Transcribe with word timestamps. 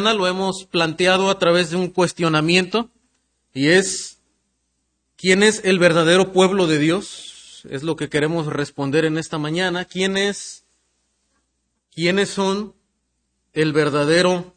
lo 0.00 0.26
hemos 0.26 0.64
planteado 0.64 1.30
a 1.30 1.38
través 1.38 1.70
de 1.70 1.76
un 1.76 1.88
cuestionamiento 1.88 2.90
y 3.54 3.68
es 3.68 4.18
¿quién 5.16 5.42
es 5.42 5.62
el 5.64 5.78
verdadero 5.78 6.32
pueblo 6.32 6.66
de 6.66 6.78
Dios? 6.78 7.62
Es 7.68 7.82
lo 7.82 7.96
que 7.96 8.08
queremos 8.08 8.46
responder 8.46 9.04
en 9.04 9.18
esta 9.18 9.38
mañana. 9.38 9.84
¿Quién 9.84 10.16
es 10.16 10.64
quiénes 11.94 12.28
son 12.28 12.74
el 13.54 13.72
verdadero 13.72 14.54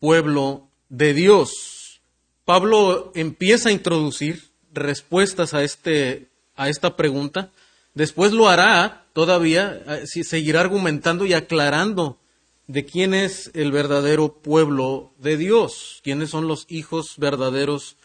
pueblo 0.00 0.68
de 0.88 1.14
Dios? 1.14 2.00
Pablo 2.44 3.12
empieza 3.14 3.68
a 3.68 3.72
introducir 3.72 4.50
respuestas 4.72 5.54
a 5.54 5.62
este 5.62 6.28
a 6.56 6.68
esta 6.68 6.96
pregunta. 6.96 7.50
Después 7.94 8.32
lo 8.32 8.48
hará 8.48 9.06
todavía, 9.12 9.82
eh, 9.86 10.06
seguirá 10.06 10.60
argumentando 10.60 11.26
y 11.26 11.32
aclarando 11.32 12.18
de 12.66 12.84
quién 12.84 13.14
es 13.14 13.50
el 13.54 13.72
verdadero 13.72 14.40
pueblo 14.40 15.12
de 15.18 15.36
Dios, 15.36 16.00
quiénes 16.02 16.30
son 16.30 16.48
los 16.48 16.66
hijos 16.68 17.14
verdaderos 17.18 17.96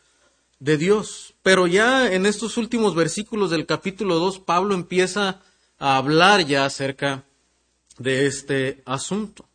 de 0.59 0.77
Dios. 0.77 1.35
Pero 1.43 1.67
ya 1.67 2.11
en 2.11 2.25
estos 2.25 2.57
últimos 2.57 2.95
versículos 2.95 3.51
del 3.51 3.65
capítulo 3.65 4.15
2, 4.19 4.39
Pablo 4.39 4.75
empieza 4.75 5.41
a 5.77 5.97
hablar 5.97 6.45
ya 6.45 6.65
acerca 6.65 7.23
de 7.97 8.25
este 8.27 8.81
asunto. 8.85 9.45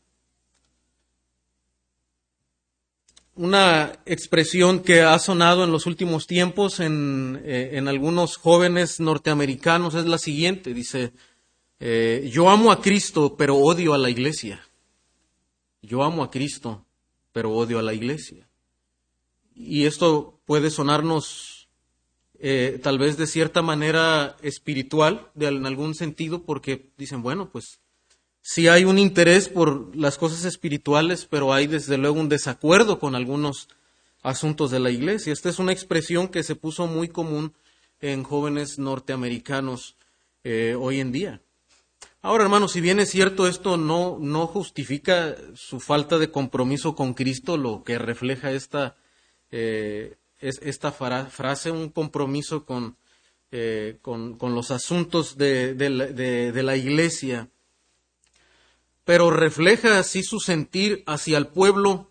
Una 3.37 3.99
expresión 4.07 4.81
que 4.81 5.03
ha 5.03 5.19
sonado 5.19 5.65
en 5.65 5.73
los 5.73 5.87
últimos 5.87 6.27
tiempos 6.27 6.79
en, 6.79 7.43
eh, 7.45 7.83
algunos 7.85 8.37
jóvenes 8.37 9.01
norteamericanos 9.01 9.95
es 9.95 10.07
la 10.07 10.19
siguiente. 10.19 10.73
Dice, 10.73 11.13
eh, 11.81 12.31
yo 12.33 12.49
amo 12.49 12.71
a 12.71 12.81
Cristo, 12.81 13.35
pero 13.37 13.57
odio 13.57 13.93
a 13.93 13.99
la 13.99 14.09
iglesia 14.09 14.65
yo 15.85 16.03
amo 16.03 16.23
a 16.23 16.31
Cristo, 16.31 16.85
pero 17.33 17.53
odio 17.53 17.79
a 17.79 17.83
la 17.83 17.95
iglesia. 17.95 18.47
Y 19.55 19.85
esto 19.85 20.41
puede 20.47 20.71
sonarnos 20.71 21.69
eh, 22.39 22.79
tal 22.83 22.99
vez 22.99 23.17
de 23.17 23.27
cierta 23.27 23.63
manera 23.63 24.37
espiritual, 24.43 25.31
de, 25.35 25.47
en 25.47 25.67
algún 25.67 25.95
sentido, 25.95 26.43
porque 26.43 26.91
dicen, 26.99 27.23
bueno, 27.23 27.49
pues 27.51 27.81
sí 28.43 28.69
hay 28.69 28.85
un 28.85 28.99
interés 28.99 29.49
por 29.49 29.97
las 29.97 30.19
cosas 30.19 30.45
espirituales, 30.45 31.27
pero 31.29 31.53
hay 31.53 31.67
desde 31.67 31.97
luego 31.97 32.21
un 32.21 32.29
desacuerdo 32.29 32.99
con 32.99 33.15
algunos 33.15 33.69
asuntos 34.23 34.71
de 34.71 34.81
la 34.81 34.91
iglesia. 34.91 35.33
Esta 35.33 35.49
es 35.49 35.59
una 35.59 35.73
expresión 35.73 36.29
que 36.29 36.43
se 36.43 36.57
puso 36.57 36.87
muy 36.87 37.09
común 37.09 37.55
en 38.01 38.23
jóvenes 38.25 38.79
norteamericanos 38.79 39.97
eh, 40.43 40.77
hoy 40.79 41.01
en 41.01 41.13
día. 41.13 41.41
Ahora, 42.25 42.45
hermanos, 42.45 42.73
si 42.73 42.81
bien 42.81 43.01
es 43.01 43.11
cierto, 43.11 43.47
esto 43.47 43.77
no, 43.77 44.17
no 44.19 44.47
justifica 44.47 45.37
su 45.53 45.79
falta 45.79 46.17
de 46.17 46.31
compromiso 46.31 46.95
con 46.95 47.13
Cristo, 47.13 47.59
lo 47.59 47.85
que 47.85 47.99
refleja 47.99 48.51
esta, 48.51 48.97
eh, 49.51 50.17
es, 50.39 50.59
esta 50.63 50.91
frase, 50.91 51.71
un 51.71 51.91
compromiso 51.91 52.65
con, 52.65 52.97
eh, 53.51 53.99
con 54.01 54.39
los 54.41 54.71
asuntos 54.71 55.37
de, 55.37 55.75
de, 55.75 56.63
la 56.63 56.77
iglesia, 56.77 57.51
pero 59.05 59.31
refleja 59.31 59.99
así 59.99 60.23
su 60.23 60.41
sentir 60.41 61.05
hacia 61.07 61.37
el 61.37 61.49
pueblo 61.49 62.11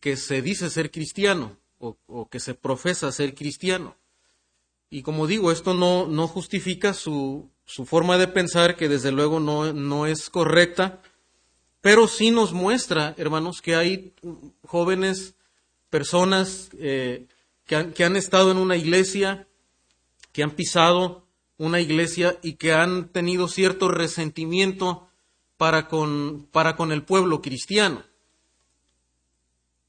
que 0.00 0.16
se 0.16 0.40
dice 0.40 0.70
ser 0.70 0.90
cristiano 0.90 1.58
o, 1.76 1.98
o 2.06 2.30
que 2.30 2.40
se 2.40 2.54
profesa 2.54 3.12
ser 3.12 3.34
cristiano. 3.34 3.98
Y 4.88 5.02
como 5.02 5.26
digo, 5.26 5.52
esto 5.52 5.74
no, 5.74 6.06
no 6.06 6.28
justifica 6.28 6.94
su, 6.94 7.50
su 7.64 7.86
forma 7.86 8.18
de 8.18 8.28
pensar, 8.28 8.76
que 8.76 8.88
desde 8.88 9.12
luego 9.12 9.40
no, 9.40 10.06
es 10.06 10.30
correcta, 10.30 11.00
pero 11.80 12.08
sí 12.08 12.30
nos 12.30 12.52
muestra, 12.52 13.14
hermanos, 13.16 13.60
que 13.60 13.74
hay 13.74 14.14
jóvenes, 14.66 15.34
personas 15.90 16.70
eh, 16.78 17.26
que, 17.66 17.76
han, 17.76 17.92
que 17.92 18.04
han 18.04 18.16
estado 18.16 18.50
en 18.50 18.58
una 18.58 18.76
iglesia, 18.76 19.46
que 20.32 20.42
han 20.42 20.50
pisado 20.50 21.24
una 21.56 21.80
iglesia 21.80 22.38
y 22.42 22.54
que 22.54 22.72
han 22.72 23.08
tenido 23.08 23.48
cierto 23.48 23.88
resentimiento 23.88 25.08
para 25.56 25.88
con, 25.88 26.48
para 26.50 26.76
con 26.76 26.92
el 26.92 27.02
pueblo 27.02 27.40
cristiano. 27.40 28.04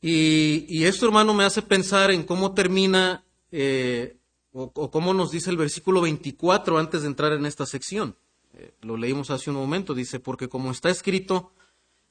Y, 0.02 0.66
y, 0.70 0.86
esto, 0.86 1.08
hermano, 1.08 1.34
me 1.34 1.46
hace 1.46 1.64
pensar 1.64 2.12
en 2.12 2.24
cómo 2.24 2.54
termina 2.54 3.24
eh, 3.52 4.18
o, 4.56 4.90
como 4.90 5.14
nos 5.14 5.32
dice 5.32 5.50
el 5.50 5.58
versículo 5.58 6.02
24 6.02 6.78
antes 6.78 7.02
de 7.02 7.08
entrar 7.08 7.34
en 7.34 7.46
esta 7.46 7.66
sección. 7.66 8.16
Eh, 8.54 8.72
lo 8.82 8.96
leímos 8.96 9.30
hace 9.30 9.50
un 9.50 9.58
momento, 9.58 9.94
dice, 9.94 10.22
porque 10.22 10.48
como 10.48 10.72
está 10.72 10.90
escrito, 10.90 11.52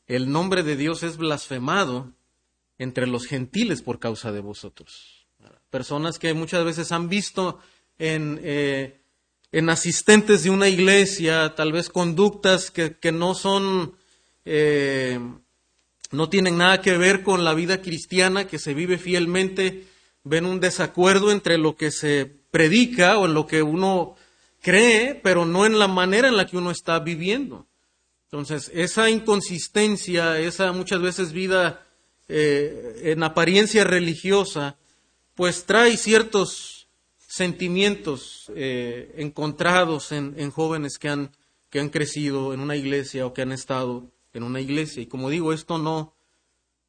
el 0.06 0.30
nombre 0.30 0.62
de 0.62 0.76
Dios 0.76 1.02
es 1.02 1.16
blasfemado 1.16 2.12
entre 2.76 3.06
los 3.06 3.26
gentiles 3.26 3.80
por 3.80 3.98
causa 3.98 4.30
de 4.30 4.40
vosotros. 4.40 5.26
Personas 5.70 6.18
que 6.18 6.34
muchas 6.34 6.64
veces 6.64 6.92
han 6.92 7.08
visto 7.08 7.60
en, 7.98 8.38
eh, 8.42 9.00
en 9.50 9.70
asistentes 9.70 10.44
de 10.44 10.50
una 10.50 10.68
iglesia, 10.68 11.54
tal 11.54 11.72
vez 11.72 11.88
conductas 11.88 12.70
que, 12.70 12.98
que 12.98 13.10
no 13.10 13.34
son, 13.34 13.94
eh, 14.44 15.18
no 16.10 16.28
tienen 16.28 16.58
nada 16.58 16.82
que 16.82 16.98
ver 16.98 17.22
con 17.22 17.42
la 17.42 17.54
vida 17.54 17.80
cristiana 17.80 18.46
que 18.46 18.58
se 18.58 18.74
vive 18.74 18.98
fielmente 18.98 19.86
ven 20.24 20.46
un 20.46 20.58
desacuerdo 20.58 21.30
entre 21.30 21.58
lo 21.58 21.76
que 21.76 21.90
se 21.90 22.30
predica 22.50 23.18
o 23.18 23.26
en 23.26 23.34
lo 23.34 23.46
que 23.46 23.62
uno 23.62 24.16
cree, 24.62 25.14
pero 25.14 25.44
no 25.44 25.66
en 25.66 25.78
la 25.78 25.88
manera 25.88 26.28
en 26.28 26.36
la 26.36 26.46
que 26.46 26.56
uno 26.56 26.70
está 26.70 26.98
viviendo. 26.98 27.66
Entonces, 28.24 28.70
esa 28.74 29.10
inconsistencia, 29.10 30.40
esa 30.40 30.72
muchas 30.72 31.00
veces 31.00 31.32
vida 31.32 31.86
eh, 32.26 33.02
en 33.04 33.22
apariencia 33.22 33.84
religiosa, 33.84 34.76
pues 35.34 35.66
trae 35.66 35.96
ciertos 35.96 36.88
sentimientos 37.28 38.50
eh, 38.56 39.14
encontrados 39.18 40.10
en, 40.10 40.34
en, 40.38 40.50
jóvenes 40.50 40.98
que 40.98 41.08
han, 41.08 41.30
que 41.68 41.80
han 41.80 41.90
crecido 41.90 42.54
en 42.54 42.60
una 42.60 42.76
iglesia 42.76 43.26
o 43.26 43.34
que 43.34 43.42
han 43.42 43.52
estado 43.52 44.10
en 44.32 44.42
una 44.42 44.60
iglesia. 44.60 45.02
Y 45.02 45.06
como 45.06 45.28
digo, 45.28 45.52
esto 45.52 45.78
no, 45.78 46.13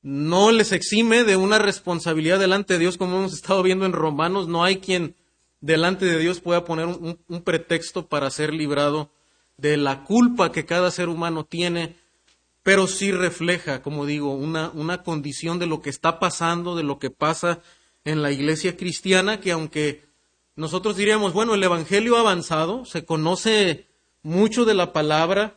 no 0.05 0.51
les 0.51 0.71
exime 0.71 1.23
de 1.23 1.35
una 1.35 1.57
responsabilidad 1.57 2.37
delante 2.37 2.73
de 2.73 2.79
Dios, 2.79 2.95
como 2.95 3.17
hemos 3.17 3.33
estado 3.33 3.63
viendo 3.63 3.87
en 3.87 3.91
Romanos. 3.91 4.47
No 4.47 4.63
hay 4.63 4.77
quien 4.77 5.15
delante 5.61 6.05
de 6.05 6.19
Dios 6.19 6.41
pueda 6.41 6.63
poner 6.63 6.85
un, 6.85 7.41
pretexto 7.41 8.05
para 8.05 8.29
ser 8.29 8.53
librado 8.53 9.09
de 9.57 9.77
la 9.77 10.03
culpa 10.03 10.51
que 10.51 10.63
cada 10.63 10.91
ser 10.91 11.09
humano 11.09 11.43
tiene, 11.43 11.95
pero 12.61 12.85
sí 12.85 13.11
refleja, 13.11 13.81
como 13.81 14.05
digo, 14.05 14.35
una, 14.35 14.69
una 14.75 15.01
condición 15.01 15.57
de 15.57 15.65
lo 15.65 15.81
que 15.81 15.89
está 15.89 16.19
pasando, 16.19 16.75
de 16.75 16.83
lo 16.83 16.99
que 16.99 17.09
pasa 17.09 17.63
en 18.03 18.21
la 18.21 18.31
iglesia 18.31 18.77
cristiana, 18.77 19.39
que 19.39 19.53
aunque 19.53 20.03
nosotros 20.55 20.97
diríamos, 20.97 21.33
bueno, 21.33 21.55
el 21.55 21.63
Evangelio 21.63 22.17
ha 22.17 22.19
avanzado, 22.19 22.85
se 22.85 23.05
conoce 23.05 23.87
mucho 24.21 24.65
de 24.65 24.75
la 24.75 24.93
palabra, 24.93 25.55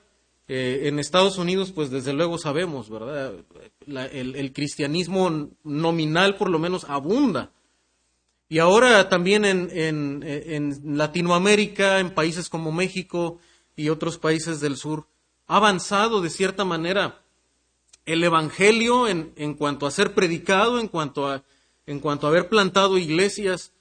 eh, 0.50 0.88
en 0.88 0.98
Estados 0.98 1.36
Unidos, 1.36 1.72
pues 1.72 1.90
desde 1.90 2.14
luego 2.14 2.38
sabemos, 2.38 2.88
¿verdad? 2.88 3.34
el, 3.86 4.52
cristianismo 4.54 5.50
nominal 5.62 6.36
por 6.36 6.48
lo 6.48 6.58
menos 6.58 6.84
abunda. 6.88 7.52
Y 8.48 8.58
ahora 8.58 9.10
también 9.10 9.44
en, 9.44 9.68
en, 9.74 10.96
Latinoamérica, 10.96 12.00
en 12.00 12.14
países 12.14 12.48
como 12.48 12.72
México 12.72 13.38
y 13.76 13.90
otros 13.90 14.16
países 14.16 14.60
del 14.60 14.78
sur, 14.78 15.06
ha 15.48 15.56
avanzado 15.56 16.22
de 16.22 16.30
cierta 16.30 16.64
manera 16.64 17.20
el 18.06 18.24
Evangelio 18.24 19.06
en, 19.06 19.34
en 19.36 19.52
cuanto 19.52 19.86
a 19.86 19.90
ser 19.90 20.14
predicado, 20.14 20.80
en 20.80 20.88
cuanto 20.88 21.28
a, 21.28 21.42
en 21.86 22.00
cuanto 22.00 22.26
a 22.26 22.30
haber 22.30 22.48
plantado 22.48 22.96
iglesias, 22.96 23.72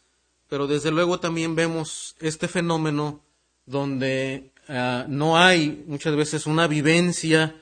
pero 0.49 0.67
desde 0.67 0.91
luego 0.91 1.21
también 1.21 1.55
vemos 1.55 2.17
este 2.19 2.49
fenómeno 2.49 3.21
donde 3.65 4.51
Ah, 4.67 5.05
no 5.07 5.37
hay 5.37 5.83
muchas 5.87 6.15
veces 6.15 6.45
una 6.45 6.67
vivencia 6.67 7.55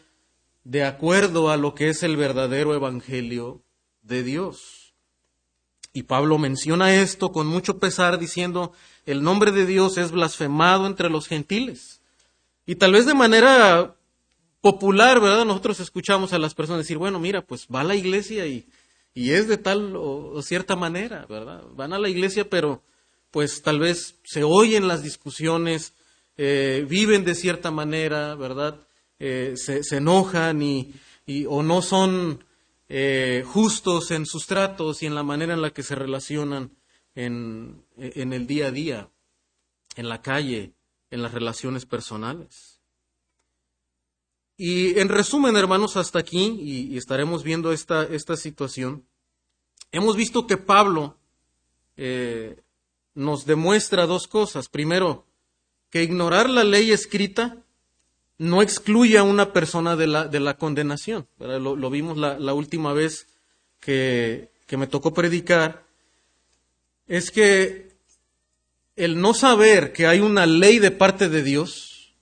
de 0.63 0.83
acuerdo 0.83 1.49
a 1.51 1.57
lo 1.57 1.75
que 1.75 1.89
es 1.89 2.01
el 2.03 2.17
verdadero 2.17 2.73
evangelio 2.73 3.61
de 4.01 4.23
Dios. 4.23 4.93
Y 5.93 6.03
Pablo 6.03 6.37
menciona 6.37 6.95
esto 6.95 7.31
con 7.31 7.47
mucho 7.47 7.79
pesar 7.79 8.19
diciendo, 8.19 8.73
el 9.05 9.23
nombre 9.23 9.51
de 9.51 9.65
Dios 9.65 9.97
es 9.97 10.11
blasfemado 10.11 10.87
entre 10.87 11.09
los 11.09 11.27
gentiles. 11.27 12.01
Y 12.65 12.75
tal 12.75 12.93
vez 12.93 13.05
de 13.05 13.13
manera 13.13 13.95
popular, 14.61 15.21
¿verdad? 15.21 15.45
Nosotros 15.45 15.79
escuchamos 15.79 16.33
a 16.33 16.39
las 16.39 16.55
personas 16.55 16.79
decir, 16.79 16.97
bueno, 16.97 17.19
mira, 17.19 17.43
pues 17.43 17.67
va 17.73 17.81
a 17.81 17.83
la 17.83 17.95
iglesia 17.95 18.47
y, 18.47 18.67
y 19.13 19.31
es 19.31 19.47
de 19.47 19.57
tal 19.57 19.95
o, 19.95 20.31
o, 20.33 20.41
cierta 20.41 20.75
manera, 20.75 21.27
¿verdad? 21.29 21.63
Van 21.75 21.93
a 21.93 21.99
la 21.99 22.09
iglesia, 22.09 22.49
pero 22.49 22.81
pues 23.29 23.61
tal 23.61 23.79
vez 23.79 24.15
se 24.23 24.43
oyen 24.43 24.87
las 24.87 25.03
discusiones, 25.03 25.93
eh, 26.37 26.85
viven 26.87 27.23
de 27.23 27.33
cierta 27.33 27.71
manera, 27.71 28.35
¿verdad? 28.35 28.85
Eh, 29.19 29.53
se, 29.55 29.81
enojan 29.95 30.61
y, 30.61 30.93
o 31.47 31.63
no 31.63 31.81
son 31.81 32.43
eh, 32.89 33.43
justos 33.47 34.11
en 34.11 34.25
sus 34.25 34.45
tratos 34.45 35.01
y 35.01 35.05
en 35.05 35.15
la 35.15 35.23
manera 35.23 35.53
en 35.53 35.61
la 35.61 35.71
que 35.71 35.83
se 35.83 35.95
relacionan 35.95 36.71
en, 37.15 37.85
en 37.97 38.33
el 38.33 38.47
día 38.47 38.67
a 38.67 38.71
día, 38.71 39.09
en 39.95 40.09
la 40.09 40.21
calle, 40.21 40.73
en 41.09 41.21
las 41.21 41.33
relaciones 41.33 41.85
personales. 41.85 42.81
Y 44.57 44.99
en 44.99 45.07
resumen, 45.07 45.55
hermanos, 45.55 45.95
hasta 45.95 46.19
aquí, 46.19 46.57
y, 46.59 46.97
estaremos 46.97 47.43
viendo 47.43 47.71
esta, 47.71 48.03
esta, 48.03 48.35
situación, 48.35 49.05
hemos 49.91 50.17
visto 50.17 50.47
que 50.47 50.57
Pablo 50.57 51.17
nos 53.13 53.45
demuestra 53.45 54.05
dos 54.05 54.27
cosas. 54.27 54.67
Primero, 54.67 55.25
que 55.89 56.03
ignorar 56.03 56.49
la 56.49 56.63
ley 56.63 56.91
escrita 56.91 57.57
no 58.37 58.61
excluye 58.61 59.17
a 59.17 59.23
una 59.23 59.53
persona 59.53 59.95
de 59.95 60.07
la, 60.07 60.27
de 60.27 60.39
la 60.39 60.57
condenación. 60.57 61.27
Lo, 61.39 61.89
vimos 61.89 62.17
la, 62.17 62.53
última 62.53 62.93
vez 62.93 63.27
que, 63.79 64.51
que 64.67 64.77
me 64.77 64.87
tocó 64.87 65.13
predicar. 65.13 65.85
Es 67.07 67.31
que 67.31 67.95
el 68.95 69.19
no 69.19 69.33
saber 69.33 69.93
que 69.93 70.07
hay 70.07 70.19
una 70.19 70.45
ley 70.45 70.79
de 70.79 70.91
parte 70.91 71.29
de 71.29 71.43
Dios, 71.43 72.13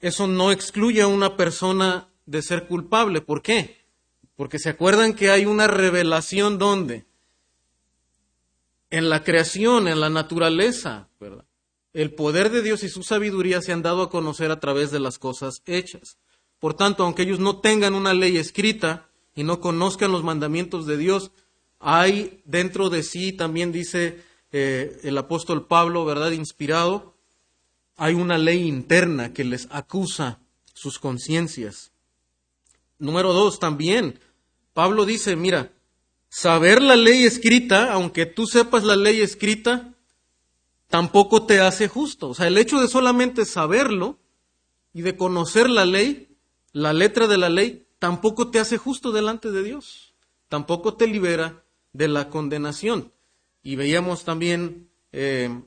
eso 0.00 0.26
no 0.26 0.52
excluye 0.52 1.02
a 1.02 1.06
una 1.06 1.36
persona 1.36 2.08
de 2.26 2.42
ser 2.42 2.66
culpable. 2.66 3.20
¿Por 3.20 3.42
qué? 3.42 3.84
Porque 4.36 4.58
se 4.58 4.68
acuerdan 4.68 5.14
que 5.14 5.30
hay 5.30 5.46
una 5.46 5.66
revelación 5.66 6.58
donde? 6.58 7.06
En 8.90 9.08
la 9.08 9.24
creación, 9.24 9.88
en 9.88 10.00
la 10.00 10.10
naturaleza. 10.10 11.08
El 11.94 12.12
poder 12.12 12.50
de 12.50 12.60
Dios 12.60 12.82
y 12.82 12.88
su 12.88 13.04
sabiduría 13.04 13.62
se 13.62 13.72
han 13.72 13.80
dado 13.80 14.02
a 14.02 14.10
conocer 14.10 14.50
a 14.50 14.58
través 14.58 14.90
de 14.90 14.98
las 14.98 15.18
cosas 15.18 15.62
hechas. 15.64 16.18
Por 16.58 16.74
tanto, 16.74 17.04
aunque 17.04 17.22
ellos 17.22 17.38
no 17.38 17.60
tengan 17.60 17.94
una 17.94 18.12
ley 18.14 18.36
escrita 18.36 19.08
y 19.36 19.44
no 19.44 19.60
conozcan 19.60 20.10
los 20.10 20.24
mandamientos 20.24 20.86
de 20.86 20.96
Dios, 20.96 21.30
hay 21.78 22.42
dentro 22.44 22.90
de 22.90 23.04
sí, 23.04 23.32
también 23.32 23.70
dice 23.70 24.20
eh, 24.50 24.98
el 25.04 25.16
apóstol 25.16 25.66
Pablo, 25.66 26.04
¿verdad? 26.04 26.32
Inspirado, 26.32 27.14
hay 27.96 28.14
una 28.14 28.38
ley 28.38 28.66
interna 28.66 29.32
que 29.32 29.44
les 29.44 29.68
acusa 29.70 30.40
sus 30.72 30.98
conciencias. 30.98 31.92
Número 32.98 33.32
dos, 33.32 33.60
también, 33.60 34.18
Pablo 34.72 35.04
dice, 35.04 35.36
mira, 35.36 35.70
saber 36.28 36.82
la 36.82 36.96
ley 36.96 37.22
escrita, 37.24 37.92
aunque 37.92 38.26
tú 38.26 38.46
sepas 38.46 38.82
la 38.82 38.96
ley 38.96 39.20
escrita, 39.20 39.93
tampoco 40.94 41.44
te 41.44 41.58
hace 41.58 41.88
justo. 41.88 42.28
O 42.28 42.34
sea, 42.34 42.46
el 42.46 42.56
hecho 42.56 42.80
de 42.80 42.86
solamente 42.86 43.44
saberlo 43.46 44.16
y 44.92 45.02
de 45.02 45.16
conocer 45.16 45.68
la 45.68 45.84
ley, 45.84 46.28
la 46.70 46.92
letra 46.92 47.26
de 47.26 47.36
la 47.36 47.48
ley, 47.48 47.84
tampoco 47.98 48.52
te 48.52 48.60
hace 48.60 48.78
justo 48.78 49.10
delante 49.10 49.50
de 49.50 49.64
Dios. 49.64 50.14
Tampoco 50.48 50.94
te 50.94 51.08
libera 51.08 51.64
de 51.92 52.06
la 52.06 52.30
condenación. 52.30 53.12
Y 53.60 53.74
veíamos 53.74 54.22
también 54.22 54.88
eh, 55.10 55.62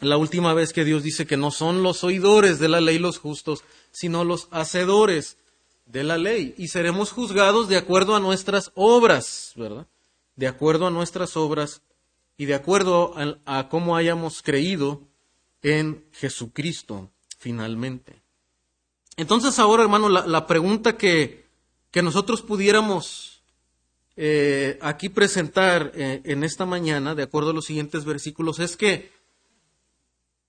la 0.00 0.16
última 0.16 0.54
vez 0.54 0.72
que 0.72 0.84
Dios 0.84 1.02
dice 1.02 1.26
que 1.26 1.36
no 1.36 1.50
son 1.50 1.82
los 1.82 2.04
oidores 2.04 2.60
de 2.60 2.68
la 2.68 2.80
ley 2.80 3.00
los 3.00 3.18
justos, 3.18 3.64
sino 3.90 4.22
los 4.22 4.46
hacedores 4.52 5.38
de 5.86 6.04
la 6.04 6.18
ley. 6.18 6.54
Y 6.56 6.68
seremos 6.68 7.10
juzgados 7.10 7.68
de 7.68 7.78
acuerdo 7.78 8.14
a 8.14 8.20
nuestras 8.20 8.70
obras, 8.76 9.54
¿verdad? 9.56 9.88
De 10.36 10.46
acuerdo 10.46 10.86
a 10.86 10.92
nuestras 10.92 11.36
obras 11.36 11.82
y 12.36 12.46
de 12.46 12.54
acuerdo 12.54 13.14
a, 13.46 13.68
cómo 13.68 13.96
hayamos 13.96 14.42
creído 14.42 15.02
en 15.62 16.04
Jesucristo 16.12 17.10
finalmente. 17.38 18.22
Entonces 19.16 19.58
ahora, 19.58 19.82
hermano, 19.82 20.08
la, 20.08 20.46
pregunta 20.46 20.96
que, 20.96 21.46
que, 21.90 22.02
nosotros 22.02 22.42
pudiéramos 22.42 23.42
eh, 24.16 24.78
aquí 24.80 25.08
presentar 25.08 25.92
eh, 25.94 26.22
en 26.24 26.44
esta 26.44 26.66
mañana, 26.66 27.14
de 27.14 27.22
acuerdo 27.22 27.50
a 27.50 27.54
los 27.54 27.66
siguientes 27.66 28.04
versículos, 28.04 28.58
es 28.58 28.76
que 28.76 29.10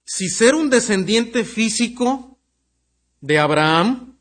si 0.06 0.30
ser 0.30 0.56
un 0.56 0.70
descendiente 0.70 1.46
físico 1.46 2.38
de 3.22 3.40
Abraham 3.40 4.18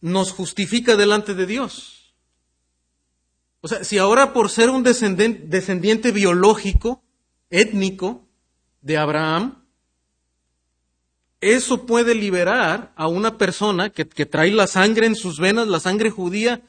nos 0.00 0.32
justifica 0.32 0.96
delante 0.96 1.34
de 1.34 1.46
Dios. 1.46 1.97
O 3.60 3.68
sea, 3.68 3.84
si 3.84 3.98
ahora 3.98 4.32
por 4.32 4.50
ser 4.50 4.70
un 4.70 4.82
descendiente, 4.82 6.12
biológico, 6.12 7.02
étnico, 7.50 8.24
de 8.80 8.96
Abraham, 8.96 9.64
eso 11.40 11.84
puede 11.84 12.14
liberar 12.14 12.92
a 12.96 13.08
una 13.08 13.36
persona 13.36 13.90
que, 13.90 14.04
trae 14.04 14.52
la 14.52 14.66
sangre 14.66 15.06
en 15.06 15.16
sus 15.16 15.40
venas, 15.40 15.66
la 15.66 15.80
sangre 15.80 16.10
judía, 16.10 16.62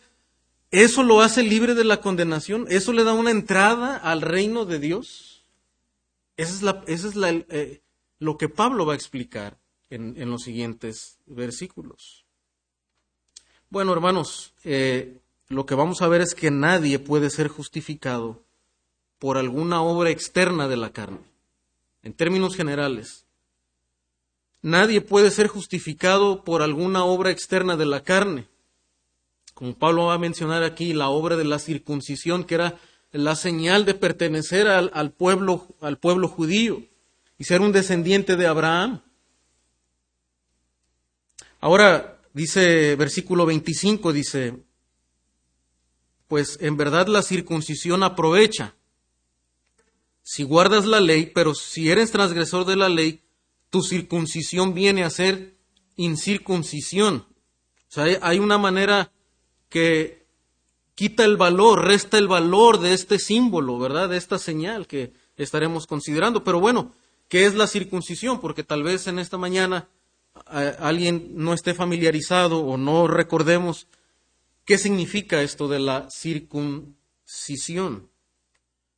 eso 0.72 1.04
lo 1.04 1.22
hace 1.22 1.44
libre 1.44 1.76
de 1.76 1.84
la 1.84 2.02
condenación, 2.02 2.66
eso 2.70 2.94
le 2.94 3.04
da 3.04 3.14
una 3.14 3.32
entrada 3.32 3.98
al 3.98 4.22
reino 4.22 4.66
de 4.66 4.80
Dios. 4.80 5.44
Esa 6.38 6.54
es, 6.54 6.62
la, 6.62 6.84
es 6.88 7.06
eh, 7.50 7.82
lo 8.20 8.38
que 8.38 8.50
Pablo 8.50 8.86
va 8.86 8.94
a 8.94 8.96
explicar 8.96 9.60
en, 9.90 10.16
en 10.20 10.30
los 10.30 10.44
siguientes 10.44 11.20
versículos. 11.26 12.26
Bueno, 13.70 13.94
hermanos, 13.94 14.54
eh, 14.64 15.19
lo 15.50 15.66
que 15.66 15.74
vamos 15.74 16.02
a 16.02 16.08
ver 16.08 16.22
es 16.22 16.36
que 16.36 16.52
nadie 16.52 17.00
puede 17.00 17.32
ser 17.32 17.48
justificado 17.48 18.44
por 19.18 19.38
alguna 19.38 19.82
obra 19.82 20.12
externa 20.12 20.68
de 20.68 20.78
la 20.78 20.92
carne. 20.92 21.20
En 22.04 22.14
términos 22.14 22.56
generales, 22.56 23.26
nadie 24.62 25.02
puede 25.02 25.32
ser 25.32 25.48
justificado 25.48 26.44
por 26.44 26.62
alguna 26.62 27.04
obra 27.04 27.32
externa 27.32 27.76
de 27.76 27.88
la 27.88 28.04
carne. 28.04 28.48
Como 29.56 29.76
Pablo 29.76 30.06
va 30.06 30.14
a 30.14 30.20
mencionar 30.20 30.64
aquí, 30.64 30.94
la 30.94 31.10
obra 31.10 31.36
de 31.36 31.44
la 31.44 31.60
circuncisión, 31.60 32.44
que 32.44 32.56
era 32.56 32.80
la 33.12 33.36
señal 33.36 33.86
de 33.86 33.96
pertenecer 33.96 34.68
al, 34.68 35.12
pueblo, 35.12 35.68
al 35.82 35.98
pueblo 35.98 36.28
judío 36.28 36.84
y 37.40 37.46
ser 37.46 37.62
un 37.62 37.72
descendiente 37.72 38.36
de 38.36 38.46
Abraham. 38.46 39.02
Ahora, 41.60 42.20
dice 42.34 42.96
versículo 42.96 43.48
25, 43.48 44.14
dice, 44.14 44.69
pues 46.30 46.60
en 46.62 46.78
verdad 46.78 47.08
la 47.08 47.24
circuncisión 47.24 48.04
aprovecha. 48.04 48.76
Si 50.22 50.44
guardas 50.44 50.86
la 50.86 51.00
ley, 51.00 51.32
pero 51.34 51.56
si 51.56 51.90
eres 51.90 52.12
transgresor 52.12 52.66
de 52.66 52.76
la 52.76 52.88
ley, 52.88 53.24
tu 53.72 53.82
circuncisión 53.82 54.76
viene 54.76 55.04
a 55.04 55.10
ser 55.10 55.56
incircuncisión. 55.96 57.26
O 57.90 57.92
sea, 57.92 58.06
hay 58.22 58.38
una 58.38 58.60
manera 58.60 59.12
que 59.70 60.28
quita 60.94 61.26
el 61.26 61.36
valor, 61.36 61.86
resta 61.86 62.20
el 62.20 62.28
valor 62.28 62.80
de 62.80 62.94
este 62.94 63.18
símbolo, 63.18 63.80
¿verdad? 63.80 64.08
De 64.08 64.18
esta 64.18 64.38
señal 64.38 64.86
que 64.86 65.14
estaremos 65.36 65.88
considerando. 65.88 66.44
Pero 66.44 66.60
bueno, 66.60 66.94
¿qué 67.28 67.48
es 67.48 67.56
la 67.56 67.66
circuncisión? 67.66 68.40
Porque 68.40 68.64
tal 68.64 68.84
vez 68.84 69.08
en 69.08 69.18
esta 69.18 69.40
mañana 69.40 69.88
alguien 70.46 71.32
no 71.34 71.56
esté 71.56 71.74
familiarizado 71.74 72.60
o 72.60 72.78
no 72.78 73.08
recordemos 73.08 73.88
¿Qué 74.70 74.78
significa 74.78 75.42
esto 75.42 75.68
de 75.68 75.80
la 75.80 76.12
circuncisión? 76.12 78.08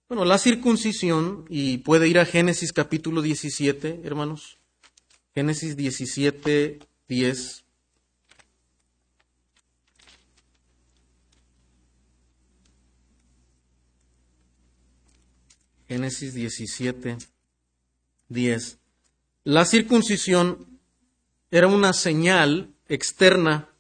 Bueno, 0.10 0.26
la 0.26 0.38
circuncisión, 0.38 1.46
y 1.48 1.78
puede 1.78 2.10
ir 2.10 2.20
a 2.20 2.26
Génesis 2.26 2.74
capítulo 2.74 3.22
17, 3.22 4.02
hermanos. 4.04 4.58
Génesis 5.34 5.78
17, 5.78 6.80
10. 7.08 7.64
Génesis 15.88 16.34
17, 16.34 17.18
10. 18.28 18.78
La 19.46 19.64
circuncisión 19.64 20.82
era 21.50 21.68
una 21.68 21.94
señal 21.94 22.74
externa 22.90 23.71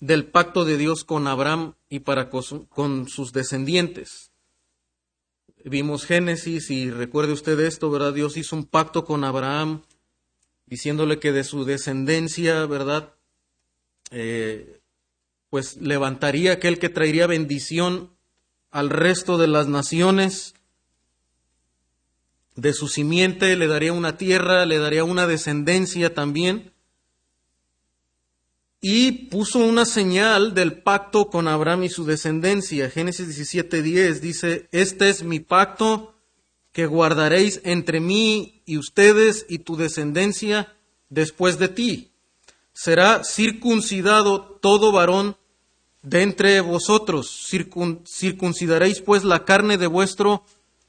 del 0.00 0.24
pacto 0.26 0.64
de 0.64 0.78
Dios 0.78 1.04
con 1.04 1.26
Abraham 1.26 1.74
y 1.88 2.00
para 2.00 2.30
con 2.30 3.08
sus 3.08 3.32
descendientes. 3.32 4.30
Vimos 5.64 6.06
Génesis 6.06 6.70
y 6.70 6.90
recuerde 6.90 7.34
usted 7.34 7.60
esto, 7.60 7.90
¿verdad? 7.90 8.14
Dios 8.14 8.38
hizo 8.38 8.56
un 8.56 8.64
pacto 8.64 9.04
con 9.04 9.24
Abraham 9.24 9.82
diciéndole 10.64 11.18
que 11.18 11.32
de 11.32 11.44
su 11.44 11.64
descendencia, 11.64 12.64
¿verdad? 12.64 13.12
Eh, 14.10 14.80
pues 15.50 15.76
levantaría 15.76 16.52
aquel 16.52 16.78
que 16.78 16.88
traería 16.88 17.26
bendición 17.26 18.10
al 18.70 18.88
resto 18.88 19.36
de 19.36 19.48
las 19.48 19.66
naciones. 19.66 20.54
De 22.54 22.72
su 22.72 22.88
simiente 22.88 23.54
le 23.56 23.66
daría 23.66 23.92
una 23.92 24.16
tierra, 24.16 24.64
le 24.64 24.78
daría 24.78 25.04
una 25.04 25.26
descendencia 25.26 26.14
también 26.14 26.72
y 28.80 29.12
puso 29.28 29.58
una 29.58 29.84
señal 29.84 30.54
del 30.54 30.82
pacto 30.82 31.28
con 31.28 31.48
Abraham 31.48 31.84
y 31.84 31.88
su 31.90 32.04
descendencia. 32.04 32.90
Génesis 32.90 33.28
17:10 33.28 34.20
dice, 34.20 34.68
este 34.72 35.10
es 35.10 35.22
mi 35.22 35.40
pacto 35.40 36.14
que 36.72 36.86
guardaréis 36.86 37.60
entre 37.64 38.00
mí 38.00 38.62
y 38.64 38.78
ustedes 38.78 39.44
y 39.48 39.58
tu 39.58 39.76
descendencia 39.76 40.74
después 41.08 41.58
de 41.58 41.68
ti. 41.68 42.12
Será 42.72 43.22
circuncidado 43.24 44.58
todo 44.62 44.92
varón 44.92 45.36
de 46.02 46.22
entre 46.22 46.60
vosotros. 46.60 47.48
circuncidaréis 48.06 49.00
pues 49.02 49.24
la 49.24 49.44
carne 49.44 49.76
de 49.76 49.86
vuestro 49.86 50.44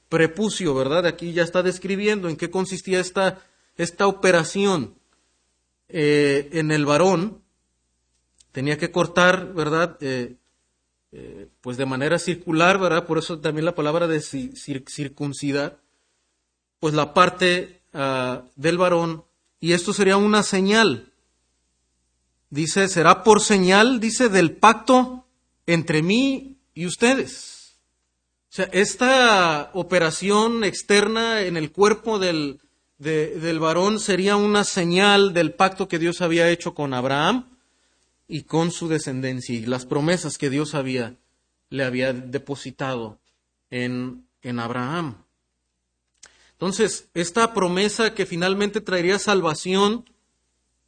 prepucio, 0.08 0.74
¿verdad? 0.74 1.06
Aquí 1.06 1.34
ya 1.34 1.44
está 1.44 1.64
describiendo 1.64 2.30
en 2.30 2.38
qué 2.38 2.50
consistía 2.50 3.00
esta, 3.00 3.46
esta 3.78 4.08
operación 4.08 4.96
eh, 5.90 6.50
en 6.54 6.72
el 6.72 6.86
varón, 6.86 7.41
tenía 8.52 8.78
que 8.78 8.92
cortar, 8.92 9.54
¿verdad? 9.54 9.98
Eh, 10.02 10.36
eh, 11.14 11.50
pues 11.62 11.78
de 11.78 11.86
manera 11.86 12.20
circular, 12.20 12.80
¿verdad? 12.80 13.06
Por 13.06 13.18
eso 13.18 13.40
también 13.40 13.66
la 13.66 13.76
palabra 13.76 14.08
de 14.08 14.22
circuncidar, 14.22 15.80
pues 16.80 16.94
la 16.94 17.14
parte 17.14 17.82
ah, 17.94 18.44
del 18.56 18.78
varón, 18.78 19.26
y 19.60 19.74
esto 19.74 19.94
sería 19.94 20.18
una 20.18 20.44
señal. 20.44 21.12
Dice, 22.50 22.88
será 22.88 23.24
por 23.24 23.42
señal, 23.42 24.00
dice, 24.00 24.30
del 24.30 24.56
pacto 24.56 25.26
entre 25.66 26.02
mí 26.02 26.58
y 26.74 26.86
ustedes. 26.86 27.78
O 28.50 28.54
sea, 28.54 28.70
esta 28.74 29.70
operación 29.74 30.64
externa 30.64 31.42
en 31.42 31.56
el 31.56 31.72
cuerpo 31.72 32.20
del, 32.20 32.60
del 32.98 33.60
varón 33.60 34.00
sería 34.00 34.36
una 34.36 34.66
señal 34.66 35.34
del 35.34 35.54
pacto 35.54 35.88
que 35.88 36.00
Dios 36.00 36.22
había 36.22 36.50
hecho 36.50 36.74
con 36.74 36.94
Abraham 36.94 37.51
y 38.32 38.44
con 38.44 38.72
su 38.72 38.88
descendencia 38.88 39.54
y 39.54 39.66
las 39.66 39.86
promesas 39.86 40.38
que 40.38 40.50
Dios 40.50 40.74
había, 40.74 41.18
le 41.70 41.84
había 41.84 42.14
depositado 42.14 43.20
en, 43.70 44.26
en 44.42 44.58
Abraham. 44.58 45.26
Entonces, 46.54 47.10
esta 47.14 47.54
promesa 47.54 48.14
que 48.14 48.26
finalmente 48.26 48.80
traería 48.80 49.20
salvación, 49.20 50.10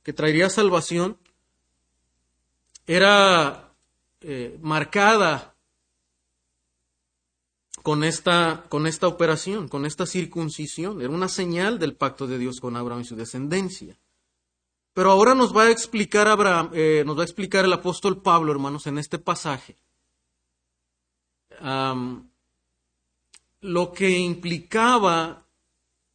que 0.04 0.14
traería 0.14 0.50
salvación, 0.50 1.18
era 2.88 3.74
eh, 4.22 4.58
marcada 4.62 5.54
con 7.82 8.06
esta, 8.06 8.64
con 8.70 8.88
esta 8.88 9.10
operación, 9.10 9.68
con 9.68 9.86
esta 9.86 10.06
circuncisión. 10.06 11.02
Era 11.02 11.10
una 11.10 11.28
señal 11.28 11.78
del 11.78 11.98
pacto 11.98 12.26
de 12.26 12.38
Dios 12.38 12.62
con 12.62 12.78
Abraham 12.78 13.02
y 13.02 13.06
su 13.06 13.18
descendencia. 13.18 13.98
Pero 14.94 15.12
ahora 15.12 15.34
nos 15.34 15.56
va 15.56 15.64
a 15.64 15.72
explicar 15.72 16.28
Abraham, 16.28 16.70
eh, 16.74 17.04
nos 17.06 17.18
va 17.18 17.22
a 17.22 17.26
explicar 17.26 17.66
el 17.66 17.74
apóstol 17.74 18.22
Pablo, 18.22 18.52
hermanos, 18.52 18.86
en 18.86 19.00
este 19.00 19.18
pasaje, 19.18 19.76
lo 23.62 23.94
que 23.94 24.10
implicaba 24.20 25.46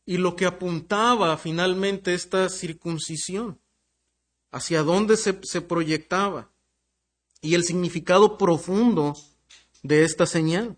y 0.04 0.18
lo 0.18 0.36
que 0.36 0.46
apuntaba 0.46 1.36
finalmente 1.36 2.14
esta 2.14 2.48
circuncisión, 2.48 3.58
hacia 4.52 4.82
dónde 4.82 5.16
se, 5.16 5.38
se 5.42 5.60
proyectaba 5.60 6.50
y 7.40 7.54
el 7.54 7.64
significado 7.64 8.38
profundo 8.38 9.16
de 9.82 10.04
esta 10.04 10.26
señal. 10.26 10.76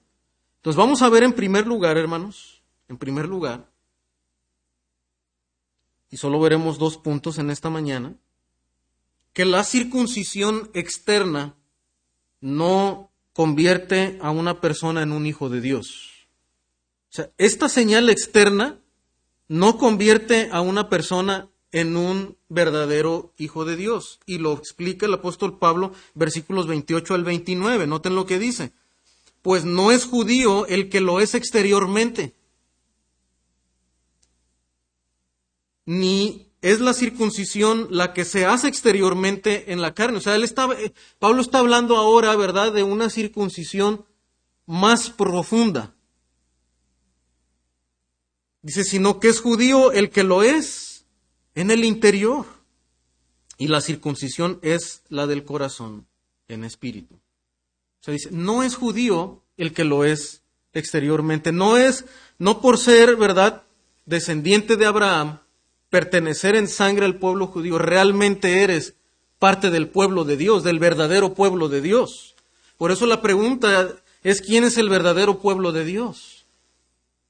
Entonces 0.57 0.77
vamos 0.77 1.03
a 1.03 1.09
ver 1.09 1.23
en 1.23 1.33
primer 1.33 1.67
lugar, 1.67 1.97
hermanos, 1.97 2.63
en 2.89 2.99
primer 2.99 3.27
lugar, 3.27 3.70
y 6.11 6.17
solo 6.17 6.41
veremos 6.41 6.79
dos 6.79 6.99
puntos 6.99 7.39
en 7.39 7.51
esta 7.51 7.71
mañana, 7.71 8.17
que 9.33 9.45
la 9.45 9.63
circuncisión 9.63 10.71
externa 10.75 11.55
no 12.41 13.11
convierte 13.33 14.19
a 14.21 14.31
una 14.31 14.61
persona 14.61 15.03
en 15.03 15.13
un 15.13 15.27
hijo 15.27 15.49
de 15.49 15.61
Dios. 15.61 16.27
O 17.11 17.13
sea, 17.13 17.31
esta 17.39 17.69
señal 17.69 18.11
externa 18.11 18.81
no 19.49 19.79
convierte 19.79 20.49
a 20.53 20.61
una 20.61 20.89
persona 20.89 21.49
en 21.73 21.97
un 21.97 22.37
verdadero 22.49 23.33
hijo 23.39 23.65
de 23.65 23.77
Dios. 23.77 24.21
Y 24.27 24.39
lo 24.39 24.53
explica 24.53 25.07
el 25.07 25.15
apóstol 25.15 25.59
Pablo, 25.59 25.93
versículos 26.15 26.67
28 26.67 27.15
al 27.15 27.25
29. 27.25 27.87
Noten 27.87 28.15
lo 28.15 28.27
que 28.27 28.39
dice. 28.39 28.73
Pues 29.43 29.65
no 29.65 29.93
es 29.93 30.05
judío 30.05 30.67
el 30.67 30.89
que 30.89 31.01
lo 31.01 31.21
es 31.21 31.35
exteriormente 31.35 32.35
ni 35.91 36.47
es 36.63 36.79
la 36.79 36.95
circuncisión 36.95 37.89
la 37.91 38.13
que 38.13 38.25
se 38.25 38.47
hace 38.47 38.69
exteriormente 38.69 39.73
en 39.73 39.83
la 39.83 39.93
carne. 39.93 40.19
O 40.19 40.21
sea, 40.21 40.37
él 40.37 40.45
está, 40.45 40.69
eh, 40.79 40.93
Pablo 41.19 41.43
está 41.43 41.59
hablando 41.59 41.97
ahora, 41.97 42.37
¿verdad?, 42.37 42.73
de 42.73 42.85
una 42.85 43.11
circuncisión 43.11 44.05
más 44.67 45.11
profunda. 45.11 45.97
Dice, 48.63 48.85
sino 48.85 49.19
que 49.19 49.31
es 49.31 49.41
judío 49.41 49.91
el 49.91 50.11
que 50.11 50.23
lo 50.23 50.45
es 50.45 51.07
en 51.57 51.73
el 51.73 51.85
interior. 51.85 52.47
Y 53.59 53.67
la 53.67 53.81
circuncisión 53.81 54.61
es 54.63 55.03
la 55.09 55.27
del 55.27 55.45
corazón, 55.45 56.07
en 56.47 56.63
espíritu. 56.63 57.17
O 57.17 58.05
sea, 58.05 58.13
dice, 58.13 58.29
no 58.31 58.63
es 58.63 58.77
judío 58.77 59.43
el 59.57 59.73
que 59.73 59.83
lo 59.83 60.05
es 60.05 60.43
exteriormente. 60.73 61.51
No 61.51 61.77
es, 61.79 62.05
no 62.39 62.61
por 62.61 62.79
ser, 62.79 63.17
¿verdad?, 63.17 63.65
descendiente 64.07 64.77
de 64.77 64.87
Abraham, 64.87 65.41
pertenecer 65.91 66.55
en 66.55 66.69
sangre 66.69 67.05
al 67.05 67.17
pueblo 67.17 67.49
judío, 67.49 67.79
realmente 67.79 68.63
eres 68.63 68.95
parte 69.39 69.71
del 69.71 69.89
pueblo 69.89 70.25
de 70.25 70.37
Dios, 70.37 70.63
del 70.63 70.79
verdadero 70.79 71.35
pueblo 71.35 71.69
de 71.69 71.81
Dios. 71.81 72.37
Por 72.79 72.93
eso 72.93 73.07
la 73.07 73.21
pregunta 73.21 73.97
es 74.23 74.41
quién 74.41 74.65
es 74.65 74.79
el 74.79 74.89
verdadero 74.89 75.41
pueblo 75.41 75.73
de 75.73 75.85
Dios. 75.85 76.47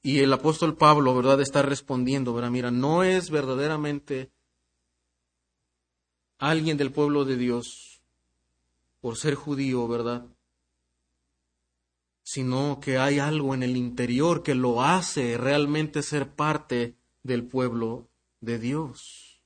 Y 0.03 0.19
el 0.19 0.31
apóstol 0.33 0.75
Pablo, 0.75 1.15
¿verdad?, 1.15 1.41
está 1.41 1.61
respondiendo, 1.61 2.33
¿verdad? 2.33 2.51
Mira, 2.51 2.71
no 2.71 3.03
es 3.03 3.29
verdaderamente 3.29 4.31
alguien 6.37 6.77
del 6.77 6.91
pueblo 6.91 7.23
de 7.23 7.37
Dios 7.37 8.01
por 8.99 9.17
ser 9.17 9.35
judío, 9.35 9.87
¿verdad? 9.87 10.25
Sino 12.23 12.79
que 12.81 12.97
hay 12.97 13.19
algo 13.19 13.53
en 13.53 13.63
el 13.63 13.77
interior 13.77 14.41
que 14.41 14.55
lo 14.55 14.83
hace 14.83 15.37
realmente 15.37 16.01
ser 16.01 16.29
parte 16.29 16.95
del 17.23 17.43
pueblo 17.43 18.10
de 18.41 18.59
Dios. 18.59 19.39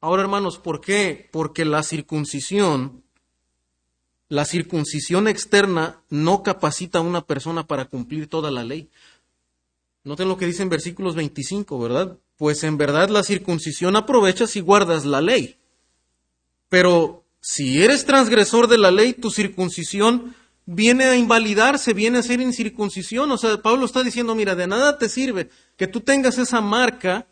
Ahora, 0.00 0.22
hermanos, 0.22 0.58
¿por 0.58 0.80
qué? 0.80 1.30
Porque 1.32 1.64
la 1.64 1.82
circuncisión, 1.82 3.02
la 4.28 4.44
circuncisión 4.44 5.28
externa 5.28 6.02
no 6.10 6.42
capacita 6.42 6.98
a 6.98 7.02
una 7.02 7.26
persona 7.26 7.66
para 7.66 7.86
cumplir 7.86 8.28
toda 8.28 8.50
la 8.50 8.64
ley. 8.64 8.90
Noten 10.02 10.28
lo 10.28 10.36
que 10.36 10.46
dice 10.46 10.62
en 10.62 10.68
versículos 10.68 11.14
25, 11.14 11.78
¿verdad? 11.78 12.18
Pues 12.36 12.64
en 12.64 12.76
verdad 12.76 13.08
la 13.08 13.22
circuncisión 13.22 13.96
aprovecha 13.96 14.46
si 14.46 14.60
guardas 14.60 15.06
la 15.06 15.22
ley. 15.22 15.56
Pero 16.68 17.24
si 17.40 17.82
eres 17.82 18.04
transgresor 18.04 18.68
de 18.68 18.76
la 18.76 18.90
ley, 18.90 19.14
tu 19.14 19.30
circuncisión 19.30 20.34
viene 20.66 21.04
a 21.04 21.16
invalidarse, 21.16 21.94
viene 21.94 22.18
a 22.18 22.22
ser 22.22 22.40
incircuncisión. 22.40 23.30
O 23.30 23.38
sea, 23.38 23.62
Pablo 23.62 23.86
está 23.86 24.02
diciendo, 24.02 24.34
mira, 24.34 24.54
de 24.54 24.66
nada 24.66 24.98
te 24.98 25.08
sirve 25.08 25.48
que 25.76 25.86
tú 25.86 26.00
tengas 26.00 26.36
esa 26.36 26.60
marca 26.60 27.26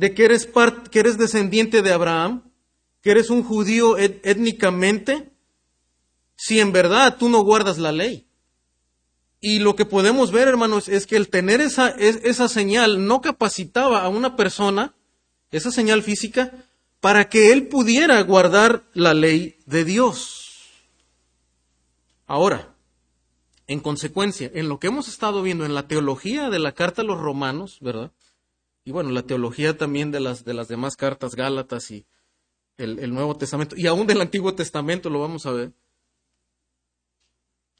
de 0.00 0.14
que 0.14 0.24
eres, 0.24 0.48
que 0.90 0.98
eres 0.98 1.18
descendiente 1.18 1.82
de 1.82 1.92
Abraham, 1.92 2.50
que 3.02 3.10
eres 3.10 3.28
un 3.28 3.44
judío 3.44 3.98
étnicamente, 3.98 5.30
si 6.36 6.58
en 6.58 6.72
verdad 6.72 7.18
tú 7.18 7.28
no 7.28 7.42
guardas 7.42 7.76
la 7.76 7.92
ley. 7.92 8.26
Y 9.42 9.58
lo 9.58 9.76
que 9.76 9.84
podemos 9.84 10.32
ver, 10.32 10.48
hermanos, 10.48 10.88
es 10.88 11.06
que 11.06 11.16
el 11.16 11.28
tener 11.28 11.60
esa, 11.60 11.90
esa 11.90 12.48
señal 12.48 13.06
no 13.06 13.20
capacitaba 13.20 14.02
a 14.02 14.08
una 14.08 14.36
persona, 14.36 14.94
esa 15.50 15.70
señal 15.70 16.02
física, 16.02 16.50
para 17.00 17.28
que 17.28 17.52
él 17.52 17.68
pudiera 17.68 18.22
guardar 18.22 18.84
la 18.94 19.12
ley 19.12 19.58
de 19.66 19.84
Dios. 19.84 20.70
Ahora, 22.26 22.74
en 23.66 23.80
consecuencia, 23.80 24.50
en 24.54 24.70
lo 24.70 24.80
que 24.80 24.86
hemos 24.86 25.08
estado 25.08 25.42
viendo 25.42 25.66
en 25.66 25.74
la 25.74 25.88
teología 25.88 26.48
de 26.48 26.58
la 26.58 26.72
carta 26.72 27.02
a 27.02 27.04
los 27.04 27.20
romanos, 27.20 27.76
¿verdad? 27.82 28.12
Y 28.84 28.92
bueno, 28.92 29.10
la 29.10 29.22
teología 29.22 29.76
también 29.76 30.10
de 30.10 30.20
las, 30.20 30.44
de 30.44 30.54
las 30.54 30.68
demás 30.68 30.96
cartas, 30.96 31.34
Gálatas 31.34 31.90
y 31.90 32.06
el, 32.76 32.98
el 32.98 33.12
Nuevo 33.12 33.36
Testamento, 33.36 33.76
y 33.76 33.86
aún 33.86 34.06
del 34.06 34.20
Antiguo 34.20 34.54
Testamento 34.54 35.10
lo 35.10 35.20
vamos 35.20 35.46
a 35.46 35.52
ver, 35.52 35.72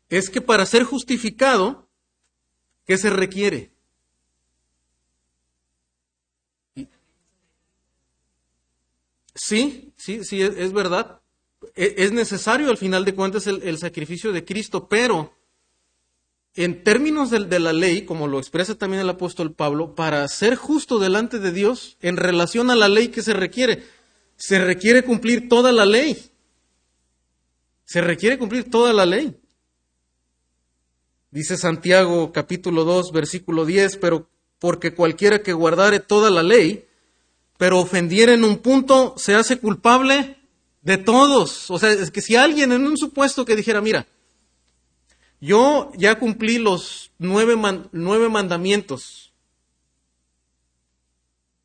es 0.09 0.29
que 0.29 0.41
para 0.41 0.67
ser 0.67 0.83
justificado, 0.85 1.89
¿qué 2.85 2.99
se 2.99 3.11
requiere? 3.11 3.73
Sí, 9.35 9.93
sí, 9.97 10.25
sí, 10.25 10.43
es, 10.43 10.73
verdad. 10.73 11.23
E, 11.75 11.95
es, 11.99 12.13
necesario 12.13 12.69
al 12.69 12.77
final 12.77 13.05
de 13.05 13.15
cuentas 13.15 13.47
el 13.47 13.79
sacrificio 13.79 14.33
de 14.33 14.45
Cristo, 14.45 14.89
pero 14.89 15.40
en 16.55 16.83
términos 16.83 17.31
de, 17.31 17.61
la 17.61 17.73
ley, 17.73 18.05
como 18.05 18.27
lo 18.27 18.39
expresa 18.39 18.75
también 18.75 19.03
el 19.03 19.09
apóstol 19.09 19.53
Pablo, 19.53 19.95
para 19.95 20.27
ser 20.29 20.57
justo 20.57 20.99
delante 20.99 21.39
de 21.39 21.53
Dios, 21.53 21.97
en 22.01 22.17
relación 22.17 22.71
a 22.71 22.77
la 22.77 22.89
ley 22.89 23.09
que 23.09 23.23
se 23.23 23.35
requiere, 23.35 23.85
se 24.37 24.59
requiere 24.59 25.05
cumplir 25.05 25.49
toda 25.49 25.71
la 25.71 25.87
ley. 25.87 26.31
Se 27.85 28.01
requiere 28.01 28.39
cumplir 28.39 28.69
toda 28.71 28.93
la 28.93 29.07
ley. 29.07 29.37
Dice 31.31 31.57
Santiago 31.57 32.33
capítulo 32.33 32.85
2, 32.85 33.13
versículo 33.13 33.65
10, 33.65 33.97
pero 33.99 34.29
porque 34.59 34.95
cualquiera 34.95 35.43
que 35.43 35.53
guardare 35.53 36.01
toda 36.01 36.31
la 36.31 36.43
ley, 36.43 36.87
pero 37.59 37.79
ofendiera 37.79 38.33
en 38.33 38.43
un 38.43 38.59
punto, 38.59 39.15
se 39.17 39.35
hace 39.35 39.59
culpable 39.59 40.37
de 40.83 40.99
todos. 40.99 41.71
O 41.71 41.79
sea, 41.79 41.91
es 41.91 42.11
que 42.11 42.21
si 42.21 42.35
alguien 42.35 42.73
en 42.73 42.85
un 42.87 42.97
supuesto 42.97 43.45
que 43.45 43.55
dijera, 43.55 43.81
mira, 43.81 44.07
yo 45.41 45.91
ya 45.97 46.19
cumplí 46.19 46.59
los 46.59 47.13
nueve, 47.19 47.57
mandamientos, 47.57 49.33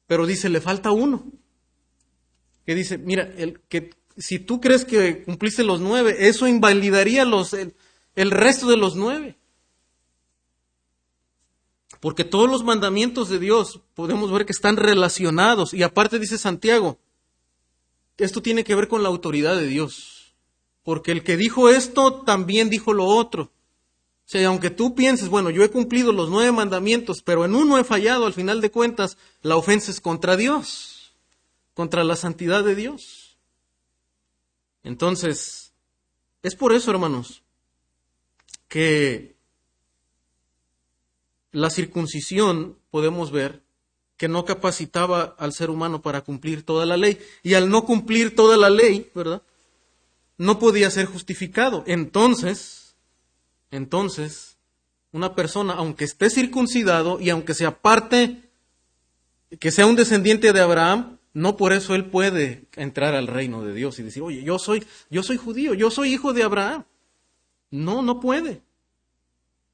pero 0.07 0.25
dice, 0.25 0.49
le 0.49 0.61
falta 0.61 0.91
uno. 0.91 1.25
que 2.65 2.73
dice, 2.73 2.97
mira, 2.97 3.23
el, 3.37 3.59
que 3.67 3.91
si 4.17 4.39
tú 4.39 4.61
crees 4.61 4.85
que 4.85 5.23
cumpliste 5.23 5.63
los 5.63 5.81
nueve, 5.81 6.27
eso 6.27 6.47
invalidaría 6.47 7.25
los, 7.25 7.53
el, 7.53 7.75
el 8.15 8.31
resto 8.31 8.67
de 8.67 8.77
los 8.77 8.95
nueve. 8.95 9.37
Porque 11.99 12.23
todos 12.23 12.49
los 12.49 12.63
mandamientos 12.63 13.29
de 13.29 13.39
Dios 13.39 13.81
podemos 13.93 14.31
ver 14.31 14.45
que 14.45 14.51
están 14.51 14.77
relacionados. 14.77 15.73
Y 15.73 15.83
aparte 15.83 16.19
dice 16.19 16.37
Santiago, 16.37 16.99
esto 18.17 18.41
tiene 18.41 18.63
que 18.63 18.75
ver 18.75 18.87
con 18.87 19.03
la 19.03 19.09
autoridad 19.09 19.55
de 19.55 19.67
Dios. 19.67 20.35
Porque 20.83 21.11
el 21.11 21.23
que 21.23 21.35
dijo 21.35 21.67
esto 21.69 22.21
también 22.21 22.69
dijo 22.69 22.93
lo 22.93 23.05
otro. 23.05 23.51
O 24.25 24.27
sea, 24.27 24.47
aunque 24.47 24.71
tú 24.71 24.95
pienses, 24.95 25.29
bueno, 25.29 25.51
yo 25.51 25.63
he 25.63 25.69
cumplido 25.69 26.11
los 26.11 26.29
nueve 26.29 26.51
mandamientos, 26.51 27.21
pero 27.21 27.45
en 27.45 27.53
uno 27.53 27.77
he 27.77 27.83
fallado, 27.83 28.25
al 28.25 28.33
final 28.33 28.59
de 28.59 28.71
cuentas, 28.71 29.17
la 29.43 29.55
ofensa 29.55 29.91
es 29.91 30.01
contra 30.01 30.35
Dios, 30.35 31.13
contra 31.75 32.03
la 32.03 32.15
santidad 32.15 32.63
de 32.63 32.73
Dios. 32.73 33.37
Entonces, 34.83 35.73
es 36.41 36.55
por 36.55 36.73
eso, 36.73 36.89
hermanos, 36.89 37.43
que 38.67 39.35
la 41.51 41.69
circuncisión, 41.69 42.77
podemos 42.91 43.31
ver, 43.31 43.63
que 44.17 44.27
no 44.27 44.45
capacitaba 44.45 45.35
al 45.37 45.53
ser 45.53 45.69
humano 45.69 46.01
para 46.01 46.21
cumplir 46.21 46.63
toda 46.63 46.85
la 46.85 46.97
ley. 46.97 47.19
Y 47.43 47.53
al 47.53 47.69
no 47.69 47.85
cumplir 47.85 48.35
toda 48.35 48.57
la 48.57 48.69
ley, 48.69 49.11
¿verdad? 49.13 49.41
No 50.37 50.59
podía 50.59 50.89
ser 50.89 51.05
justificado. 51.05 51.83
Entonces, 51.87 52.84
entonces, 53.71 54.57
una 55.11 55.35
persona, 55.35 55.73
aunque 55.73 56.05
esté 56.05 56.29
circuncidado 56.29 57.19
y 57.19 57.29
aunque 57.29 57.53
sea 57.53 57.81
parte, 57.81 58.49
que 59.59 59.71
sea 59.71 59.85
un 59.85 59.95
descendiente 59.95 60.51
de 60.53 60.59
Abraham, 60.59 61.19
no 61.33 61.57
por 61.57 61.73
eso 61.73 61.95
él 61.95 62.05
puede 62.05 62.67
entrar 62.75 63.15
al 63.15 63.27
reino 63.27 63.61
de 63.63 63.73
Dios 63.73 63.99
y 63.99 64.03
decir, 64.03 64.23
oye, 64.23 64.43
yo 64.43 64.59
soy, 64.59 64.85
yo 65.09 65.23
soy 65.23 65.37
judío, 65.37 65.73
yo 65.73 65.91
soy 65.91 66.13
hijo 66.13 66.33
de 66.33 66.43
Abraham. 66.43 66.85
No, 67.71 68.01
no 68.01 68.19
puede. 68.19 68.61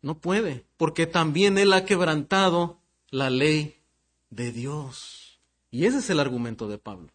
No 0.01 0.17
puede, 0.17 0.65
porque 0.77 1.05
también 1.05 1.60
él 1.60 1.74
ha 1.74 1.86
quebrantado 1.86 2.79
la 3.12 3.29
ley 3.29 3.77
de 4.31 4.51
Dios. 4.51 5.39
Y 5.69 5.86
ese 5.86 6.00
es 6.00 6.10
el 6.10 6.19
argumento 6.19 6.67
de 6.67 6.79
Pablo. 6.79 7.10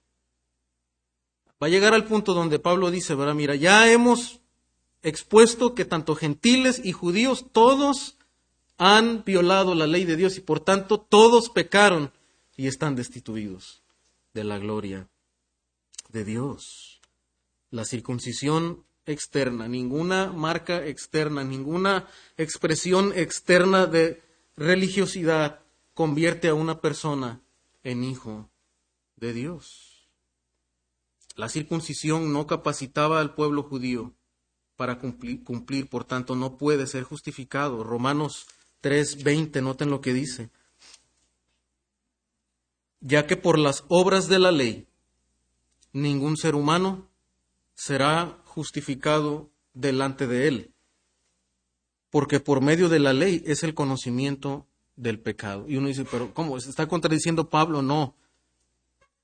Va 1.60 1.66
a 1.66 1.70
llegar 1.70 1.94
al 1.94 2.04
punto 2.04 2.32
donde 2.34 2.58
Pablo 2.58 2.90
dice. 2.90 3.16
Mira, 3.16 3.56
ya 3.56 3.90
hemos 3.90 4.40
expuesto 5.06 5.76
que 5.76 5.84
tanto 5.84 6.16
gentiles 6.16 6.80
y 6.84 6.90
judíos 6.90 7.46
todos 7.52 8.16
han 8.76 9.22
violado 9.24 9.76
la 9.76 9.86
ley 9.86 10.04
de 10.04 10.16
Dios 10.16 10.36
y 10.36 10.40
por 10.40 10.58
tanto 10.58 10.98
todos 10.98 11.48
pecaron 11.48 12.10
y 12.56 12.66
están 12.66 12.96
destituidos 12.96 13.82
de 14.34 14.42
la 14.42 14.58
gloria 14.58 15.08
de 16.08 16.24
Dios. 16.24 17.00
La 17.70 17.84
circuncisión 17.84 18.84
externa, 19.06 19.68
ninguna 19.68 20.32
marca 20.32 20.84
externa, 20.84 21.44
ninguna 21.44 22.08
expresión 22.36 23.12
externa 23.14 23.86
de 23.86 24.22
religiosidad 24.56 25.60
convierte 25.94 26.48
a 26.48 26.54
una 26.54 26.80
persona 26.80 27.40
en 27.84 28.02
hijo 28.02 28.50
de 29.14 29.32
Dios. 29.32 30.08
La 31.36 31.48
circuncisión 31.48 32.32
no 32.32 32.48
capacitaba 32.48 33.20
al 33.20 33.36
pueblo 33.36 33.62
judío 33.62 34.12
para 34.76 34.98
cumplir, 34.98 35.42
cumplir, 35.42 35.88
por 35.88 36.04
tanto 36.04 36.36
no 36.36 36.56
puede 36.56 36.86
ser 36.86 37.02
justificado. 37.02 37.82
Romanos 37.82 38.46
3:20, 38.82 39.62
noten 39.62 39.90
lo 39.90 40.00
que 40.00 40.12
dice. 40.12 40.50
Ya 43.00 43.26
que 43.26 43.36
por 43.36 43.58
las 43.58 43.84
obras 43.88 44.28
de 44.28 44.38
la 44.38 44.52
ley 44.52 44.86
ningún 45.92 46.36
ser 46.36 46.54
humano 46.54 47.08
será 47.74 48.38
justificado 48.44 49.50
delante 49.72 50.26
de 50.26 50.48
él, 50.48 50.72
porque 52.10 52.40
por 52.40 52.60
medio 52.60 52.88
de 52.88 52.98
la 52.98 53.12
ley 53.12 53.42
es 53.46 53.62
el 53.62 53.74
conocimiento 53.74 54.66
del 54.96 55.20
pecado. 55.20 55.66
Y 55.68 55.76
uno 55.76 55.88
dice, 55.88 56.06
pero 56.10 56.32
¿cómo? 56.32 56.58
¿Se 56.60 56.70
está 56.70 56.86
contradiciendo 56.86 57.48
Pablo? 57.48 57.82
No. 57.82 58.14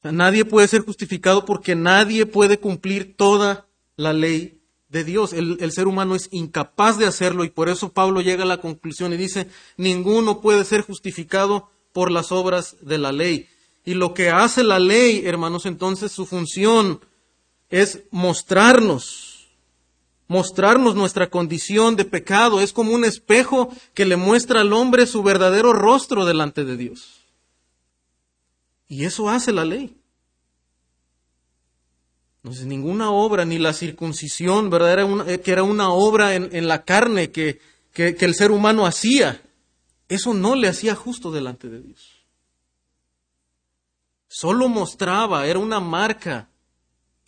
nadie 0.03 0.45
puede 0.45 0.69
ser 0.69 0.83
justificado 0.83 1.45
porque 1.45 1.75
nadie 1.75 2.27
puede 2.27 2.59
cumplir 2.59 3.17
toda 3.17 3.67
la 3.97 4.13
ley 4.13 4.62
de 4.93 5.05
Dios. 5.05 5.33
El, 5.33 5.73
ser 5.73 5.89
humano 5.89 6.15
es 6.15 6.29
incapaz 6.31 6.99
de 6.99 7.07
hacerlo 7.07 7.45
y 7.45 7.51
por 7.51 7.69
eso 7.69 7.93
Pablo 7.93 8.21
llega 8.21 8.45
a 8.45 8.47
la 8.47 8.61
conclusión 8.61 9.13
y 9.13 9.17
dice, 9.17 9.49
ninguno 9.77 10.41
puede 10.41 10.65
ser 10.65 10.83
justificado 10.83 11.71
por 11.93 12.11
las 12.11 12.31
obras 12.31 12.77
de 12.83 12.99
la 12.99 13.11
ley. 13.11 13.49
Y 13.85 13.95
lo 13.95 14.15
que 14.15 14.31
hace 14.31 14.63
la 14.63 14.79
ley, 14.79 15.23
hermanos, 15.25 15.67
entonces 15.67 16.13
su 16.13 16.27
función 16.27 17.01
es 17.71 18.05
mostrarnos 18.11 19.31
mostrarnos 20.29 20.95
nuestra 20.95 21.29
condición 21.29 21.95
de 21.95 22.07
pecado. 22.07 22.63
Es 22.63 22.73
como 22.73 22.93
un 22.93 23.05
espejo 23.05 23.69
que 23.93 24.07
le 24.07 24.17
muestra 24.17 24.63
al 24.63 24.73
hombre 24.73 25.07
su 25.07 25.23
verdadero 25.23 25.75
rostro 25.75 26.25
delante 26.25 26.65
de 26.65 26.79
Dios. 26.79 27.21
Y 28.89 29.05
eso 29.05 29.29
hace 29.29 29.53
la 29.53 29.67
ley. 29.67 29.95
Entonces, 32.43 32.67
ninguna 32.67 33.13
obra, 33.13 33.45
ni 33.45 33.59
la 33.59 33.73
circuncisión, 33.73 34.69
¿verdad? 34.69 34.93
Era 34.93 35.05
una, 35.05 35.25
que 35.39 35.53
era 35.53 35.63
una 35.63 35.91
obra 35.91 36.35
en, 36.35 36.67
la 36.67 36.85
carne 36.85 37.31
que, 37.31 37.61
que 37.93 38.17
el 38.19 38.35
ser 38.35 38.51
humano 38.51 38.85
hacía. 38.85 39.41
Eso 40.09 40.35
no 40.35 40.57
le 40.57 40.67
hacía 40.67 40.97
justo 40.97 41.31
delante 41.31 41.69
de 41.69 41.81
Dios. 41.81 42.25
Solo 44.27 44.69
mostraba, 44.69 45.47
era 45.47 45.61
una 45.61 45.79
marca, 45.79 46.49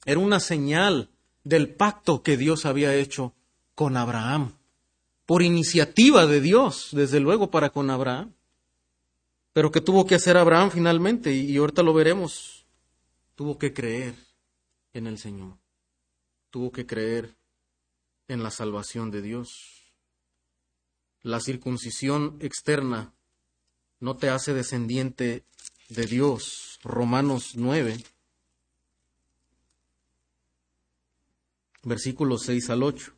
era 0.05 0.18
una 0.18 0.40
señal 0.40 1.11
del 1.44 1.68
pacto 1.68 2.22
que 2.24 2.37
Dios 2.37 2.66
había 2.66 2.94
hecho 2.94 3.35
con 3.77 3.96
Abraham, 3.96 4.55
por 5.27 5.42
iniciativa 5.42 6.27
de 6.27 6.40
Dios, 6.40 6.88
desde 6.90 7.20
luego, 7.20 7.50
para 7.53 7.70
con 7.70 7.88
Abraham. 7.88 8.33
Pero 9.53 9.70
que 9.70 9.81
tuvo 9.81 10.07
que 10.07 10.16
hacer 10.16 10.37
Abraham 10.37 10.72
finalmente, 10.72 11.33
y 11.33 11.57
ahorita 11.57 11.85
lo 11.85 11.94
veremos, 11.94 12.64
tuvo 13.37 13.59
que 13.59 13.72
creer 13.72 14.23
en 14.94 15.07
el 15.07 15.18
Señor, 15.18 15.59
tuvo 16.50 16.72
que 16.72 16.87
creer 16.87 17.37
en 18.28 18.42
la 18.42 18.50
salvación 18.50 19.11
de 19.11 19.20
Dios. 19.20 19.92
La 21.20 21.40
circuncisión 21.40 22.38
externa 22.40 23.12
no 24.00 24.16
te 24.16 24.30
hace 24.30 24.54
descendiente 24.54 25.44
de 25.90 26.07
Dios. 26.07 26.78
Romanos 26.83 27.52
9. 27.57 28.02
versículos 31.85 32.42
6 32.42 32.70
al 32.70 32.83
8. 32.83 33.12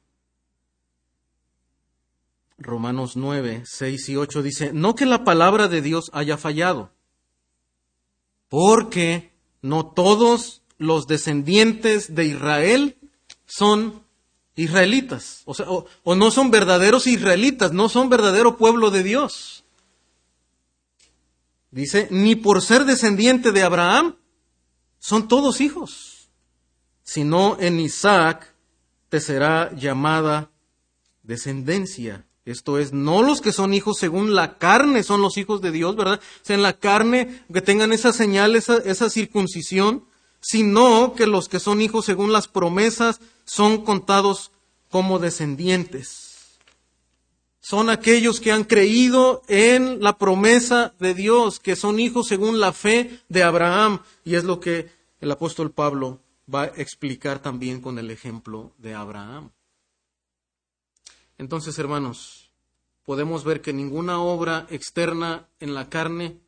Romanos 2.59 3.17
9, 3.17 3.65
6 3.67 4.09
y 4.09 4.17
8 4.17 4.43
dice, 4.43 4.73
no 4.73 4.95
que 4.95 5.07
la 5.07 5.25
palabra 5.25 5.69
de 5.69 5.83
Dios 5.83 6.11
haya 6.13 6.39
fallado, 6.39 6.91
porque 8.49 9.33
no 9.61 9.93
todos 9.93 10.63
los 10.79 11.07
descendientes 11.07 12.15
de 12.15 12.27
Israel 12.27 12.97
son 13.47 14.03
israelitas, 14.57 15.43
o, 15.45 15.55
sea, 15.55 15.67
o, 15.69 16.15
no 16.15 16.31
son 16.31 16.51
verdaderos 16.51 17.07
israelitas, 17.07 17.73
no 17.73 17.89
son 17.89 18.09
verdadero 18.09 18.57
pueblo 18.57 18.91
de 18.91 19.03
Dios. 19.03 19.65
Dice, 21.71 22.09
ni 22.11 22.37
por 22.37 22.63
ser 22.63 22.87
descendiente 22.87 23.53
de 23.53 23.63
Abraham 23.63 24.17
son 24.99 25.29
todos 25.29 25.61
hijos, 25.61 26.31
sino 27.03 27.59
en 27.61 27.79
Isaac 27.79 28.55
te 29.11 29.21
será 29.21 29.75
llamada 29.75 30.51
descendencia. 31.23 32.25
Esto 32.47 32.79
es, 32.79 32.93
no 32.93 33.23
los 33.23 33.43
que 33.43 33.53
son 33.53 33.75
hijos 33.75 33.99
según 33.99 34.35
la 34.35 34.57
carne 34.57 35.03
son 35.03 35.21
los 35.21 35.37
hijos 35.37 35.61
de 35.61 35.73
Dios, 35.73 35.97
¿verdad? 35.97 36.21
O 36.21 36.45
sea, 36.45 36.57
en 36.57 36.63
la 36.63 36.79
carne 36.79 37.45
que 37.53 37.61
tengan 37.61 37.93
esa 37.93 38.13
señal, 38.13 38.57
esa 38.57 39.11
circuncisión, 39.11 40.05
sino 40.41 41.15
que 41.15 41.27
los 41.27 41.49
que 41.49 41.61
son 41.61 41.81
hijos 41.81 42.05
según 42.05 42.33
las 42.33 42.49
promesas 42.49 43.21
son 43.45 43.85
contados 43.85 44.53
como 44.91 45.19
descendientes. 45.19 46.59
Son 47.61 47.91
aquellos 47.91 48.41
que 48.41 48.53
han 48.53 48.63
creído 48.63 49.43
en 49.49 50.01
la 50.01 50.19
promesa 50.19 50.95
de 51.01 51.15
Dios, 51.15 51.59
que 51.59 51.75
son 51.75 51.99
hijos 51.99 52.29
según 52.29 52.61
la 52.61 52.73
fe 52.73 53.21
de 53.29 53.43
Abraham. 53.43 54.03
Y 54.25 54.37
es 54.37 54.45
lo 54.45 54.61
que 54.61 54.89
el 55.21 55.33
apóstol 55.33 55.73
Pablo 55.73 56.21
va 56.53 56.63
a 56.63 56.67
explicar 56.67 57.41
también 57.41 57.81
con 57.81 57.99
el 57.99 58.13
ejemplo 58.13 58.73
de 58.79 58.95
Abraham. 58.95 59.51
Entonces, 61.39 61.79
hermanos, 61.79 62.51
podemos 63.05 63.45
ver 63.45 63.61
que 63.61 63.73
ninguna 63.73 64.21
obra 64.21 64.67
externa 64.71 65.49
en 65.61 65.75
la 65.75 65.89
carne, 65.89 66.39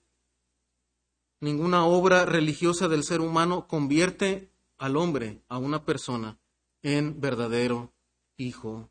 ninguna 1.40 1.84
obra 1.84 2.24
religiosa 2.24 2.88
del 2.88 3.04
ser 3.04 3.20
humano 3.20 3.66
convierte 3.66 4.50
al 4.76 4.96
hombre, 4.96 5.42
a 5.48 5.58
una 5.58 5.84
persona, 5.84 6.38
en 6.82 7.20
verdadero 7.20 7.92
hijo 8.36 8.90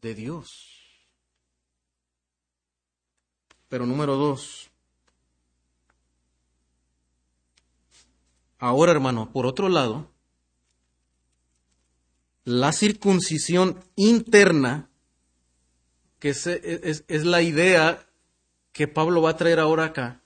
de 0.00 0.14
Dios. 0.14 0.50
Pero 3.68 3.86
número 3.86 4.16
dos, 4.16 4.72
Ahora, 8.62 8.92
hermano, 8.92 9.28
por 9.32 9.44
otro 9.44 9.68
lado, 9.68 10.08
la 12.44 12.72
circuncisión 12.72 13.82
interna, 13.96 14.88
que 16.20 16.28
es, 16.28 16.46
es, 16.46 17.24
la 17.24 17.42
idea 17.42 18.06
que 18.70 18.86
Pablo 18.86 19.20
va 19.20 19.30
a 19.30 19.36
traer 19.36 19.58
ahora 19.58 19.86
acá, 19.86 20.21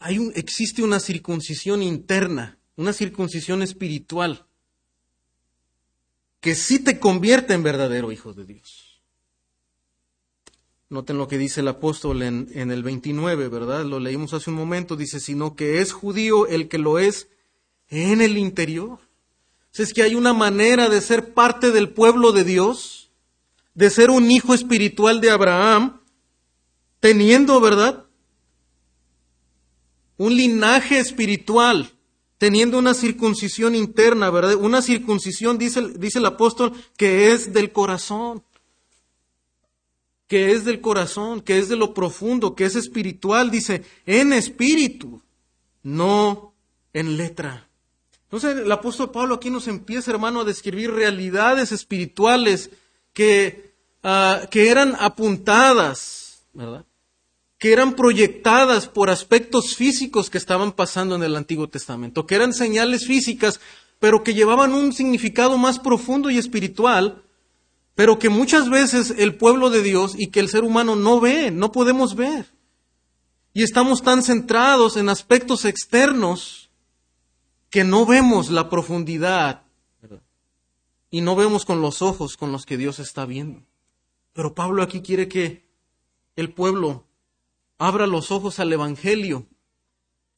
hay 0.00 0.30
existe 0.34 0.82
una 0.82 1.00
circuncisión 1.00 1.82
interna, 1.82 2.58
una 2.76 2.92
circuncisión 2.92 3.62
espiritual, 3.62 4.46
que 6.40 6.54
sí 6.54 6.78
te 6.78 7.00
convierte 7.00 7.54
en 7.54 7.62
verdadero 7.62 8.12
hijo 8.12 8.32
de 8.32 8.44
Dios. 8.44 9.02
Noten 10.90 11.18
lo 11.18 11.28
que 11.28 11.36
dice 11.36 11.60
el 11.60 11.68
apóstol 11.68 12.22
en, 12.22 12.48
el 12.54 12.82
29, 12.82 13.48
¿verdad? 13.48 13.84
Lo 13.84 14.00
leímos 14.00 14.32
hace 14.32 14.48
un 14.48 14.56
momento. 14.56 14.96
Dice, 14.96 15.20
sino 15.20 15.54
que 15.54 15.82
es 15.82 15.92
judío 15.92 16.46
el 16.46 16.68
que 16.68 16.78
lo 16.78 16.98
es 16.98 17.28
en 17.88 18.22
el 18.22 18.38
interior. 18.38 18.98
Es 19.74 19.92
que 19.92 20.02
hay 20.02 20.14
una 20.14 20.32
manera 20.32 20.88
de 20.88 21.00
ser 21.02 21.34
parte 21.34 21.72
del 21.72 21.90
pueblo 21.90 22.32
de 22.32 22.42
Dios, 22.42 23.10
de 23.74 23.90
ser 23.90 24.10
un 24.10 24.30
hijo 24.30 24.54
espiritual 24.54 25.20
de 25.20 25.30
Abraham, 25.30 26.00
teniendo, 27.00 27.60
¿verdad? 27.60 28.07
Un 30.18 30.36
linaje 30.36 30.98
espiritual, 30.98 31.90
teniendo 32.36 32.78
una 32.78 32.92
circuncisión 32.92 33.74
interna, 33.74 34.28
¿verdad? 34.28 34.56
Una 34.56 34.82
circuncisión, 34.82 35.56
dice, 35.56 35.80
dice 35.96 36.18
el 36.18 36.26
apóstol, 36.26 36.72
que 36.98 37.32
es 37.32 37.54
del 37.54 37.72
corazón 37.72 38.42
que 40.28 40.52
es 40.52 40.64
del 40.66 40.80
corazón, 40.80 41.40
que 41.40 41.58
es 41.58 41.70
de 41.70 41.76
lo 41.76 41.94
profundo, 41.94 42.54
que 42.54 42.66
es 42.66 42.76
espiritual, 42.76 43.50
dice, 43.50 43.82
en 44.04 44.34
espíritu, 44.34 45.22
no 45.82 46.54
en 46.92 47.16
letra. 47.16 47.68
Entonces 48.24 48.58
el 48.58 48.70
apóstol 48.70 49.10
Pablo 49.10 49.36
aquí 49.36 49.48
nos 49.48 49.68
empieza, 49.68 50.10
hermano, 50.10 50.42
a 50.42 50.44
describir 50.44 50.92
realidades 50.92 51.72
espirituales 51.72 52.70
que, 53.14 53.72
ah, 54.02 54.42
que 54.50 54.68
eran 54.68 54.94
apuntadas, 55.00 56.42
¿verdad? 56.52 56.84
Que 57.58 57.72
eran 57.72 57.94
proyectadas 57.94 58.88
por 58.88 59.10
aspectos 59.10 59.74
físicos 59.74 60.30
que 60.30 60.38
estaban 60.38 60.72
pasando 60.72 61.16
en 61.16 61.22
el 61.22 61.36
Antiguo 61.36 61.68
Testamento, 61.68 62.26
que 62.26 62.36
eran 62.36 62.52
señales 62.52 63.06
físicas, 63.06 63.60
pero 63.98 64.22
que 64.22 64.34
llevaban 64.34 64.72
un 64.72 64.92
significado 64.92 65.58
más 65.58 65.78
profundo 65.78 66.30
y 66.30 66.38
espiritual 66.38 67.22
pero 67.98 68.20
que 68.20 68.28
muchas 68.28 68.70
veces 68.70 69.12
el 69.18 69.34
pueblo 69.34 69.70
de 69.70 69.82
Dios 69.82 70.14
y 70.16 70.28
que 70.28 70.38
el 70.38 70.48
ser 70.48 70.62
humano 70.62 70.94
no 70.94 71.18
ve, 71.18 71.50
no 71.50 71.72
podemos 71.72 72.14
ver. 72.14 72.46
Y 73.52 73.64
estamos 73.64 74.02
tan 74.02 74.22
centrados 74.22 74.96
en 74.96 75.08
aspectos 75.08 75.64
externos 75.64 76.70
que 77.70 77.82
no 77.82 78.06
vemos 78.06 78.50
la 78.50 78.70
profundidad 78.70 79.64
y 81.10 81.22
no 81.22 81.34
vemos 81.34 81.64
con 81.64 81.82
los 81.82 82.00
ojos 82.00 82.36
con 82.36 82.52
los 82.52 82.66
que 82.66 82.76
Dios 82.76 83.00
está 83.00 83.26
viendo. 83.26 83.64
Pero 84.32 84.54
Pablo 84.54 84.84
aquí 84.84 85.00
quiere 85.02 85.26
que 85.26 85.68
el 86.36 86.54
pueblo 86.54 87.07
abra 87.78 88.06
los 88.06 88.30
ojos 88.30 88.58
al 88.58 88.72
Evangelio 88.72 89.46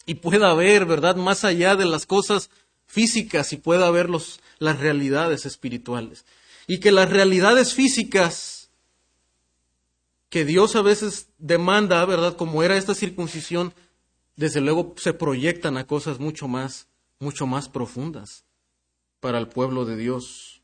y 0.07 0.17
pueda 0.17 0.55
ver, 0.55 0.87
¿verdad?, 0.87 1.17
más 1.17 1.45
allá 1.45 1.77
de 1.77 1.87
las 1.87 2.07
cosas 2.07 2.51
físicas 2.87 3.53
y 3.53 3.57
pueda 3.57 3.91
ver 3.91 4.11
los, 4.11 4.41
las 4.59 4.79
realidades 4.79 5.47
espirituales 5.47 6.25
y 6.67 6.79
que 6.79 6.93
las 6.93 7.11
realidades 7.11 7.75
físicas 7.75 8.71
que 10.29 10.45
Dios 10.45 10.77
a 10.77 10.83
veces 10.83 11.29
demanda, 11.39 12.05
¿verdad? 12.05 12.37
Como 12.37 12.63
era 12.63 12.77
esta 12.77 12.95
circuncisión, 12.95 13.75
desde 14.37 14.61
luego 14.61 14.95
se 14.97 15.13
proyectan 15.13 15.77
a 15.77 15.87
cosas 15.87 16.21
mucho 16.21 16.47
más, 16.47 16.87
mucho 17.19 17.47
más 17.47 17.69
profundas 17.69 18.45
para 19.19 19.39
el 19.39 19.49
pueblo 19.49 19.85
de 19.85 19.97
Dios 19.97 20.63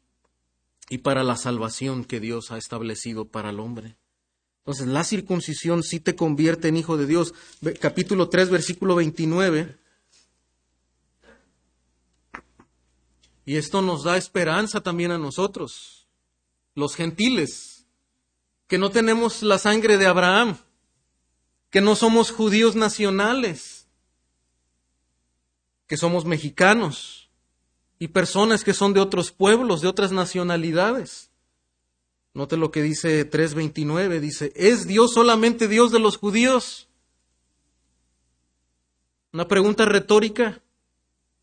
y 0.89 0.99
para 0.99 1.25
la 1.25 1.37
salvación 1.37 2.05
que 2.05 2.21
Dios 2.21 2.53
ha 2.53 2.59
establecido 2.59 3.27
para 3.27 3.51
el 3.51 3.61
hombre. 3.61 3.97
Entonces, 4.66 4.88
la 4.88 5.05
circuncisión 5.05 5.85
sí 5.85 6.00
te 6.00 6.16
convierte 6.16 6.66
en 6.66 6.76
hijo 6.76 6.96
de 6.96 7.07
Dios. 7.07 7.35
Capítulo 7.81 8.29
3, 8.29 8.50
versículo 8.50 8.96
29. 8.96 9.79
Y 13.44 13.57
esto 13.57 13.81
nos 13.81 14.02
da 14.02 14.16
esperanza 14.16 14.81
también 14.81 15.12
a 15.12 15.18
nosotros 15.18 16.09
los 16.74 16.96
gentiles, 16.96 17.87
que 18.66 18.76
no 18.76 18.90
tenemos 18.90 19.44
la 19.44 19.59
sangre 19.59 19.98
de 19.98 20.07
Abraham, 20.07 20.59
que 21.70 21.81
no 21.81 21.94
somos 21.94 22.33
judíos 22.33 22.74
nacionales, 22.74 23.87
que 25.87 25.96
somos 25.96 26.24
mexicanos 26.24 27.31
y 28.00 28.09
personas 28.09 28.64
que 28.64 28.74
son 28.74 28.92
de 28.92 29.00
otros 29.00 29.31
pueblos, 29.31 29.81
de 29.81 29.87
otras 29.88 30.11
nacionalidades. 30.11 31.26
Note 32.37 32.59
lo 32.59 32.70
que 32.70 32.83
dice 32.83 33.29
3.29, 33.31 34.20
dice, 34.20 34.53
¿es 34.55 34.87
Dios 34.87 35.14
solamente 35.14 35.68
Dios 35.68 35.90
de 35.90 35.99
los 35.99 36.18
judíos? 36.18 36.87
Una 39.33 39.49
pregunta 39.49 39.87
retórica. 39.87 40.62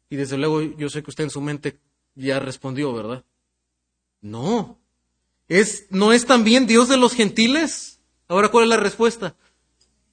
Y 0.10 0.18
desde 0.18 0.38
luego 0.38 0.62
yo 0.62 0.90
sé 0.90 1.02
que 1.02 1.10
usted 1.10 1.24
en 1.24 1.30
su 1.32 1.42
mente 1.42 1.80
ya 2.14 2.40
respondió, 2.40 2.94
¿verdad? 2.94 3.26
No, 4.22 4.80
¿Es, 5.48 5.88
¿No 5.90 6.14
es 6.14 6.26
también 6.26 6.68
Dios 6.68 6.90
de 6.90 6.98
los 6.98 7.14
gentiles? 7.14 8.00
Ahora, 8.28 8.50
¿cuál 8.50 8.66
es 8.66 8.70
la 8.70 8.78
respuesta? 8.78 9.36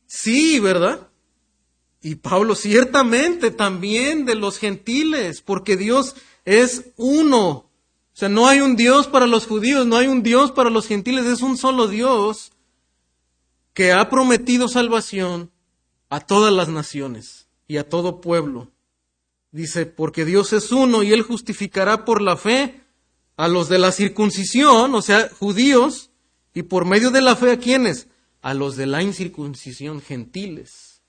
Sí, 0.06 0.58
¿verdad? 0.60 1.08
Y 2.02 2.16
Pablo, 2.16 2.54
ciertamente 2.54 3.50
también 3.50 4.26
de 4.26 4.34
los 4.34 4.58
gentiles, 4.58 5.40
porque 5.42 5.76
Dios 5.76 6.16
es 6.44 6.90
uno. 6.96 7.69
Sea, 8.20 8.28
no 8.28 8.46
hay 8.46 8.60
un 8.60 8.76
Dios 8.76 9.06
para 9.06 9.26
los 9.26 9.46
judíos, 9.46 9.86
no 9.86 9.96
hay 9.96 10.06
un 10.06 10.22
Dios 10.22 10.52
para 10.52 10.68
los 10.68 10.86
gentiles, 10.86 11.24
es 11.24 11.40
un 11.40 11.56
solo 11.56 11.88
Dios 11.88 12.52
que 13.72 13.92
ha 13.92 14.10
prometido 14.10 14.68
salvación 14.68 15.50
a 16.10 16.20
todas 16.20 16.52
las 16.52 16.68
naciones 16.68 17.48
y 17.66 17.78
a 17.78 17.88
todo 17.88 18.20
pueblo. 18.20 18.70
Dice, 19.52 19.86
porque 19.86 20.26
Dios 20.26 20.52
es 20.52 20.70
uno 20.70 21.02
y 21.02 21.14
Él 21.14 21.22
justificará 21.22 22.04
por 22.04 22.20
la 22.20 22.36
fe 22.36 22.82
a 23.38 23.48
los 23.48 23.70
de 23.70 23.78
la 23.78 23.90
circuncisión, 23.90 24.94
o 24.94 25.00
sea, 25.00 25.30
judíos, 25.38 26.10
y 26.52 26.64
por 26.64 26.84
medio 26.84 27.10
de 27.10 27.22
la 27.22 27.36
fe 27.36 27.52
a 27.52 27.58
quienes? 27.58 28.08
A 28.42 28.52
los 28.52 28.76
de 28.76 28.84
la 28.84 29.02
incircuncisión, 29.02 30.02
gentiles. 30.02 31.00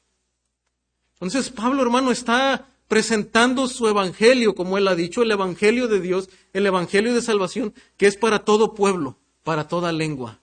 Entonces 1.15 1.49
Pablo, 1.49 1.81
hermano, 1.81 2.09
está 2.09 2.69
presentando 2.91 3.69
su 3.69 3.87
evangelio, 3.87 4.53
como 4.53 4.77
él 4.77 4.85
ha 4.89 4.95
dicho, 4.95 5.21
el 5.21 5.31
evangelio 5.31 5.87
de 5.87 6.01
Dios, 6.01 6.27
el 6.51 6.65
evangelio 6.65 7.13
de 7.13 7.21
salvación, 7.21 7.73
que 7.95 8.05
es 8.05 8.17
para 8.17 8.39
todo 8.39 8.73
pueblo, 8.73 9.17
para 9.43 9.69
toda 9.69 9.93
lengua, 9.93 10.41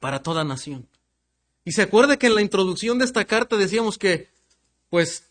para 0.00 0.20
toda 0.20 0.42
nación. 0.42 0.88
Y 1.64 1.70
se 1.70 1.82
acuerda 1.82 2.16
que 2.16 2.26
en 2.26 2.34
la 2.34 2.42
introducción 2.42 2.98
de 2.98 3.04
esta 3.04 3.24
carta 3.24 3.56
decíamos 3.56 3.98
que, 3.98 4.30
pues, 4.90 5.30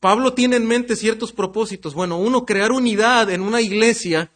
Pablo 0.00 0.34
tiene 0.34 0.56
en 0.56 0.66
mente 0.66 0.96
ciertos 0.96 1.32
propósitos. 1.32 1.94
Bueno, 1.94 2.18
uno, 2.18 2.44
crear 2.44 2.72
unidad 2.72 3.30
en 3.30 3.40
una 3.40 3.60
iglesia 3.60 4.32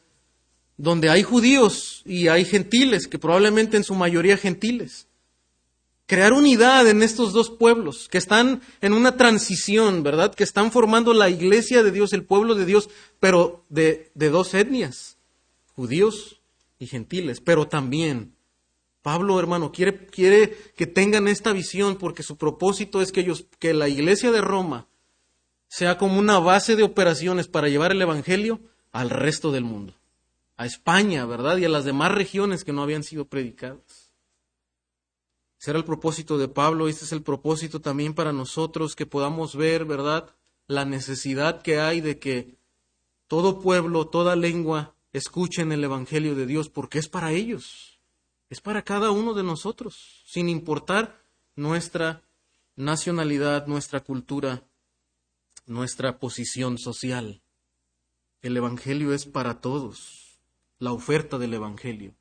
donde 0.76 1.10
hay 1.10 1.24
judíos 1.24 2.02
y 2.06 2.28
hay 2.28 2.44
gentiles, 2.44 3.08
que 3.08 3.18
probablemente 3.18 3.76
en 3.76 3.82
su 3.82 3.96
mayoría 3.96 4.36
gentiles. 4.36 5.08
Crear 6.06 6.32
unidad 6.32 6.88
en 6.88 7.02
estos 7.02 7.32
dos 7.32 7.50
pueblos 7.50 8.08
que 8.08 8.18
están 8.18 8.62
en 8.80 8.92
una 8.92 9.16
transición, 9.16 10.02
¿verdad? 10.02 10.34
Que 10.34 10.44
están 10.44 10.70
formando 10.70 11.12
la 11.12 11.28
iglesia 11.28 11.82
de 11.82 11.90
Dios, 11.90 12.12
el 12.12 12.24
pueblo 12.24 12.54
de 12.54 12.64
Dios, 12.64 12.88
pero 13.18 13.64
de, 13.68 14.12
dos 14.14 14.54
etnias, 14.54 15.18
judíos 15.74 16.40
y 16.78 16.86
gentiles. 16.86 17.40
Pero 17.40 17.66
también, 17.66 18.36
Pablo, 19.02 19.38
hermano, 19.40 19.72
quiere, 19.72 20.06
quiere 20.06 20.56
que 20.76 20.86
tengan 20.86 21.26
esta 21.26 21.52
visión 21.52 21.96
porque 21.96 22.22
su 22.22 22.36
propósito 22.36 23.02
es 23.02 23.10
que, 23.10 23.20
ellos, 23.20 23.46
que 23.58 23.74
la 23.74 23.88
iglesia 23.88 24.30
de 24.30 24.40
Roma 24.40 24.86
sea 25.66 25.98
como 25.98 26.20
una 26.20 26.38
base 26.38 26.76
de 26.76 26.84
operaciones 26.84 27.48
para 27.48 27.68
llevar 27.68 27.90
el 27.90 28.00
Evangelio 28.00 28.60
al 28.92 29.10
resto 29.10 29.50
del 29.50 29.64
mundo 29.64 29.94
a 30.56 30.66
España, 30.66 31.26
¿verdad? 31.26 31.58
Y 31.58 31.64
a 31.64 31.68
las 31.68 31.84
demás 31.84 32.12
regiones 32.12 32.64
que 32.64 32.72
no 32.72 32.82
habían 32.82 33.02
sido 33.02 33.26
predicadas. 33.26 34.05
Ese 35.66 35.72
era 35.72 35.80
el 35.80 35.84
propósito 35.84 36.38
de 36.38 36.46
Pablo, 36.46 36.86
este 36.86 37.04
es 37.04 37.10
el 37.10 37.24
propósito 37.24 37.80
también 37.80 38.14
para 38.14 38.32
nosotros, 38.32 38.94
que 38.94 39.04
podamos 39.04 39.56
ver, 39.56 39.84
¿verdad?, 39.84 40.32
la 40.68 40.84
necesidad 40.84 41.60
que 41.60 41.80
hay 41.80 42.00
de 42.00 42.20
que 42.20 42.54
todo 43.26 43.58
pueblo, 43.58 44.06
toda 44.06 44.36
lengua 44.36 44.94
escuchen 45.12 45.72
el 45.72 45.82
Evangelio 45.82 46.36
de 46.36 46.46
Dios, 46.46 46.68
porque 46.68 47.00
es 47.00 47.08
para 47.08 47.32
ellos, 47.32 47.98
es 48.48 48.60
para 48.60 48.82
cada 48.82 49.10
uno 49.10 49.34
de 49.34 49.42
nosotros, 49.42 50.22
sin 50.24 50.48
importar 50.48 51.20
nuestra 51.56 52.22
nacionalidad, 52.76 53.66
nuestra 53.66 54.04
cultura, 54.04 54.62
nuestra 55.66 56.20
posición 56.20 56.78
social. 56.78 57.42
El 58.40 58.56
Evangelio 58.56 59.12
es 59.12 59.26
para 59.26 59.60
todos. 59.60 60.38
La 60.78 60.92
oferta 60.92 61.38
del 61.38 61.54
Evangelio 61.54 62.14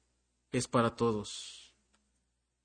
es 0.52 0.68
para 0.68 0.96
todos. 0.96 1.65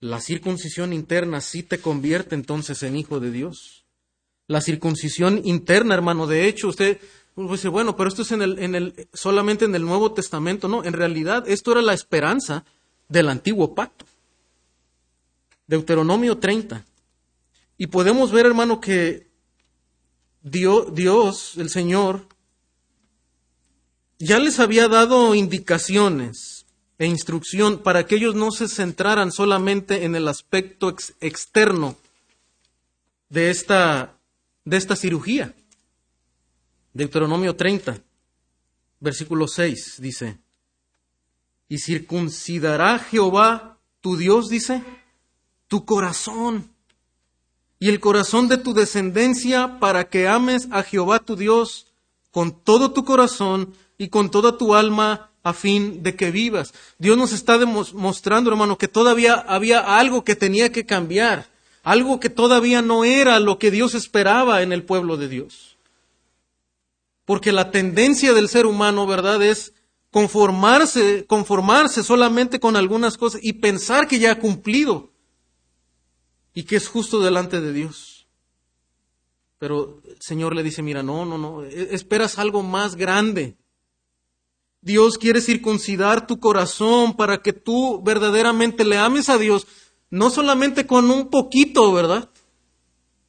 La 0.00 0.20
circuncisión 0.20 0.94
interna 0.94 1.42
sí 1.42 1.62
te 1.62 1.78
convierte 1.78 2.34
entonces 2.34 2.82
en 2.82 2.96
hijo 2.96 3.20
de 3.20 3.30
Dios. 3.30 3.84
la 4.46 4.60
circuncisión 4.60 5.42
interna, 5.44 5.94
hermano. 5.94 6.26
De 6.26 6.48
hecho, 6.48 6.68
usted 6.68 6.98
dice, 7.36 7.68
bueno, 7.68 7.96
pero 7.96 8.08
esto 8.08 8.22
es 8.22 8.32
en 8.32 8.42
el, 8.42 8.58
en 8.58 8.74
el, 8.74 9.08
solamente 9.12 9.64
en 9.64 9.74
el 9.76 9.84
Nuevo 9.84 10.12
Testamento. 10.12 10.66
No, 10.66 10.82
en 10.82 10.92
realidad 10.92 11.48
esto 11.48 11.70
era 11.70 11.82
la 11.82 11.94
esperanza 11.94 12.64
del 13.08 13.28
antiguo 13.28 13.76
pacto. 13.76 14.06
Deuteronomio 15.68 16.38
30. 16.38 16.84
Y 17.78 17.86
podemos 17.86 18.32
ver, 18.32 18.46
hermano, 18.46 18.80
que 18.80 19.30
Dios, 20.42 20.94
Dios, 20.94 21.56
el 21.56 21.70
Señor, 21.70 22.26
ya 24.18 24.40
les 24.40 24.58
había 24.58 24.88
dado 24.88 25.34
indicaciones 25.36 26.59
e 27.00 27.06
instrucción 27.06 27.78
para 27.78 28.04
que 28.04 28.16
ellos 28.16 28.34
no 28.34 28.50
se 28.50 28.68
centraran 28.68 29.32
solamente 29.32 30.04
en 30.04 30.14
el 30.14 30.28
aspecto 30.28 30.94
externo 31.22 31.96
de 33.30 33.48
esta, 33.48 34.18
de 34.66 34.76
esta 34.76 34.96
cirugía. 34.96 35.54
Deuteronomio 36.92 37.56
30, 37.56 38.02
versículo 39.00 39.48
6 39.48 39.94
dice, 40.00 40.36
y 41.70 41.78
circuncidará 41.78 42.98
Jehová 42.98 43.78
tu 44.02 44.18
Dios, 44.18 44.50
dice, 44.50 44.84
tu 45.68 45.86
corazón 45.86 46.70
y 47.78 47.88
el 47.88 47.98
corazón 47.98 48.46
de 48.46 48.58
tu 48.58 48.74
descendencia 48.74 49.80
para 49.80 50.10
que 50.10 50.28
ames 50.28 50.68
a 50.70 50.82
Jehová 50.82 51.20
tu 51.20 51.34
Dios 51.34 51.86
con 52.30 52.52
todo 52.62 52.92
tu 52.92 53.06
corazón 53.06 53.72
y 53.96 54.08
con 54.08 54.30
toda 54.30 54.58
tu 54.58 54.74
alma 54.74 55.29
a 55.42 55.52
fin 55.52 56.02
de 56.02 56.16
que 56.16 56.30
vivas. 56.30 56.74
Dios 56.98 57.16
nos 57.16 57.32
está 57.32 57.58
demostrando, 57.58 58.50
hermano, 58.50 58.78
que 58.78 58.88
todavía 58.88 59.34
había 59.34 59.98
algo 59.98 60.24
que 60.24 60.36
tenía 60.36 60.70
que 60.72 60.86
cambiar, 60.86 61.48
algo 61.82 62.20
que 62.20 62.30
todavía 62.30 62.82
no 62.82 63.04
era 63.04 63.40
lo 63.40 63.58
que 63.58 63.70
Dios 63.70 63.94
esperaba 63.94 64.62
en 64.62 64.72
el 64.72 64.82
pueblo 64.82 65.16
de 65.16 65.28
Dios. 65.28 65.76
Porque 67.24 67.52
la 67.52 67.70
tendencia 67.70 68.34
del 68.34 68.48
ser 68.48 68.66
humano, 68.66 69.06
¿verdad?, 69.06 69.42
es 69.42 69.72
conformarse, 70.10 71.24
conformarse 71.26 72.02
solamente 72.02 72.60
con 72.60 72.76
algunas 72.76 73.16
cosas 73.16 73.40
y 73.42 73.54
pensar 73.54 74.08
que 74.08 74.18
ya 74.18 74.32
ha 74.32 74.38
cumplido 74.38 75.10
y 76.52 76.64
que 76.64 76.76
es 76.76 76.88
justo 76.88 77.20
delante 77.20 77.60
de 77.60 77.72
Dios. 77.72 78.26
Pero 79.58 80.00
el 80.08 80.20
Señor 80.20 80.54
le 80.54 80.62
dice, 80.62 80.82
mira, 80.82 81.02
no, 81.02 81.24
no, 81.24 81.38
no, 81.38 81.64
e-, 81.64 81.94
esperas 81.94 82.38
algo 82.38 82.62
más 82.62 82.96
grande. 82.96 83.56
Dios 84.82 85.18
quiere 85.18 85.40
circuncidar 85.40 86.26
tu 86.26 86.40
corazón 86.40 87.14
para 87.14 87.42
que 87.42 87.52
tú 87.52 88.02
verdaderamente 88.02 88.84
le 88.84 88.96
ames 88.96 89.28
a 89.28 89.38
Dios, 89.38 89.66
no 90.10 90.30
solamente 90.30 90.86
con 90.86 91.10
un 91.10 91.28
poquito, 91.28 91.92
¿verdad? 91.92 92.30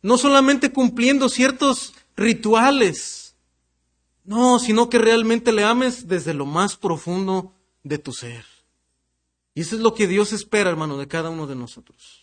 No 0.02 0.18
solamente 0.18 0.72
cumpliendo 0.72 1.30
ciertos 1.30 1.94
rituales, 2.16 3.36
no, 4.24 4.60
sino 4.60 4.90
que 4.90 4.98
realmente 4.98 5.52
le 5.52 5.64
ames 5.64 6.08
desde 6.08 6.34
lo 6.34 6.46
más 6.46 6.78
profundo 6.78 7.54
de 7.84 7.98
tu 7.98 8.14
ser. 8.14 8.46
Y 9.54 9.62
eso 9.62 9.76
es 9.76 9.82
lo 9.82 9.94
que 9.94 10.08
Dios 10.08 10.32
espera, 10.32 10.70
hermano, 10.70 10.98
de 10.98 11.08
cada 11.08 11.30
uno 11.30 11.48
de 11.48 11.56
nosotros 11.56 12.22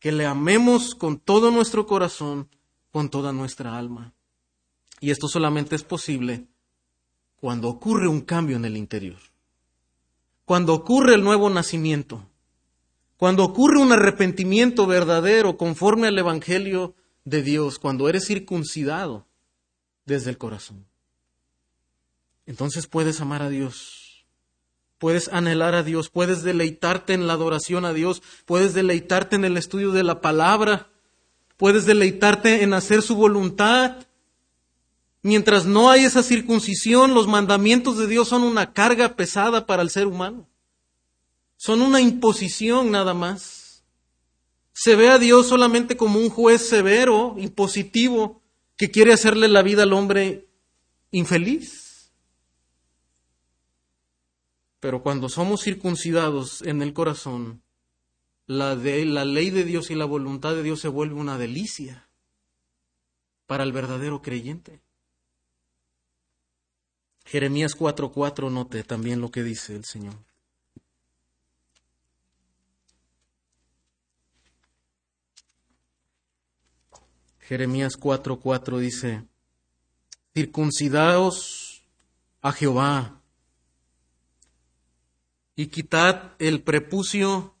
que 0.00 0.10
le 0.10 0.26
amemos 0.26 0.94
con 0.94 1.18
todo 1.18 1.50
nuestro 1.50 1.86
corazón, 1.86 2.48
con 2.90 3.10
toda 3.10 3.32
nuestra 3.32 3.76
alma. 3.76 4.14
Y 4.98 5.10
esto 5.10 5.28
solamente 5.28 5.76
es 5.76 5.84
posible 5.84 6.48
cuando 7.40 7.68
ocurre 7.68 8.06
un 8.06 8.20
cambio 8.20 8.56
en 8.56 8.64
el 8.64 8.76
interior, 8.76 9.18
cuando 10.44 10.74
ocurre 10.74 11.14
el 11.14 11.24
nuevo 11.24 11.50
nacimiento, 11.50 12.26
cuando 13.16 13.44
ocurre 13.44 13.80
un 13.80 13.92
arrepentimiento 13.92 14.86
verdadero 14.86 15.56
conforme 15.56 16.08
al 16.08 16.18
Evangelio 16.18 16.94
de 17.24 17.42
Dios, 17.42 17.78
cuando 17.78 18.08
eres 18.08 18.26
circuncidado 18.26 19.26
desde 20.06 20.30
el 20.30 20.38
corazón. 20.38 20.86
Entonces 22.46 22.86
puedes 22.86 23.20
amar 23.20 23.42
a 23.42 23.48
Dios 23.48 24.10
Puedes 25.00 25.28
anhelar 25.28 25.74
a 25.74 25.82
Dios, 25.82 26.10
puedes 26.10 26.42
deleitarte 26.42 27.14
en 27.14 27.26
la 27.26 27.32
adoración 27.32 27.86
a 27.86 27.94
Dios, 27.94 28.22
puedes 28.44 28.74
deleitarte 28.74 29.34
en 29.34 29.46
el 29.46 29.56
estudio 29.56 29.92
de 29.92 30.02
la 30.02 30.20
palabra, 30.20 30.88
puedes 31.56 31.86
deleitarte 31.86 32.62
en 32.62 32.74
hacer 32.74 33.00
su 33.00 33.16
voluntad. 33.16 34.06
Mientras 35.22 35.66
no 35.66 35.90
hay 35.90 36.04
esa 36.04 36.22
circuncisión, 36.22 37.12
los 37.12 37.26
mandamientos 37.26 37.98
de 37.98 38.06
Dios 38.06 38.28
son 38.28 38.42
una 38.42 38.72
carga 38.72 39.16
pesada 39.16 39.66
para 39.66 39.82
el 39.82 39.90
ser 39.90 40.06
humano. 40.06 40.48
Son 41.56 41.82
una 41.82 42.00
imposición 42.00 42.90
nada 42.90 43.12
más. 43.12 43.84
Se 44.72 44.96
ve 44.96 45.10
a 45.10 45.18
Dios 45.18 45.46
solamente 45.46 45.96
como 45.96 46.18
un 46.18 46.30
juez 46.30 46.66
severo, 46.66 47.34
impositivo, 47.36 48.40
que 48.78 48.90
quiere 48.90 49.12
hacerle 49.12 49.48
la 49.48 49.62
vida 49.62 49.82
al 49.82 49.92
hombre 49.92 50.48
infeliz. 51.10 52.12
Pero 54.80 55.02
cuando 55.02 55.28
somos 55.28 55.60
circuncidados 55.60 56.62
en 56.62 56.80
el 56.80 56.94
corazón, 56.94 57.62
la, 58.46 58.74
de, 58.74 59.04
la 59.04 59.26
ley 59.26 59.50
de 59.50 59.64
Dios 59.64 59.90
y 59.90 59.94
la 59.94 60.06
voluntad 60.06 60.54
de 60.54 60.62
Dios 60.62 60.80
se 60.80 60.88
vuelve 60.88 61.16
una 61.16 61.36
delicia 61.36 62.08
para 63.46 63.64
el 63.64 63.72
verdadero 63.72 64.22
creyente. 64.22 64.80
Jeremías 67.30 67.76
4:4 67.76 68.50
note 68.50 68.82
también 68.82 69.20
lo 69.20 69.30
que 69.30 69.44
dice 69.44 69.76
el 69.76 69.84
Señor. 69.84 70.16
Jeremías 77.38 77.96
4:4 77.96 78.78
dice, 78.80 79.28
circuncidaos 80.34 81.84
a 82.42 82.50
Jehová 82.50 83.22
y 85.54 85.68
quitad 85.68 86.32
el 86.40 86.64
prepucio 86.64 87.54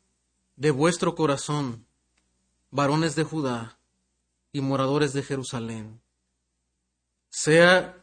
de 0.56 0.72
vuestro 0.72 1.14
corazón, 1.14 1.86
varones 2.72 3.14
de 3.14 3.22
Judá 3.22 3.78
y 4.50 4.62
moradores 4.62 5.12
de 5.12 5.22
Jerusalén. 5.22 6.02
Sea, 7.28 7.99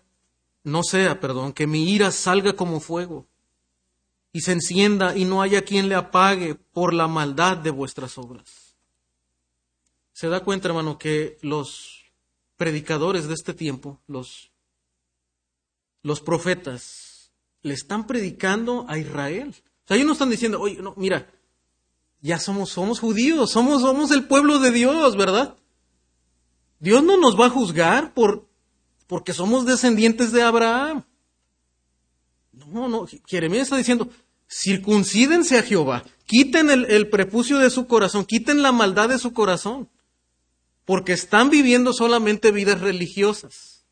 no 0.67 0.83
sea, 0.83 1.21
perdón, 1.21 1.53
que 1.53 1.65
mi 1.65 1.89
ira 1.89 2.11
salga 2.11 2.51
como 2.51 2.81
fuego 2.81 3.25
y 4.33 4.41
se 4.41 4.51
encienda 4.51 5.15
y 5.15 5.23
no 5.23 5.41
haya 5.41 5.61
quien 5.61 5.87
le 5.87 5.95
apague 5.95 6.55
por 6.55 6.93
la 6.93 7.07
maldad 7.07 7.55
de 7.55 7.71
vuestras 7.71 8.17
obras. 8.17 8.75
Se 10.11 10.27
da 10.27 10.43
cuenta, 10.43 10.67
hermano, 10.67 10.97
que 10.97 11.37
los 11.41 12.11
predicadores 12.57 13.29
de 13.29 13.35
este 13.35 13.53
tiempo, 13.53 14.01
los, 14.07 14.51
los 16.03 16.19
profetas, 16.19 17.31
le 17.61 17.73
están 17.73 18.05
predicando 18.05 18.85
a 18.89 18.97
Israel. 18.97 19.55
O 19.85 19.87
sea, 19.87 19.95
ellos 19.95 20.07
no 20.07 20.13
están 20.13 20.29
diciendo, 20.29 20.59
oye, 20.59 20.81
no, 20.81 20.93
mira, 20.97 21.31
ya 22.19 22.39
somos, 22.39 22.71
somos 22.71 22.99
judíos, 22.99 23.51
somos, 23.51 23.81
somos 23.81 24.11
el 24.11 24.27
pueblo 24.27 24.59
de 24.59 24.71
Dios, 24.71 25.15
¿verdad? 25.15 25.55
Dios 26.79 27.03
no 27.03 27.15
nos 27.15 27.39
va 27.39 27.45
a 27.45 27.51
juzgar 27.51 28.13
por, 28.13 28.46
porque 29.07 29.33
somos 29.33 29.65
descendientes 29.65 30.31
de 30.31 30.43
Abraham. 30.43 31.03
No, 32.51 32.87
no, 32.87 33.07
Jeremías 33.25 33.63
está 33.63 33.77
diciendo, 33.77 34.09
circuncídense 34.49 35.57
a 35.57 35.63
Jehová, 35.63 36.03
quiten 36.25 36.69
el, 36.69 37.09
prepucio 37.09 37.59
de 37.59 37.69
su 37.69 37.87
corazón, 37.87 38.25
quiten 38.25 38.61
la 38.61 38.71
maldad 38.71 39.09
de 39.09 39.19
su 39.19 39.33
corazón, 39.33 39.89
porque 40.85 41.13
están 41.13 41.49
viviendo 41.49 41.93
solamente 41.93 42.51
vidas 42.51 42.81
religiosas. 42.81 43.85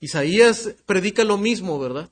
Isaías 0.00 0.74
predica 0.86 1.24
lo 1.24 1.38
mismo, 1.38 1.78
¿verdad? 1.78 2.10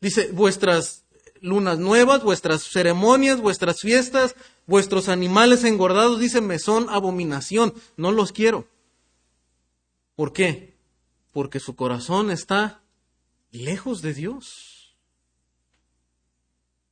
Dice, 0.00 0.30
vuestras 0.32 1.04
lunas 1.40 1.78
nuevas, 1.78 2.22
vuestras 2.22 2.62
ceremonias, 2.62 3.40
vuestras 3.40 3.80
fiestas, 3.80 4.34
vuestros 4.66 5.08
animales 5.08 5.64
engordados, 5.64 6.18
dice, 6.18 6.40
me 6.40 6.58
son 6.58 6.88
abominación, 6.88 7.74
no 7.96 8.12
los 8.12 8.32
quiero. 8.32 8.66
¿Por 10.16 10.32
qué? 10.32 10.67
Porque 11.38 11.60
su 11.60 11.76
corazón 11.76 12.32
está 12.32 12.82
lejos 13.52 14.02
de 14.02 14.12
Dios. 14.12 14.96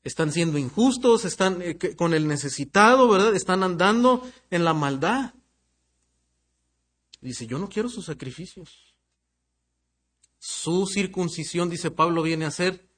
Están 0.05 0.31
siendo 0.31 0.57
injustos, 0.57 1.25
están 1.25 1.61
eh, 1.63 1.77
con 1.97 2.15
el 2.15 2.29
necesitado, 2.29 3.09
¿verdad? 3.09 3.35
Están 3.35 3.65
andando 3.65 4.23
en 4.51 4.65
la 4.65 4.73
maldad. 4.73 5.35
Dice, 7.21 7.49
yo 7.49 7.59
no 7.59 7.69
quiero 7.69 7.89
sus 7.89 8.05
sacrificios. 8.05 8.95
Su 10.39 10.87
circuncisión, 10.87 11.69
dice 11.69 11.91
Pablo, 11.91 12.23
viene 12.23 12.45
a 12.45 12.53
ser 12.53 12.89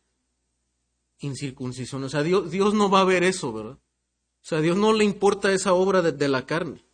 incircuncisión. 1.21 2.05
O 2.05 2.11
sea, 2.11 2.23
Dios, 2.23 2.75
no 2.75 2.91
va 2.91 3.01
a 3.01 3.05
ver 3.05 3.25
eso, 3.25 3.55
¿verdad? 3.55 3.79
O 3.79 4.43
sea, 4.43 4.59
a 4.59 4.61
Dios 4.61 4.77
no 4.77 4.93
le 4.93 5.05
importa 5.05 5.51
esa 5.51 5.73
obra 5.73 6.03
de, 6.03 6.13
de 6.13 6.29
la 6.29 6.45
carne. 6.45 6.85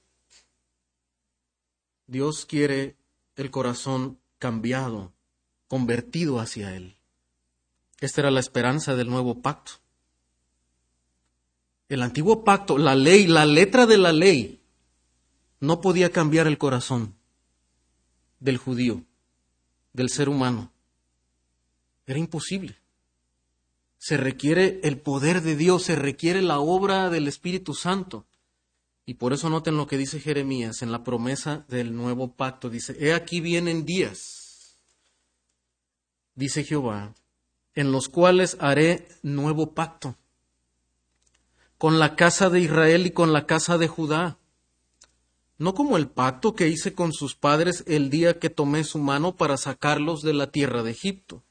Dios 2.07 2.47
quiere 2.47 2.97
el 3.35 3.51
corazón 3.51 4.21
cambiado, 4.45 5.15
convertido 5.69 6.39
hacia 6.39 6.77
Él. 6.77 6.99
Esta 7.99 8.21
era 8.21 8.31
la 8.31 8.41
esperanza 8.41 8.95
del 8.95 9.09
nuevo 9.09 9.41
pacto. 9.41 9.73
El 11.89 12.03
antiguo 12.03 12.45
pacto, 12.45 12.77
la 12.77 12.95
ley, 12.95 13.27
la 13.27 13.47
letra 13.47 13.87
de 13.87 13.97
la 13.97 14.13
ley, 14.13 14.61
no 15.61 15.81
podía 15.81 16.11
cambiar 16.11 16.47
el 16.47 16.59
corazón. 16.59 17.17
del 18.39 18.59
judío, 18.59 19.03
del 19.95 20.11
ser 20.11 20.29
humano. 20.29 20.71
Era 22.05 22.19
imposible. 22.19 22.77
Se 23.97 24.19
requiere 24.19 24.79
el 24.83 24.99
poder 24.99 25.41
de 25.41 25.57
Dios, 25.57 25.85
se 25.85 25.97
requiere 25.97 26.43
la 26.43 26.59
obra 26.59 27.09
del 27.09 27.29
Espíritu 27.29 27.73
Santo. 27.73 28.27
Y 29.07 29.15
por 29.15 29.33
eso 29.33 29.51
noten 29.51 29.77
lo 29.77 29.87
que 29.87 29.99
dice 29.99 30.21
Jeremías 30.21 30.83
en 30.83 30.91
la 30.91 31.05
promesa 31.05 31.65
del 31.69 31.95
nuevo 31.95 32.33
pacto. 32.33 32.71
Dice, 32.71 32.97
he 32.99 33.13
aquí 33.13 33.41
vienen 33.41 33.85
días, 33.85 34.79
dice 36.35 36.65
Jehová, 36.65 37.15
en 37.75 37.93
los 37.93 38.09
cuales 38.09 38.57
haré 38.61 39.07
nuevo 39.23 39.75
pacto 39.75 40.17
con 41.85 41.99
la 41.99 42.17
casa 42.17 42.49
de 42.49 42.61
Israel 42.61 43.07
y 43.07 43.11
con 43.11 43.35
la 43.35 43.47
casa 43.47 43.77
de 43.77 43.89
Judá. 43.89 44.39
No 45.59 45.75
como 45.75 45.99
el 45.99 46.09
pacto 46.09 46.55
que 46.55 46.69
hice 46.69 46.95
con 46.95 47.13
sus 47.13 47.35
padres 47.37 47.85
el 47.87 48.09
día 48.11 48.39
que 48.39 48.49
tomé 48.49 48.85
su 48.85 48.99
mano 48.99 49.37
para 49.37 49.57
sacarlos 49.57 50.23
de 50.23 50.33
la 50.33 50.51
tierra 50.51 50.83
de 50.83 50.93
Egipto. 50.93 51.43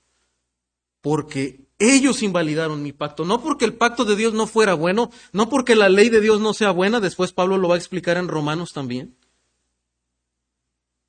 Porque 1.02 1.63
ellos 1.84 2.24
invalidaron 2.24 2.82
mi 2.82 2.94
pacto, 2.94 3.26
no 3.26 3.42
porque 3.42 3.66
el 3.66 3.74
pacto 3.74 4.06
de 4.06 4.16
Dios 4.16 4.34
no 4.34 4.48
fuera 4.48 4.74
bueno, 4.74 5.12
no 5.32 5.50
porque 5.50 5.76
la 5.76 5.90
ley 5.90 6.10
de 6.10 6.22
Dios 6.22 6.40
no 6.40 6.54
sea 6.54 6.72
buena, 6.72 7.00
después 7.00 7.34
Pablo 7.34 7.58
lo 7.58 7.68
va 7.68 7.76
a 7.76 7.78
explicar 7.78 8.18
en 8.18 8.28
Romanos 8.28 8.72
también. 8.74 9.18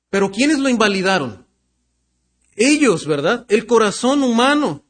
Pero 0.09 0.31
¿quiénes 0.31 0.59
lo 0.59 0.69
invalidaron? 0.69 1.45
Ellos, 2.55 3.05
¿verdad? 3.05 3.45
El 3.49 3.65
corazón 3.65 4.23
humano. 4.23 4.83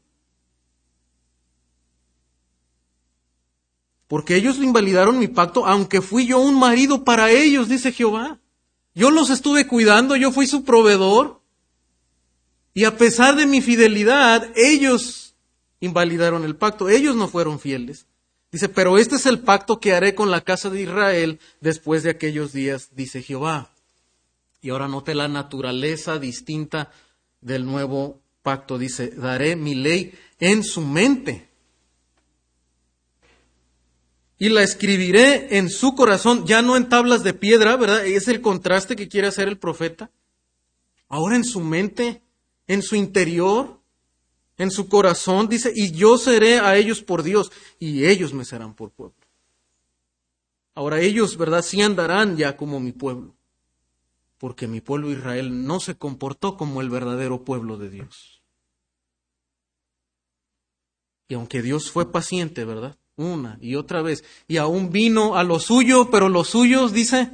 Porque 4.07 4.35
ellos 4.35 4.57
invalidaron 4.57 5.17
mi 5.17 5.27
pacto, 5.27 5.65
aunque 5.65 6.01
fui 6.01 6.27
yo 6.27 6.39
un 6.39 6.59
marido 6.59 7.03
para 7.03 7.31
ellos, 7.31 7.67
dice 7.67 7.91
Jehová. 7.91 8.39
Yo 8.93 9.11
los 9.11 9.29
estuve 9.29 9.67
cuidando, 9.67 10.15
yo 10.15 10.31
fui 10.31 10.47
su 10.47 10.63
proveedor. 10.63 11.41
Y 12.73 12.85
a 12.85 12.97
pesar 12.97 13.35
de 13.35 13.45
mi 13.45 13.61
fidelidad, 13.61 14.47
ellos 14.55 15.24
invalidaron 15.85 16.43
el 16.43 16.55
pacto, 16.55 16.89
ellos 16.89 17.15
no 17.15 17.27
fueron 17.27 17.59
fieles. 17.59 18.05
Dice, 18.51 18.69
pero 18.69 18.97
este 18.97 19.15
es 19.15 19.25
el 19.25 19.39
pacto 19.39 19.79
que 19.79 19.93
haré 19.93 20.15
con 20.15 20.31
la 20.31 20.41
casa 20.41 20.69
de 20.69 20.81
Israel 20.81 21.39
después 21.61 22.03
de 22.03 22.11
aquellos 22.11 22.53
días, 22.53 22.89
dice 22.95 23.21
Jehová. 23.21 23.71
Y 24.61 24.69
ahora 24.69 24.87
note 24.87 25.13
la 25.13 25.27
naturaleza 25.27 26.19
distinta 26.19 26.91
del 27.41 27.65
nuevo 27.65 28.21
pacto. 28.43 28.77
Dice, 28.77 29.09
daré 29.09 29.55
mi 29.55 29.75
ley 29.75 30.13
en 30.39 30.63
su 30.63 30.81
mente 30.81 31.49
y 34.37 34.49
la 34.49 34.63
escribiré 34.63 35.57
en 35.57 35.69
su 35.69 35.95
corazón, 35.95 36.45
ya 36.45 36.61
no 36.61 36.75
en 36.75 36.89
tablas 36.89 37.23
de 37.23 37.33
piedra, 37.33 37.77
¿verdad? 37.77 38.05
Es 38.05 38.27
el 38.27 38.41
contraste 38.41 38.95
que 38.95 39.07
quiere 39.07 39.27
hacer 39.27 39.47
el 39.47 39.57
profeta. 39.57 40.11
Ahora 41.07 41.35
en 41.35 41.45
su 41.45 41.61
mente, 41.61 42.21
en 42.67 42.81
su 42.81 42.95
interior, 42.95 43.79
en 44.57 44.71
su 44.71 44.87
corazón, 44.87 45.47
dice, 45.47 45.71
y 45.75 45.91
yo 45.91 46.17
seré 46.17 46.59
a 46.59 46.77
ellos 46.77 47.01
por 47.01 47.23
Dios, 47.23 47.51
y 47.79 48.05
ellos 48.05 48.33
me 48.33 48.45
serán 48.45 48.73
por 48.73 48.91
pueblo. 48.91 49.15
Ahora 50.73 50.99
ellos, 50.99 51.37
¿verdad? 51.37 51.61
Sí 51.61 51.81
andarán 51.81 52.37
ya 52.37 52.57
como 52.57 52.79
mi 52.79 52.91
pueblo, 52.91 53.35
porque 54.37 54.67
mi 54.67 54.81
pueblo 54.81 55.11
Israel 55.11 55.65
no 55.65 55.79
se 55.79 55.95
comportó 55.95 56.57
como 56.57 56.81
el 56.81 56.89
verdadero 56.89 57.43
pueblo 57.43 57.77
de 57.77 57.89
Dios. 57.89 58.41
Y 61.27 61.33
aunque 61.33 61.61
Dios 61.61 61.89
fue 61.91 62.11
paciente, 62.11 62.65
¿verdad? 62.65 62.97
una 63.17 63.57
y 63.61 63.75
otra 63.75 64.01
vez. 64.01 64.23
Y 64.47 64.57
aún 64.57 64.91
vino 64.91 65.35
a 65.35 65.43
lo 65.43 65.59
suyo, 65.59 66.09
pero 66.09 66.29
los 66.29 66.49
suyos, 66.49 66.93
dice, 66.93 67.29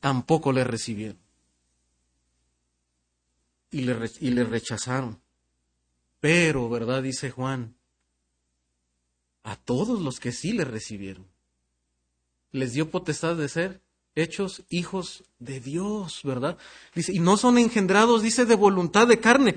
tampoco 0.00 0.52
le 0.52 0.64
recibieron. 0.64 1.18
Y 3.70 3.82
le, 3.82 4.10
y 4.20 4.30
le 4.30 4.44
rechazaron. 4.44 5.20
Pero, 6.20 6.68
¿verdad? 6.68 7.02
Dice 7.02 7.30
Juan, 7.30 7.76
a 9.42 9.56
todos 9.56 10.00
los 10.00 10.20
que 10.20 10.32
sí 10.32 10.52
le 10.52 10.64
recibieron, 10.64 11.26
les 12.50 12.72
dio 12.72 12.90
potestad 12.90 13.36
de 13.36 13.48
ser 13.48 13.80
hechos 14.14 14.62
hijos 14.68 15.24
de 15.38 15.60
Dios, 15.60 16.20
¿verdad? 16.24 16.58
Y 16.94 17.20
no 17.20 17.36
son 17.36 17.56
engendrados, 17.56 18.22
dice, 18.22 18.46
de 18.46 18.56
voluntad 18.56 19.06
de 19.06 19.20
carne, 19.20 19.56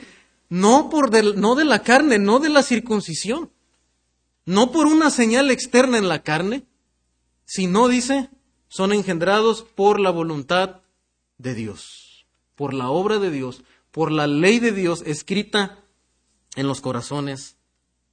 no 0.49 0.89
por 0.89 1.11
no 1.35 1.55
de 1.55 1.65
la 1.65 1.81
carne, 1.81 2.19
no 2.19 2.39
de 2.39 2.49
la 2.49 2.61
circuncisión, 2.61 3.51
no 4.45 4.71
por 4.71 4.85
una 4.85 5.09
señal 5.09 5.49
externa 5.49 5.97
en 5.97 6.07
la 6.07 6.21
carne, 6.23 6.65
sino, 7.45 7.87
dice, 7.87 8.29
son 8.67 8.93
engendrados 8.93 9.63
por 9.63 9.99
la 9.99 10.11
voluntad 10.11 10.81
de 11.37 11.55
Dios, 11.55 12.25
por 12.55 12.73
la 12.73 12.89
obra 12.89 13.17
de 13.17 13.31
Dios, 13.31 13.63
por 13.91 14.11
la 14.11 14.27
ley 14.27 14.59
de 14.59 14.71
Dios 14.71 15.03
escrita 15.05 15.80
en 16.55 16.67
los 16.67 16.81
corazones 16.81 17.57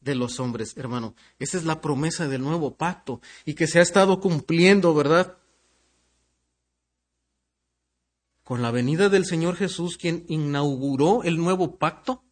de 0.01 0.15
los 0.15 0.41
hombres, 0.41 0.77
hermano. 0.77 1.15
Esa 1.39 1.59
es 1.59 1.65
la 1.65 1.81
promesa 1.81 2.29
del 2.29 2.43
nuevo 2.43 2.77
pacto 2.77 3.21
y 3.45 3.55
que 3.55 3.67
se 3.67 3.79
ha 3.79 3.83
estado 3.83 4.21
cumpliendo, 4.21 4.95
¿verdad? 4.95 5.39
Con 8.45 8.63
la 8.63 8.71
venida 8.71 9.09
del 9.09 9.27
Señor 9.27 9.57
Jesús, 9.57 9.99
quien 9.99 10.25
inauguró 10.29 11.23
el 11.23 11.37
nuevo 11.37 11.77
pacto, 11.77 12.25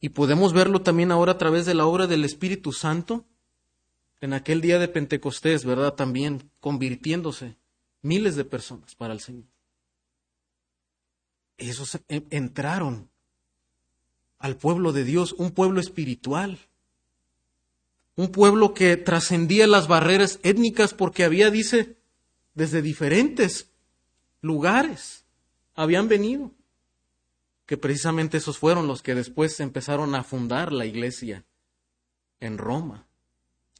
y 0.00 0.08
podemos 0.08 0.54
verlo 0.54 0.80
también 0.80 1.12
ahora 1.12 1.32
a 1.32 1.38
través 1.38 1.66
de 1.66 1.74
la 1.74 1.84
obra 1.84 2.06
del 2.06 2.24
Espíritu 2.24 2.72
Santo, 2.72 3.26
en 4.22 4.32
aquel 4.32 4.60
día 4.60 4.78
de 4.78 4.88
Pentecostés, 4.88 5.64
¿verdad? 5.64 5.94
También 5.94 6.50
convirtiéndose 6.58 7.58
miles 8.02 8.34
de 8.34 8.44
personas 8.44 8.94
para 8.94 9.12
el 9.12 9.20
Señor. 9.20 9.44
Esos 11.58 11.98
entraron 12.08 13.09
al 14.40 14.56
pueblo 14.56 14.92
de 14.92 15.04
Dios, 15.04 15.34
un 15.34 15.52
pueblo 15.52 15.80
espiritual, 15.80 16.58
un 18.16 18.32
pueblo 18.32 18.74
que 18.74 18.96
trascendía 18.96 19.66
las 19.66 19.86
barreras 19.86 20.40
étnicas 20.42 20.94
porque 20.94 21.24
había, 21.24 21.50
dice, 21.50 21.96
desde 22.54 22.82
diferentes 22.82 23.70
lugares 24.40 25.24
habían 25.74 26.08
venido 26.08 26.52
que 27.66 27.76
precisamente 27.76 28.38
esos 28.38 28.58
fueron 28.58 28.88
los 28.88 29.02
que 29.02 29.14
después 29.14 29.60
empezaron 29.60 30.14
a 30.14 30.24
fundar 30.24 30.72
la 30.72 30.86
iglesia 30.86 31.44
en 32.40 32.58
Roma 32.58 33.06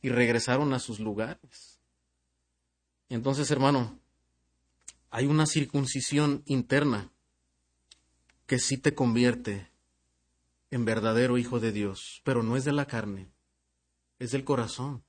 y 0.03 0.11
regresaron 0.11 0.73
a 0.75 0.79
sus 0.79 1.01
lugares. 1.01 1.81
Entonces, 3.09 3.51
hermano, 3.51 3.99
hay 5.11 5.27
una 5.27 5.47
circuncisión 5.47 6.43
interna 6.47 7.11
que 8.47 8.59
sí 8.59 8.77
te 8.77 8.95
convierte 8.95 9.70
en 10.71 10.85
verdadero 10.85 11.39
hijo 11.39 11.61
de 11.61 11.73
Dios, 11.73 12.21
pero 12.25 12.43
no 12.43 12.57
es 12.57 12.65
de 12.65 12.73
la 12.73 12.87
carne, 12.87 13.31
es 14.19 14.31
del 14.31 14.45
corazón, 14.45 15.05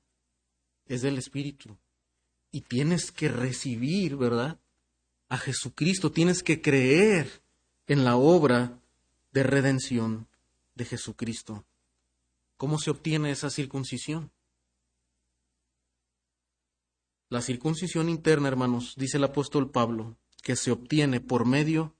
es 0.86 1.02
del 1.02 1.18
espíritu. 1.18 1.78
Y 2.50 2.62
tienes 2.62 3.12
que 3.12 3.28
recibir, 3.28 4.16
¿verdad? 4.16 4.60
A 5.28 5.38
Jesucristo, 5.38 6.12
tienes 6.12 6.42
que 6.42 6.60
creer 6.60 7.42
en 7.86 8.04
la 8.04 8.16
obra 8.16 8.78
de 9.32 9.42
redención 9.42 10.28
de 10.74 10.84
Jesucristo. 10.84 11.64
¿Cómo 12.56 12.78
se 12.78 12.90
obtiene 12.90 13.30
esa 13.30 13.50
circuncisión? 13.50 14.30
La 17.28 17.40
circuncisión 17.40 18.10
interna, 18.10 18.48
hermanos, 18.48 18.94
dice 18.96 19.16
el 19.16 19.24
apóstol 19.24 19.70
Pablo, 19.70 20.18
que 20.42 20.54
se 20.54 20.70
obtiene 20.70 21.20
por 21.20 21.46
medio 21.46 21.96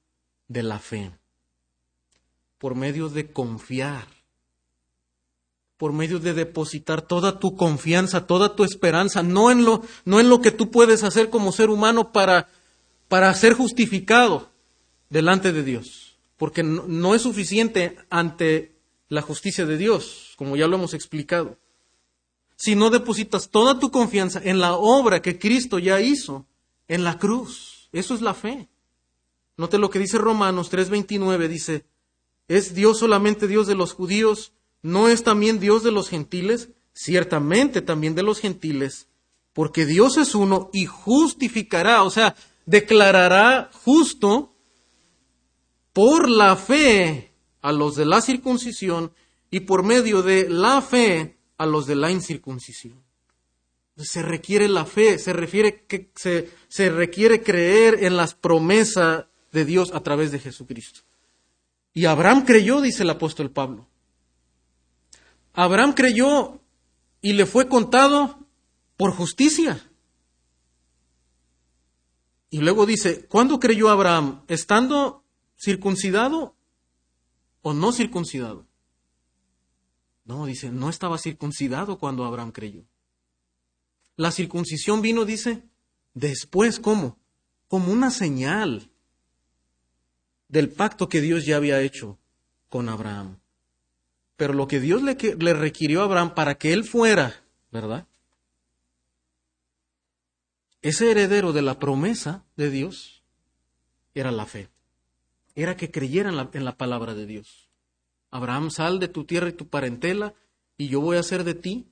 de 0.49 0.63
la 0.63 0.79
fe, 0.79 1.19
por 2.63 2.77
medio 2.77 3.09
de 3.09 3.27
confiar, 3.33 4.07
por 5.77 5.93
medio 5.93 6.21
de 6.21 6.33
depositar 6.33 7.03
toda 7.03 7.41
tu 7.41 7.57
confianza, 7.57 8.25
toda 8.25 8.55
tu 8.55 8.63
esperanza, 8.63 9.25
no 9.25 9.51
en 9.51 9.65
lo, 9.65 9.83
no 10.05 10.21
en 10.21 10.29
lo 10.29 10.41
que 10.41 10.53
tú 10.53 10.71
puedes 10.71 11.03
hacer 11.03 11.29
como 11.29 11.51
ser 11.51 11.71
humano 11.71 12.13
para, 12.13 12.49
para 13.09 13.35
ser 13.35 13.55
justificado, 13.55 14.49
delante 15.11 15.51
de 15.53 15.65
Dios, 15.65 16.21
porque 16.37 16.63
no, 16.63 17.17
es 17.17 17.23
suficiente 17.23 17.99
ante 18.11 18.77
la 19.09 19.23
justicia 19.23 19.67
de 19.67 19.77
Dios, 19.77 20.35
como 20.37 20.55
ya 20.55 20.69
lo 20.69 20.77
hemos 20.77 20.95
explicado. 20.95 21.59
Si 22.55 22.77
no 22.77 22.91
depositas 22.91 23.51
toda 23.51 23.81
tu 23.81 23.91
confianza 23.91 24.41
en 24.41 24.61
la 24.61 24.75
obra 24.75 25.21
que 25.21 25.37
Cristo 25.37 25.81
ya 25.81 26.01
hizo 26.01 26.47
en 26.87 27.03
la 27.03 27.19
cruz, 27.19 27.89
eso 27.91 28.15
es 28.15 28.21
la 28.21 28.35
fe. 28.35 28.69
Note 29.57 29.79
lo 29.79 29.91
que 29.91 29.99
dice 29.99 30.17
Romanos 30.17 30.71
3:29, 30.71 31.49
dice, 31.49 31.87
¿es 32.57 32.75
Dios 32.75 32.99
solamente 32.99 33.49
Dios 33.49 33.67
de 33.67 33.75
los 33.75 33.95
judíos? 33.95 34.53
¿No 34.83 35.09
es 35.09 35.23
también 35.23 35.59
Dios 35.59 35.83
de 35.83 35.91
los 35.91 36.09
gentiles? 36.09 36.69
Ciertamente 36.93 37.81
también 37.81 38.15
de 38.15 38.23
los 38.23 38.41
gentiles, 38.41 39.09
porque 39.55 39.87
Dios 39.87 40.19
es 40.19 40.35
uno 40.35 40.69
y 40.73 40.85
justificará, 40.85 42.03
o 42.03 42.11
sea, 42.11 42.37
declarará 42.67 43.71
justo 43.85 44.55
por 45.95 46.29
la 46.29 46.57
fe 46.57 47.33
a 47.63 47.73
los 47.73 47.97
de 47.97 48.05
la 48.05 48.21
circuncisión 48.21 49.13
y 49.51 49.61
por 49.61 49.83
medio 49.83 50.23
de 50.23 50.51
la 50.51 50.83
fe 50.83 51.39
a 51.57 51.65
los 51.65 51.87
de 51.87 51.97
la 51.97 52.11
incircuncisión. 52.11 53.03
Se 53.97 54.23
requiere 54.23 54.69
la 54.69 54.85
fe, 54.85 55.19
se, 55.19 55.33
refiere 55.33 55.85
que, 55.87 56.11
se, 56.17 56.51
se 56.69 56.91
requiere 56.91 57.43
creer 57.43 58.05
en 58.05 58.17
las 58.17 58.35
promesas 58.35 59.27
de 59.53 59.65
Dios 59.65 59.93
a 59.95 60.01
través 60.01 60.33
de 60.33 60.39
Jesucristo. 60.39 61.01
Y 61.95 62.07
Abraham 62.07 62.45
creyó, 62.45 62.81
dice 62.81 63.03
el 63.03 63.11
apóstol 63.11 63.51
Pablo. 63.51 63.87
Abraham 65.53 65.93
creyó 65.93 66.61
y 67.21 67.35
le 67.35 67.47
fue 67.47 67.69
contado 67.69 68.47
por 68.97 69.13
justicia. 69.13 69.91
Y 72.49 72.59
luego 72.59 72.87
dice, 72.87 73.27
¿cuándo 73.27 73.61
creyó 73.61 73.89
Abraham? 73.89 74.45
¿Estando 74.49 75.25
circuncidado 75.57 76.55
o 77.63 77.73
no 77.73 77.93
circuncidado? 77.93 78.67
No, 80.25 80.47
dice, 80.47 80.71
no 80.71 80.89
estaba 80.89 81.19
circuncidado 81.19 81.99
cuando 81.99 82.25
Abraham 82.25 82.53
creyó. 82.53 82.85
La 84.17 84.31
circuncisión 84.31 85.03
vino, 85.03 85.25
dice, 85.25 85.65
después, 86.15 86.79
¿cómo? 86.79 87.19
Como 87.69 87.93
una 87.93 88.11
señal 88.11 88.92
del 90.53 90.69
pacto 90.69 91.09
que 91.09 91.23
Dios 91.23 91.47
ya 91.47 91.57
había 91.57 91.81
hecho 91.81 92.19
con 92.69 92.91
Abraham. 92.91 93.39
Pero 94.37 94.53
lo 94.53 94.69
que 94.69 94.81
Dios 94.81 95.03
le, 95.03 95.55
requirió 95.55 96.03
a 96.03 96.05
Abraham 96.05 96.35
para 96.35 96.57
que 96.57 96.75
él 96.75 96.85
fuera, 96.85 97.43
¿verdad? 97.71 98.07
Ese 100.83 101.11
heredero 101.11 101.55
de 101.55 101.63
la 101.63 101.79
promesa 101.79 102.45
de 102.57 102.69
Dios 102.69 103.23
era 104.15 104.31
la 104.31 104.45
fe. 104.45 104.69
Era 105.55 105.75
que 105.75 105.91
creyera 105.91 106.29
en 106.29 106.37
la, 106.37 106.51
en 106.53 106.67
la 106.67 106.77
palabra 106.77 107.15
de 107.15 107.25
Dios. 107.25 107.71
Abraham, 108.31 108.71
sal 108.71 109.01
de 109.01 109.09
tu 109.09 109.25
tierra 109.25 109.49
y 109.49 109.53
tu 109.55 109.69
parentela, 109.69 110.35
y 110.77 110.89
yo 110.89 111.01
voy 111.01 111.17
a 111.17 111.21
hacer 111.21 111.45
de 111.45 111.55
ti 111.55 111.87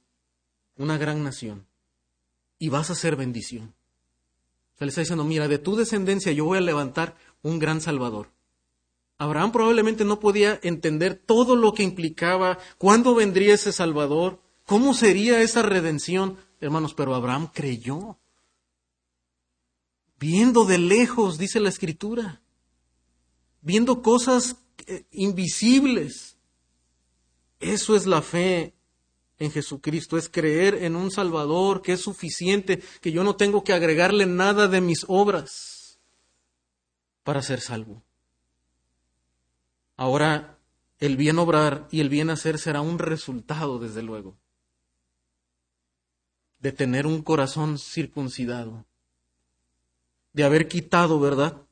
una 0.76 0.98
gran 0.98 1.24
nación. 1.24 1.66
Y 2.58 2.68
vas 2.68 2.90
a 2.90 2.94
ser 2.94 3.16
bendición. 3.16 3.74
Se 4.78 4.84
le 4.84 4.90
está 4.90 5.00
diciendo, 5.00 5.24
mira, 5.24 5.48
de 5.48 5.58
tu 5.58 5.76
descendencia 5.76 6.32
yo 6.32 6.44
voy 6.44 6.58
a 6.58 6.62
levantar 6.62 7.16
un 7.40 7.58
gran 7.58 7.80
salvador. 7.80 8.28
Abraham 9.20 9.52
probablemente 9.52 10.06
no 10.06 10.18
podía 10.18 10.58
entender 10.62 11.14
todo 11.14 11.54
lo 11.54 11.74
que 11.74 11.82
implicaba, 11.82 12.58
cuándo 12.78 13.14
vendría 13.14 13.52
ese 13.52 13.70
Salvador, 13.70 14.40
cómo 14.64 14.94
sería 14.94 15.42
esa 15.42 15.60
redención, 15.60 16.38
hermanos, 16.58 16.94
pero 16.94 17.14
Abraham 17.14 17.50
creyó. 17.52 18.16
Viendo 20.18 20.64
de 20.64 20.78
lejos, 20.78 21.36
dice 21.36 21.60
la 21.60 21.68
Escritura, 21.68 22.40
viendo 23.60 24.00
cosas 24.00 24.56
eh, 24.86 25.04
invisibles. 25.10 26.38
Eso 27.58 27.94
es 27.96 28.06
la 28.06 28.22
fe 28.22 28.74
en 29.38 29.50
Jesucristo, 29.50 30.16
es 30.16 30.30
creer 30.30 30.82
en 30.82 30.96
un 30.96 31.10
Salvador 31.10 31.82
que 31.82 31.92
es 31.92 32.00
suficiente, 32.00 32.82
que 33.02 33.12
yo 33.12 33.22
no 33.22 33.36
tengo 33.36 33.64
que 33.64 33.74
agregarle 33.74 34.24
nada 34.24 34.66
de 34.66 34.80
mis 34.80 35.04
obras 35.08 36.00
para 37.22 37.42
ser 37.42 37.60
salvo. 37.60 38.02
Ahora, 40.00 40.58
el 40.98 41.18
bien 41.18 41.38
obrar 41.38 41.86
y 41.90 42.00
el 42.00 42.08
bien 42.08 42.30
hacer 42.30 42.58
será 42.58 42.80
un 42.80 42.98
resultado, 42.98 43.78
desde 43.78 44.02
luego, 44.02 44.34
de 46.58 46.72
tener 46.72 47.06
un 47.06 47.20
corazón 47.20 47.78
circuncidado, 47.78 48.86
de 50.32 50.44
haber 50.44 50.68
quitado, 50.68 51.20
¿verdad? 51.20 51.66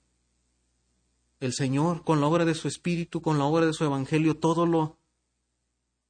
El 1.40 1.54
Señor, 1.54 2.04
con 2.04 2.20
la 2.20 2.26
obra 2.26 2.44
de 2.44 2.54
su 2.54 2.68
Espíritu, 2.68 3.22
con 3.22 3.38
la 3.38 3.46
obra 3.46 3.64
de 3.64 3.72
su 3.72 3.86
Evangelio, 3.86 4.36
todo 4.36 4.66
lo, 4.66 4.98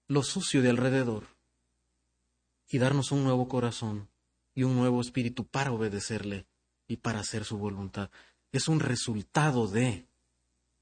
lo 0.09 0.25
sucio 0.25 0.61
de 0.61 0.71
alrededor, 0.71 1.23
y 2.69 2.79
darnos 2.79 3.13
un 3.13 3.23
nuevo 3.23 3.47
corazón 3.47 4.09
y 4.57 4.65
un 4.65 4.75
nuevo 4.75 5.01
espíritu 5.01 5.47
para 5.47 5.71
obedecerle 5.71 6.49
y 6.89 6.97
para 6.97 7.21
hacer 7.21 7.45
su 7.45 7.59
voluntad. 7.59 8.11
Es 8.51 8.67
un 8.67 8.81
resultado 8.81 9.69
de 9.69 10.08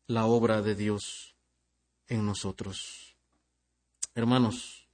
la 0.07 0.27
obra 0.27 0.63
de 0.63 0.75
Dios 0.75 1.37
en 2.09 2.25
nosotros. 2.25 3.17
Hermanos, 4.15 4.89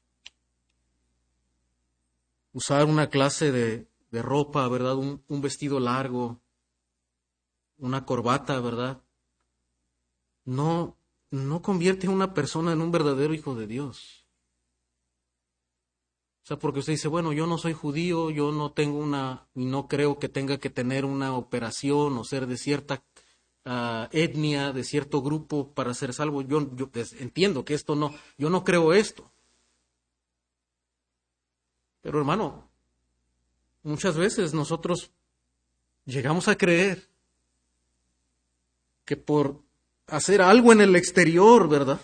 usar 2.52 2.86
una 2.86 3.08
clase 3.08 3.52
de, 3.52 3.88
ropa, 4.22 4.68
¿verdad? 4.68 4.96
Un, 4.96 5.22
un 5.28 5.40
vestido 5.40 5.80
largo, 5.80 6.40
una 7.78 8.04
corbata, 8.04 8.60
¿verdad? 8.60 9.02
No, 10.44 10.96
no 11.30 11.62
convierte 11.62 12.06
a 12.06 12.10
una 12.10 12.34
persona 12.34 12.72
en 12.72 12.80
un 12.80 12.90
verdadero 12.90 13.32
hijo 13.32 13.54
de 13.54 13.66
Dios. 13.66 14.26
O 16.42 16.46
sea, 16.46 16.58
porque 16.58 16.80
usted 16.80 16.94
dice, 16.94 17.06
bueno, 17.06 17.32
yo 17.32 17.46
no 17.46 17.56
soy 17.56 17.72
judío, 17.72 18.30
yo 18.30 18.50
no 18.50 18.72
tengo 18.72 18.98
una, 18.98 19.46
y 19.54 19.64
no 19.64 19.86
creo 19.86 20.18
que 20.18 20.28
tenga 20.28 20.58
que 20.58 20.70
tener 20.70 21.04
una 21.04 21.36
operación 21.36 22.18
o 22.18 22.24
ser 22.24 22.48
de 22.48 22.56
cierta 22.56 23.02
Etnia, 23.64 24.72
de 24.72 24.82
cierto 24.82 25.22
grupo 25.22 25.72
para 25.72 25.94
ser 25.94 26.12
salvo. 26.12 26.42
Yo, 26.42 26.74
yo 26.74 26.88
pues, 26.88 27.12
entiendo 27.14 27.64
que 27.64 27.74
esto 27.74 27.94
no, 27.94 28.14
yo 28.36 28.50
no 28.50 28.64
creo 28.64 28.92
esto. 28.92 29.30
Pero 32.00 32.18
hermano, 32.18 32.68
muchas 33.82 34.16
veces 34.16 34.52
nosotros 34.52 35.12
llegamos 36.04 36.48
a 36.48 36.56
creer 36.56 37.08
que 39.04 39.16
por 39.16 39.60
hacer 40.08 40.42
algo 40.42 40.72
en 40.72 40.80
el 40.80 40.96
exterior, 40.96 41.68
¿verdad? 41.68 42.00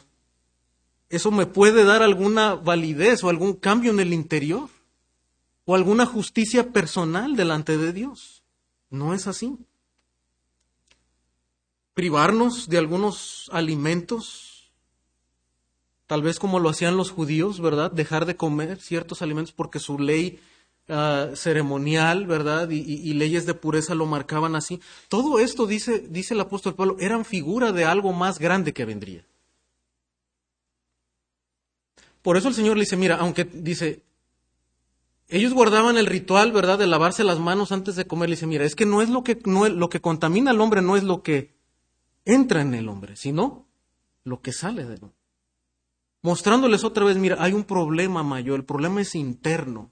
Eso 1.09 1.31
me 1.31 1.47
puede 1.47 1.85
dar 1.85 2.03
alguna 2.03 2.55
validez 2.55 3.25
o 3.25 3.29
algún 3.29 3.55
cambio 3.55 3.91
en 3.91 3.99
el 3.99 4.13
interior 4.13 4.69
o 5.65 5.75
alguna 5.75 6.07
justicia 6.07 6.73
personal 6.73 7.35
delante 7.35 7.77
de 7.77 7.93
Dios. 7.93 8.45
No 8.91 9.15
es 9.15 9.27
así 9.27 9.59
privarnos 11.99 12.69
de 12.69 12.79
algunos 12.79 13.51
alimentos, 13.53 14.71
tal 16.07 16.23
vez 16.23 16.39
como 16.39 16.61
lo 16.61 16.69
hacían 16.69 16.97
los 16.97 17.11
judíos, 17.11 17.61
¿verdad? 17.61 17.91
Dejar 17.91 18.25
de 18.25 18.37
comer 18.37 18.81
ciertos 18.81 19.21
alimentos 19.21 19.53
porque 19.53 19.81
su 19.81 19.99
ley 19.99 20.39
ah, 20.89 21.31
ceremonial, 21.35 22.25
¿verdad? 22.29 22.71
Y, 22.71 23.13
leyes 23.15 23.47
de 23.47 23.55
pureza 23.55 23.97
lo 23.97 24.07
marcaban 24.07 24.55
así. 24.55 24.81
Todo 25.09 25.41
esto, 25.41 25.67
dice, 25.67 26.07
dice 26.09 26.35
el 26.35 26.41
apóstol 26.41 26.77
Pablo, 26.77 26.97
eran 27.01 27.25
figura 27.25 27.73
de 27.73 27.85
algo 27.85 28.13
más 28.13 28.39
grande 28.39 28.73
que 28.73 28.85
vendría. 28.85 29.25
Por 32.23 32.37
eso 32.37 32.47
el 32.47 32.55
Señor 32.55 32.77
le 32.77 32.85
dice, 32.85 32.97
mira, 32.97 33.17
aunque 33.17 33.43
dice, 33.43 34.05
ellos 35.27 35.53
guardaban 35.53 35.99
el 35.99 36.07
ritual, 36.07 36.53
¿verdad?, 36.53 36.79
de 36.79 36.87
lavarse 36.87 37.25
las 37.25 37.41
manos 37.41 37.73
antes 37.73 37.97
de 37.97 38.07
comer. 38.07 38.29
Le 38.29 38.37
dice, 38.37 38.47
mira, 38.47 38.65
es 38.65 38.77
que 38.77 38.87
no 38.87 39.03
es 39.03 39.09
lo 39.09 39.25
que, 39.25 39.37
no 39.47 39.69
lo 39.69 39.89
que 39.89 40.01
contamina 40.01 40.53
al 40.53 40.61
hombre, 40.61 40.81
no 40.81 40.97
es 40.97 41.03
lo 41.03 41.25
que 41.25 41.58
entra 42.29 42.61
en 42.61 42.75
el 42.75 42.89
hombre, 42.89 43.17
sino 43.17 43.67
lo 44.23 44.43
que 44.43 44.53
sale 44.53 44.85
de 44.85 44.95
él. 44.95 45.01
Mostrándoles 46.21 46.85
otra 46.85 47.05
vez, 47.05 47.17
mira, 47.17 47.37
hay 47.41 47.55
un 47.55 47.65
problema 47.65 48.23
mayor, 48.23 48.59
el 48.59 48.67
problema 48.67 49.01
es 49.01 49.15
interno. 49.15 49.91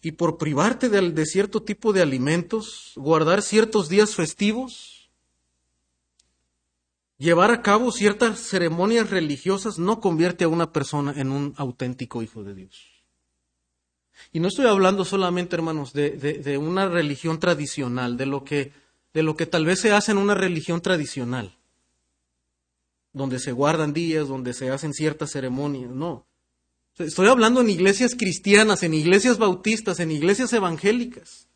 Y 0.00 0.12
por 0.12 0.38
privarte 0.38 0.88
de, 0.88 1.12
de 1.12 1.26
cierto 1.26 1.62
tipo 1.62 1.92
de 1.92 2.02
alimentos, 2.02 2.94
guardar 2.96 3.42
ciertos 3.42 3.88
días 3.88 4.16
festivos, 4.16 5.08
llevar 7.18 7.52
a 7.52 7.62
cabo 7.62 7.92
ciertas 7.92 8.40
ceremonias 8.40 9.10
religiosas, 9.10 9.78
no 9.78 10.00
convierte 10.00 10.42
a 10.42 10.48
una 10.48 10.72
persona 10.72 11.12
en 11.16 11.30
un 11.30 11.54
auténtico 11.56 12.22
hijo 12.22 12.42
de 12.42 12.54
Dios. 12.54 12.91
Y 14.32 14.40
no 14.40 14.48
estoy 14.48 14.66
hablando 14.66 15.04
solamente, 15.04 15.56
hermanos, 15.56 15.92
de, 15.92 16.58
una 16.58 16.88
religión 16.88 17.40
tradicional, 17.40 18.16
de 18.16 18.26
lo, 18.26 18.44
que, 18.44 18.72
de 19.12 19.22
lo 19.22 19.36
que 19.36 19.46
tal 19.46 19.64
vez 19.64 19.80
se 19.80 19.92
hace 19.92 20.12
en 20.12 20.18
una 20.18 20.34
religión 20.34 20.80
tradicional, 20.80 21.56
donde 23.12 23.38
se 23.38 23.52
guardan 23.52 23.92
días, 23.92 24.28
donde 24.28 24.54
se 24.54 24.70
hacen 24.70 24.92
ciertas 24.92 25.30
ceremonias, 25.30 25.90
no. 25.90 26.26
Estoy 26.98 27.28
hablando 27.28 27.62
en 27.62 27.70
iglesias 27.70 28.14
cristianas, 28.14 28.82
en 28.82 28.92
iglesias 28.92 29.38
bautistas, 29.38 29.98
en 30.00 30.10
iglesias 30.10 30.52
evangélicas, 30.52 31.48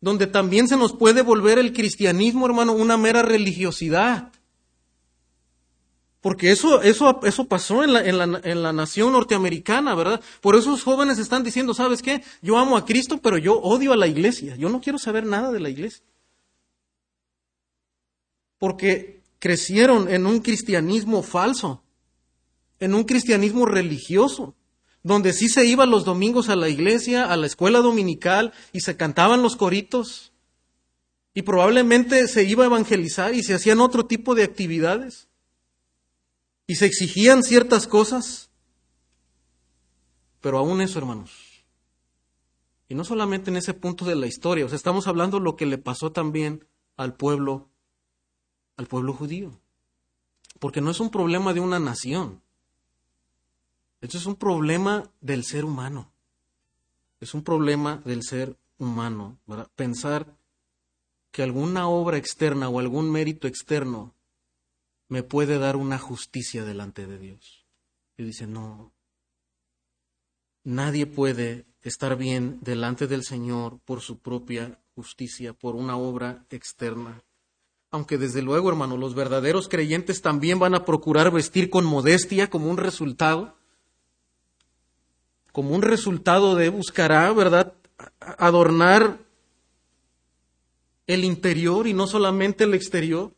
donde 0.00 0.26
también 0.26 0.68
se 0.68 0.76
nos 0.76 0.92
puede 0.92 1.22
volver 1.22 1.58
el 1.58 1.72
cristianismo, 1.72 2.46
hermano, 2.46 2.72
una 2.72 2.96
mera 2.96 3.22
religiosidad 3.22 4.32
porque 6.22 6.52
eso, 6.52 6.80
eso, 6.82 7.20
eso 7.24 7.46
pasó 7.46 7.82
en 7.82 7.92
la, 7.92 8.06
en, 8.06 8.16
la, 8.16 8.40
en 8.44 8.62
la 8.62 8.72
nación 8.72 9.12
norteamericana, 9.12 9.96
¿verdad? 9.96 10.22
Por 10.40 10.54
eso 10.54 10.70
los 10.70 10.84
jóvenes 10.84 11.18
están 11.18 11.42
diciendo, 11.42 11.74
¿sabes 11.74 12.00
qué? 12.00 12.22
Yo 12.40 12.58
amo 12.58 12.76
a 12.76 12.84
Cristo, 12.84 13.18
pero 13.20 13.38
yo 13.38 13.58
odio 13.58 13.92
a 13.92 13.96
la 13.96 14.06
iglesia. 14.06 14.54
Yo 14.54 14.68
no 14.68 14.80
quiero 14.80 15.00
saber 15.00 15.26
nada 15.26 15.50
de 15.50 15.58
la 15.58 15.68
iglesia. 15.68 16.04
Porque 18.56 19.20
crecieron 19.40 20.08
en 20.08 20.24
un 20.24 20.38
cristianismo 20.38 21.24
falso, 21.24 21.82
en 22.78 22.94
un 22.94 23.02
cristianismo 23.02 23.66
religioso, 23.66 24.54
donde 25.02 25.32
sí 25.32 25.48
se 25.48 25.64
iba 25.64 25.86
los 25.86 26.04
domingos 26.04 26.48
a 26.48 26.54
la 26.54 26.68
iglesia, 26.68 27.32
a 27.32 27.36
la 27.36 27.48
escuela 27.48 27.80
dominical 27.80 28.52
y 28.72 28.82
se 28.82 28.96
cantaban 28.96 29.42
los 29.42 29.56
coritos. 29.56 30.32
Y 31.34 31.42
probablemente 31.42 32.28
se 32.28 32.44
iba 32.44 32.62
a 32.62 32.66
evangelizar 32.66 33.34
y 33.34 33.42
se 33.42 33.54
hacían 33.54 33.80
otro 33.80 34.06
tipo 34.06 34.36
de 34.36 34.44
actividades 34.44 35.26
y 36.66 36.76
se 36.76 36.86
exigían 36.86 37.42
ciertas 37.42 37.86
cosas, 37.86 38.50
pero 40.40 40.58
aún 40.58 40.80
eso, 40.80 40.98
hermanos, 40.98 41.64
Y 42.88 42.94
no 42.94 43.04
solamente 43.04 43.50
en 43.50 43.56
ese 43.56 43.72
punto 43.72 44.04
de 44.04 44.16
la 44.16 44.26
historia, 44.26 44.66
o 44.66 44.68
sea, 44.68 44.76
estamos 44.76 45.06
hablando 45.06 45.38
de 45.38 45.44
lo 45.44 45.56
que 45.56 45.64
le 45.64 45.78
pasó 45.78 46.12
también 46.12 46.66
al 46.96 47.14
pueblo, 47.14 47.70
al 48.76 48.86
pueblo 48.86 49.14
judío. 49.14 49.58
Porque 50.58 50.82
no 50.82 50.90
es 50.90 51.00
un 51.00 51.10
problema 51.10 51.54
de 51.54 51.60
una 51.60 51.78
nación. 51.78 52.42
Esto 54.02 54.18
es 54.18 54.26
un 54.26 54.36
problema 54.36 55.10
del 55.22 55.44
ser 55.44 55.64
humano. 55.64 56.12
Es 57.18 57.32
un 57.32 57.42
problema 57.42 58.02
del 58.04 58.22
ser 58.22 58.56
humano. 58.76 59.38
Pensar 59.74 60.36
que 61.30 61.42
alguna 61.42 61.88
obra 61.88 62.18
externa 62.18 62.68
o 62.68 62.78
algún 62.78 63.10
mérito 63.10 63.48
externo 63.48 64.12
me 65.12 65.22
puede 65.22 65.58
dar 65.58 65.76
una 65.76 65.98
justicia 65.98 66.64
delante 66.64 67.06
de 67.06 67.18
Dios. 67.18 67.66
Y 68.16 68.22
dice, 68.22 68.46
no, 68.46 68.94
nadie 70.64 71.04
puede 71.04 71.66
estar 71.82 72.16
bien 72.16 72.60
delante 72.62 73.06
del 73.06 73.22
Señor 73.22 73.78
por 73.84 74.00
su 74.00 74.20
propia 74.20 74.80
justicia, 74.94 75.52
por 75.52 75.76
una 75.76 75.98
obra 75.98 76.46
externa. 76.48 77.22
Aunque 77.90 78.16
desde 78.16 78.40
luego, 78.40 78.70
hermano, 78.70 78.96
los 78.96 79.14
verdaderos 79.14 79.68
creyentes 79.68 80.22
también 80.22 80.58
van 80.58 80.74
a 80.74 80.86
procurar 80.86 81.30
vestir 81.30 81.68
con 81.68 81.84
modestia 81.84 82.48
como 82.48 82.70
un 82.70 82.78
resultado, 82.78 83.54
como 85.52 85.74
un 85.74 85.82
resultado 85.82 86.56
de 86.56 86.70
buscará, 86.70 87.30
¿verdad?, 87.34 87.74
adornar 88.18 89.18
el 91.06 91.22
interior 91.22 91.86
y 91.86 91.92
no 91.92 92.06
solamente 92.06 92.64
el 92.64 92.72
exterior. 92.72 93.34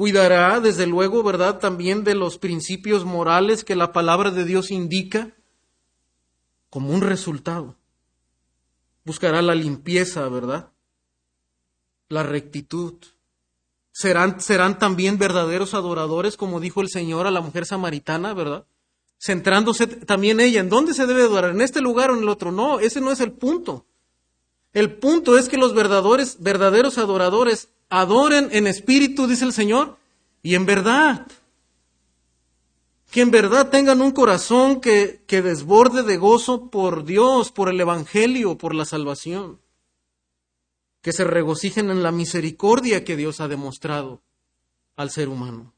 Cuidará, 0.00 0.60
desde 0.60 0.86
luego, 0.86 1.22
¿verdad?, 1.22 1.58
también 1.58 2.04
de 2.04 2.14
los 2.14 2.38
principios 2.38 3.04
morales 3.04 3.64
que 3.64 3.76
la 3.76 3.92
palabra 3.92 4.30
de 4.30 4.46
Dios 4.46 4.70
indica 4.70 5.36
como 6.70 6.94
un 6.94 7.02
resultado. 7.02 7.76
Buscará 9.04 9.42
la 9.42 9.54
limpieza, 9.54 10.26
¿verdad? 10.30 10.70
La 12.08 12.22
rectitud. 12.22 12.94
Serán, 13.92 14.40
serán 14.40 14.78
también 14.78 15.18
verdaderos 15.18 15.74
adoradores, 15.74 16.38
como 16.38 16.60
dijo 16.60 16.80
el 16.80 16.88
Señor 16.88 17.26
a 17.26 17.30
la 17.30 17.42
mujer 17.42 17.66
samaritana, 17.66 18.32
¿verdad? 18.32 18.64
Centrándose 19.18 19.86
también 19.86 20.40
ella, 20.40 20.60
¿en 20.60 20.70
dónde 20.70 20.94
se 20.94 21.06
debe 21.06 21.24
adorar? 21.24 21.50
¿En 21.50 21.60
este 21.60 21.82
lugar 21.82 22.10
o 22.10 22.16
en 22.16 22.22
el 22.22 22.28
otro? 22.30 22.52
No, 22.52 22.80
ese 22.80 23.02
no 23.02 23.12
es 23.12 23.20
el 23.20 23.32
punto. 23.32 23.84
El 24.72 24.96
punto 24.96 25.36
es 25.36 25.50
que 25.50 25.58
los 25.58 25.74
verdaderos, 25.74 26.38
verdaderos 26.40 26.96
adoradores 26.96 27.68
adoren 27.90 28.48
en 28.52 28.66
espíritu, 28.66 29.26
dice 29.26 29.44
el 29.44 29.52
Señor, 29.52 29.98
y 30.42 30.54
en 30.54 30.64
verdad 30.64 31.26
que 33.10 33.22
en 33.22 33.32
verdad 33.32 33.70
tengan 33.70 34.00
un 34.00 34.12
corazón 34.12 34.80
que, 34.80 35.20
desborde 35.28 36.04
de 36.04 36.16
gozo 36.16 36.70
por 36.70 37.04
Dios, 37.04 37.50
por 37.50 37.68
el 37.68 37.80
Evangelio, 37.80 38.56
por 38.56 38.72
la 38.72 38.84
salvación, 38.84 39.60
que 41.02 41.12
se 41.12 41.24
regocijen 41.24 41.90
en 41.90 42.04
la 42.04 42.12
misericordia 42.12 43.04
que 43.04 43.16
Dios 43.16 43.40
ha 43.40 43.48
demostrado 43.48 44.22
al 44.96 45.10
ser 45.10 45.28
humano. 45.28 45.74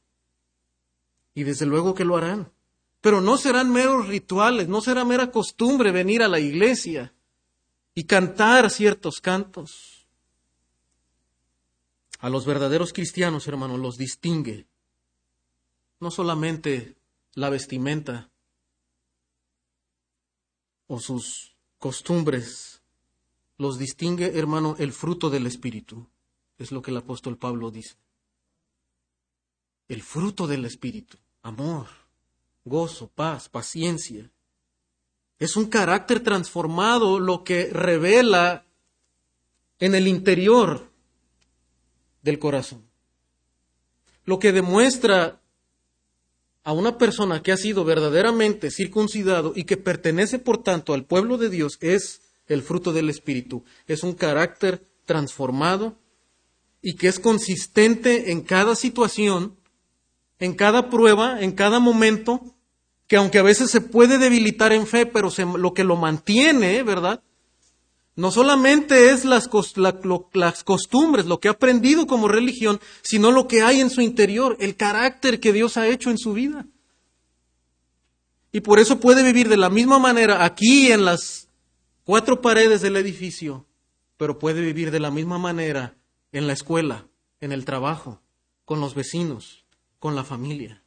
Y 1.33 1.43
desde 1.43 1.65
luego 1.65 1.95
que 1.95 2.05
lo 2.05 2.17
harán. 2.17 2.51
Pero 3.01 3.19
no 3.19 3.37
serán 3.37 3.71
meros 3.71 4.07
rituales, 4.07 4.67
no 4.67 4.81
será 4.81 5.03
mera 5.03 5.31
costumbre 5.31 5.91
venir 5.91 6.21
a 6.21 6.27
la 6.27 6.39
iglesia 6.39 7.13
y 7.95 8.03
cantar 8.03 8.69
ciertos 8.69 9.19
cantos. 9.19 9.92
A 12.23 12.29
los 12.29 12.45
verdaderos 12.45 12.93
cristianos, 12.93 13.49
hermanos, 13.49 13.81
los 13.81 13.97
distingue 13.97 14.65
no 15.99 16.09
solamente 16.09 16.95
la 17.33 17.49
vestimenta 17.49 18.29
o 20.87 21.01
sus 21.01 21.55
costumbres 21.79 22.81
los 23.57 23.77
distingue, 23.77 24.39
hermano, 24.39 24.77
el 24.79 24.93
fruto 24.93 25.29
del 25.29 25.47
Espíritu. 25.47 26.07
Es 26.57 26.71
lo 26.71 26.81
que 26.81 26.91
el 26.91 26.97
apóstol 26.97 27.37
Pablo 27.37 27.71
dice. 27.71 27.95
El 29.89 30.01
fruto 30.01 30.47
del 30.47 30.63
Espíritu, 30.63 31.17
amor, 31.41 31.87
gozo, 32.63 33.09
paz, 33.09 33.49
paciencia. 33.49 34.31
Es 35.39 35.57
un 35.57 35.65
carácter 35.65 36.21
transformado 36.21 37.19
lo 37.19 37.43
que 37.43 37.69
revela 37.69 38.65
en 39.79 39.93
el 39.93 40.07
interior 40.07 40.92
del 42.23 42.39
corazón. 42.39 42.83
Lo 44.25 44.39
que 44.39 44.51
demuestra 44.51 45.41
a 46.63 46.71
una 46.71 46.97
persona 46.97 47.43
que 47.43 47.51
ha 47.51 47.57
sido 47.57 47.83
verdaderamente 47.83 48.71
circuncidado 48.71 49.53
y 49.55 49.65
que 49.65 49.77
pertenece 49.77 50.39
por 50.39 50.63
tanto 50.63 50.93
al 50.93 51.05
pueblo 51.05 51.37
de 51.37 51.49
Dios 51.49 51.77
es 51.81 52.21
el 52.47 52.63
fruto 52.63 52.93
del 52.93 53.09
Espíritu. 53.09 53.63
Es 53.85 54.03
un 54.03 54.13
carácter 54.13 54.87
transformado 55.05 55.97
y 56.81 56.95
que 56.95 57.07
es 57.07 57.19
consistente 57.19 58.31
en 58.31 58.41
cada 58.41 58.75
situación, 58.75 59.57
en 60.39 60.53
cada 60.53 60.89
prueba, 60.89 61.41
en 61.41 61.51
cada 61.51 61.79
momento, 61.79 62.41
que 63.07 63.17
aunque 63.17 63.39
a 63.39 63.43
veces 63.43 63.69
se 63.69 63.81
puede 63.81 64.17
debilitar 64.17 64.71
en 64.71 64.87
fe, 64.87 65.05
pero 65.05 65.29
lo 65.57 65.73
que 65.73 65.83
lo 65.83 65.97
mantiene, 65.97 66.81
¿verdad? 66.83 67.21
No 68.15 68.29
solamente 68.29 69.09
es 69.09 69.25
las, 69.25 69.47
costumbres, 69.47 71.25
lo 71.25 71.39
que 71.39 71.47
ha 71.47 71.51
aprendido 71.51 72.05
como 72.05 72.27
religión, 72.27 72.79
sino 73.01 73.31
lo 73.31 73.47
que 73.47 73.63
hay 73.63 73.81
en 73.81 73.89
su 73.89 74.01
interior, 74.01 74.55
el 74.59 74.75
carácter 74.75 75.39
que 75.39 75.51
Dios 75.51 75.77
ha 75.77 75.87
hecho 75.87 76.11
en 76.11 76.19
su 76.19 76.33
vida. 76.33 76.67
Y 78.51 78.61
por 78.61 78.79
eso 78.79 78.99
puede 78.99 79.23
vivir 79.23 79.49
de 79.49 79.57
la 79.57 79.71
misma 79.71 79.97
manera 79.97 80.45
aquí 80.45 80.91
en 80.91 81.05
las 81.05 81.47
cuatro 82.03 82.39
paredes 82.39 82.81
del 82.81 82.97
edificio, 82.97 83.65
pero 84.17 84.37
puede 84.37 84.61
vivir 84.61 84.91
de 84.91 84.99
la 84.99 85.09
misma 85.09 85.39
manera 85.39 85.95
en 86.31 86.45
la 86.45 86.53
escuela, 86.53 87.07
en 87.41 87.51
el 87.51 87.65
trabajo, 87.65 88.21
con 88.63 88.79
los 88.79 88.93
vecinos, 88.93 89.65
con 89.97 90.15
la 90.15 90.23
familia. 90.23 90.83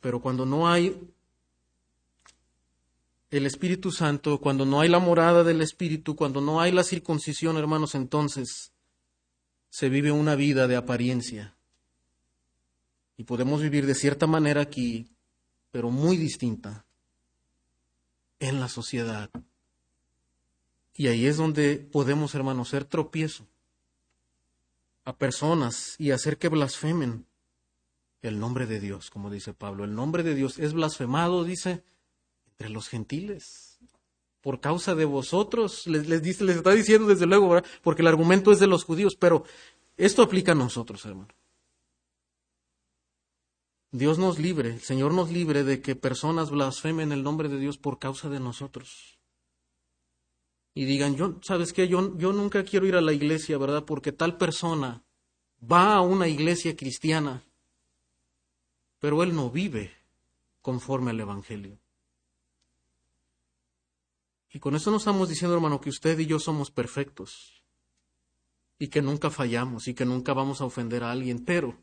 Pero 0.00 0.20
cuando 0.20 0.44
no 0.44 0.68
hay 0.68 1.00
el 3.36 3.46
Espíritu 3.46 3.90
Santo, 3.90 4.40
cuando 4.40 4.64
no 4.64 4.80
hay 4.80 4.88
la 4.88 4.98
morada 4.98 5.44
del 5.44 5.60
Espíritu, 5.60 6.14
cuando 6.14 6.40
no 6.40 6.60
hay 6.60 6.72
la 6.72 6.84
circuncisión, 6.84 7.56
hermanos, 7.56 7.94
entonces 7.94 8.72
se 9.70 9.88
vive 9.88 10.12
una 10.12 10.34
vida 10.34 10.68
de 10.68 10.76
apariencia. 10.76 11.56
Y 13.16 13.24
podemos 13.24 13.60
vivir 13.62 13.86
de 13.86 13.94
cierta 13.94 14.26
manera 14.26 14.60
aquí, 14.60 15.08
pero 15.70 15.90
muy 15.90 16.16
distinta 16.16 16.84
en 18.38 18.60
la 18.60 18.68
sociedad. 18.68 19.30
Y 20.94 21.08
ahí 21.08 21.26
es 21.26 21.36
donde 21.36 21.76
podemos, 21.76 22.34
hermanos, 22.34 22.68
ser 22.68 22.84
tropiezo 22.84 23.46
a 25.04 25.16
personas 25.16 25.96
y 25.98 26.12
hacer 26.12 26.38
que 26.38 26.48
blasfemen 26.48 27.26
el 28.22 28.38
nombre 28.38 28.66
de 28.66 28.80
Dios, 28.80 29.10
como 29.10 29.30
dice 29.30 29.52
Pablo. 29.54 29.84
El 29.84 29.94
nombre 29.94 30.22
de 30.22 30.34
Dios 30.34 30.58
es 30.58 30.72
blasfemado, 30.72 31.44
dice, 31.44 31.82
entre 32.58 32.70
los 32.72 32.88
gentiles. 32.88 33.78
Por 34.40 34.60
causa 34.60 34.94
de 34.94 35.04
vosotros, 35.04 35.86
les, 35.86 36.22
dice, 36.22 36.44
les 36.44 36.56
está 36.56 36.72
diciendo 36.72 37.08
desde 37.08 37.26
luego, 37.26 37.62
porque 37.82 38.02
el 38.02 38.08
argumento 38.08 38.52
es 38.52 38.60
de 38.60 38.66
los 38.66 38.84
judíos, 38.84 39.16
pero 39.16 39.44
esto 39.96 40.22
aplica 40.22 40.52
a 40.52 40.56
nosotros, 40.56 41.04
hermano. 41.06 41.28
Dios 43.90 44.18
nos 44.18 44.38
libre, 44.38 44.70
el 44.70 44.80
Señor 44.80 45.14
nos 45.14 45.30
libre 45.30 45.62
de 45.62 45.80
que 45.80 45.94
personas 45.94 46.50
blasfemen 46.50 47.12
el 47.12 47.22
nombre 47.22 47.48
de 47.48 47.58
Dios 47.58 47.78
por 47.78 47.98
causa 47.98 48.28
de 48.28 48.40
nosotros. 48.40 49.18
Y 50.74 50.84
digan, 50.84 51.14
yo, 51.14 51.38
¿sabes 51.42 51.72
qué? 51.72 51.86
Yo, 51.86 52.18
yo 52.18 52.32
nunca 52.32 52.64
quiero 52.64 52.86
ir 52.86 52.96
a 52.96 53.00
la 53.00 53.12
iglesia, 53.12 53.56
¿verdad? 53.56 53.84
Porque 53.84 54.10
tal 54.10 54.36
persona 54.36 55.04
va 55.62 55.94
a 55.94 56.00
una 56.00 56.26
iglesia 56.26 56.76
cristiana, 56.76 57.44
pero 58.98 59.22
él 59.22 59.34
no 59.34 59.48
vive 59.48 59.92
conforme 60.60 61.12
al 61.12 61.20
Evangelio. 61.20 61.78
Y 64.54 64.60
con 64.60 64.76
eso 64.76 64.92
no 64.92 64.98
estamos 64.98 65.28
diciendo, 65.28 65.56
hermano, 65.56 65.80
que 65.80 65.90
usted 65.90 66.16
y 66.20 66.26
yo 66.26 66.38
somos 66.38 66.70
perfectos 66.70 67.64
y 68.78 68.86
que 68.86 69.02
nunca 69.02 69.28
fallamos 69.28 69.88
y 69.88 69.94
que 69.94 70.04
nunca 70.04 70.32
vamos 70.32 70.60
a 70.60 70.64
ofender 70.64 71.02
a 71.02 71.10
alguien, 71.10 71.44
pero 71.44 71.76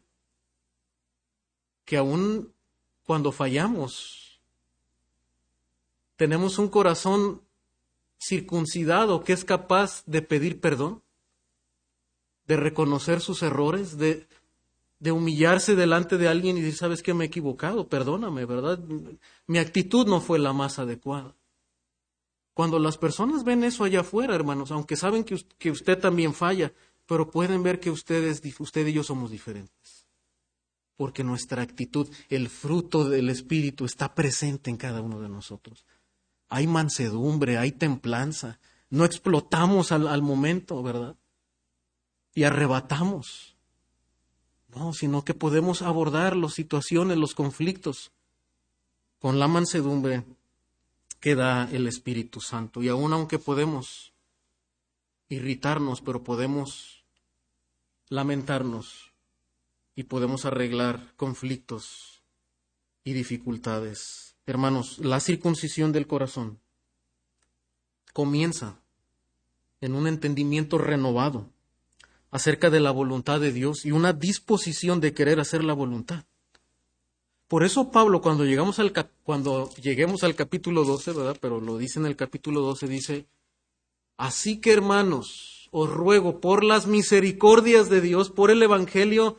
que 1.84 1.98
aún 1.98 2.54
cuando 3.04 3.34
fallamos, 3.34 4.42
tenemos 6.16 6.60
un 6.60 6.70
corazón 6.70 7.42
circuncidado 8.18 9.26
que 9.26 9.34
es 9.34 9.44
capaz 9.44 10.06
de 10.06 10.22
pedir 10.22 10.62
perdón, 10.62 11.04
de 12.46 12.56
reconocer 12.56 13.20
sus 13.20 13.44
errores, 13.44 13.98
de, 13.98 14.30
de 15.00 15.12
humillarse 15.12 15.76
delante 15.76 16.18
de 16.18 16.30
alguien 16.30 16.58
y 16.58 16.62
decir, 16.62 16.78
sabes 16.78 17.04
que 17.04 17.14
me 17.14 17.26
he 17.26 17.28
equivocado, 17.28 17.90
perdóname, 17.90 18.46
¿verdad? 18.46 18.80
Mi 19.46 19.58
actitud 19.58 20.08
no 20.08 20.22
fue 20.22 20.40
la 20.40 20.54
más 20.54 20.80
adecuada. 20.80 21.36
Cuando 22.54 22.80
las 22.80 22.98
personas 22.98 23.44
ven 23.44 23.64
eso 23.64 23.84
allá 23.84 24.02
afuera, 24.02 24.36
hermanos, 24.36 24.72
aunque 24.72 24.96
saben 24.96 25.24
que, 25.24 25.72
usted 25.72 26.00
también 26.00 26.34
falla, 26.34 26.74
pero 27.06 27.32
pueden 27.32 27.64
ver 27.64 27.80
que 27.80 27.90
ustedes, 27.90 28.42
usted 28.60 28.88
y 28.88 28.94
yo 28.94 29.04
somos 29.04 29.32
diferentes. 29.32 30.08
Porque 30.98 31.24
nuestra 31.24 31.62
actitud, 31.62 32.10
el 32.30 32.50
fruto 32.50 33.08
del 33.08 33.30
Espíritu 33.30 33.86
está 33.86 34.14
presente 34.14 34.70
en 34.70 34.78
cada 34.78 35.02
uno 35.02 35.22
de 35.22 35.30
nosotros. 35.30 35.86
hay 36.50 36.68
mansedumbre, 36.68 37.58
hay 37.58 37.72
templanza. 37.72 38.60
No 38.90 39.06
explotamos 39.06 39.94
al 39.94 40.22
momento, 40.22 40.84
¿verdad? 40.84 41.16
Y 42.36 42.44
arrebatamos. 42.44 43.56
No, 44.76 44.94
sino 44.94 45.24
que 45.24 45.34
podemos 45.34 45.82
abordar 45.82 46.36
las 46.36 46.54
situaciones, 46.54 47.18
los 47.18 47.36
conflictos, 47.36 48.12
con 49.20 49.40
la 49.40 49.48
mansedumbre 49.48 50.26
que 51.22 51.36
da 51.36 51.70
el 51.72 51.88
Espíritu 51.88 52.42
Santo. 52.42 52.82
Y 52.84 52.90
aun 52.90 53.14
aunque 53.14 53.40
podemos 53.40 54.12
irritarnos, 55.30 56.02
pero 56.02 56.24
podemos 56.24 57.06
lamentarnos 58.10 59.14
y 59.96 60.04
podemos 60.04 60.46
arreglar 60.46 61.14
conflictos 61.16 62.22
y 63.06 63.14
dificultades. 63.14 64.36
Hermanos, 64.46 65.00
la 65.00 65.20
circuncisión 65.20 65.94
del 65.94 66.08
corazón 66.08 66.60
comienza 68.12 68.80
en 69.80 69.94
un 69.94 70.08
entendimiento 70.08 70.78
renovado 70.78 71.50
acerca 72.32 72.70
de 72.70 72.80
la 72.80 72.92
voluntad 72.92 73.40
de 73.40 73.52
Dios 73.52 73.86
y 73.86 73.92
una 73.92 74.12
disposición 74.14 75.00
de 75.00 75.14
querer 75.14 75.40
hacer 75.40 75.64
la 75.64 75.74
voluntad. 75.74 76.26
Por 77.52 77.66
eso 77.66 77.92
Pablo 77.92 78.22
cuando 78.22 78.46
llegamos 78.46 78.80
al 78.80 78.94
cuando 79.24 79.70
lleguemos 79.72 80.24
al 80.24 80.36
capítulo 80.36 80.86
12, 80.86 81.12
¿verdad? 81.12 81.38
Pero 81.42 81.60
lo 81.60 81.78
dice 81.78 82.00
en 82.00 82.06
el 82.06 82.16
capítulo 82.16 82.62
12 82.62 82.88
dice, 82.88 83.26
"Así 84.16 84.62
que 84.62 84.72
hermanos, 84.72 85.68
os 85.70 85.90
ruego 85.90 86.40
por 86.40 86.64
las 86.64 86.88
misericordias 86.88 87.90
de 87.90 88.00
Dios, 88.00 88.30
por 88.30 88.52
el 88.52 88.64
evangelio 88.64 89.38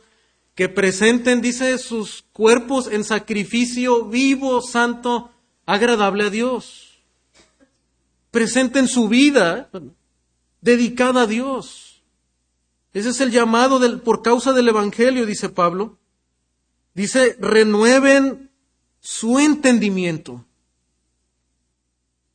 que 0.53 0.69
presenten, 0.69 1.41
dice, 1.41 1.75
sus 1.79 2.23
cuerpos 2.33 2.85
en 2.85 3.03
sacrificio 3.03 4.05
vivo, 4.05 4.61
santo, 4.61 5.31
agradable 5.65 6.25
a 6.25 6.29
Dios. 6.29 6.99
Presenten 8.29 8.87
su 8.87 9.07
vida 9.07 9.71
dedicada 10.61 11.23
a 11.23 11.25
Dios. 11.25 12.03
Ese 12.93 13.09
es 13.09 13.21
el 13.21 13.31
llamado 13.31 13.79
del, 13.79 14.01
por 14.01 14.21
causa 14.21 14.53
del 14.53 14.67
Evangelio, 14.67 15.25
dice 15.25 15.49
Pablo. 15.49 15.97
Dice, 16.93 17.35
renueven 17.39 18.51
su 18.99 19.39
entendimiento 19.39 20.45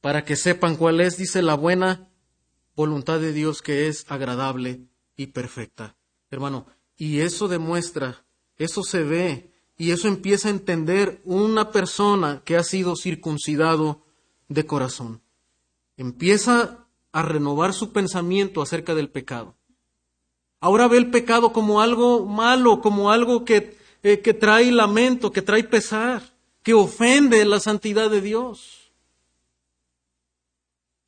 para 0.00 0.24
que 0.24 0.36
sepan 0.36 0.76
cuál 0.76 1.00
es, 1.00 1.16
dice, 1.16 1.42
la 1.42 1.54
buena 1.54 2.08
voluntad 2.74 3.20
de 3.20 3.32
Dios 3.32 3.62
que 3.62 3.88
es 3.88 4.04
agradable 4.08 4.80
y 5.16 5.28
perfecta. 5.28 5.96
Hermano, 6.30 6.66
y 6.96 7.20
eso 7.20 7.48
demuestra, 7.48 8.24
eso 8.56 8.82
se 8.82 9.02
ve, 9.02 9.52
y 9.76 9.92
eso 9.92 10.08
empieza 10.08 10.48
a 10.48 10.50
entender 10.50 11.22
una 11.24 11.70
persona 11.70 12.42
que 12.44 12.56
ha 12.56 12.64
sido 12.64 12.96
circuncidado 12.96 14.02
de 14.48 14.66
corazón. 14.66 15.22
Empieza 15.96 16.86
a 17.12 17.22
renovar 17.22 17.72
su 17.72 17.92
pensamiento 17.92 18.60
acerca 18.60 18.94
del 18.94 19.08
pecado. 19.08 19.56
Ahora 20.60 20.88
ve 20.88 20.98
el 20.98 21.10
pecado 21.10 21.52
como 21.52 21.80
algo 21.80 22.26
malo, 22.26 22.80
como 22.80 23.12
algo 23.12 23.44
que, 23.44 23.77
eh, 24.02 24.20
que 24.20 24.34
trae 24.34 24.70
lamento, 24.70 25.32
que 25.32 25.42
trae 25.42 25.64
pesar, 25.64 26.22
que 26.62 26.74
ofende 26.74 27.44
la 27.44 27.60
santidad 27.60 28.10
de 28.10 28.20
Dios. 28.20 28.92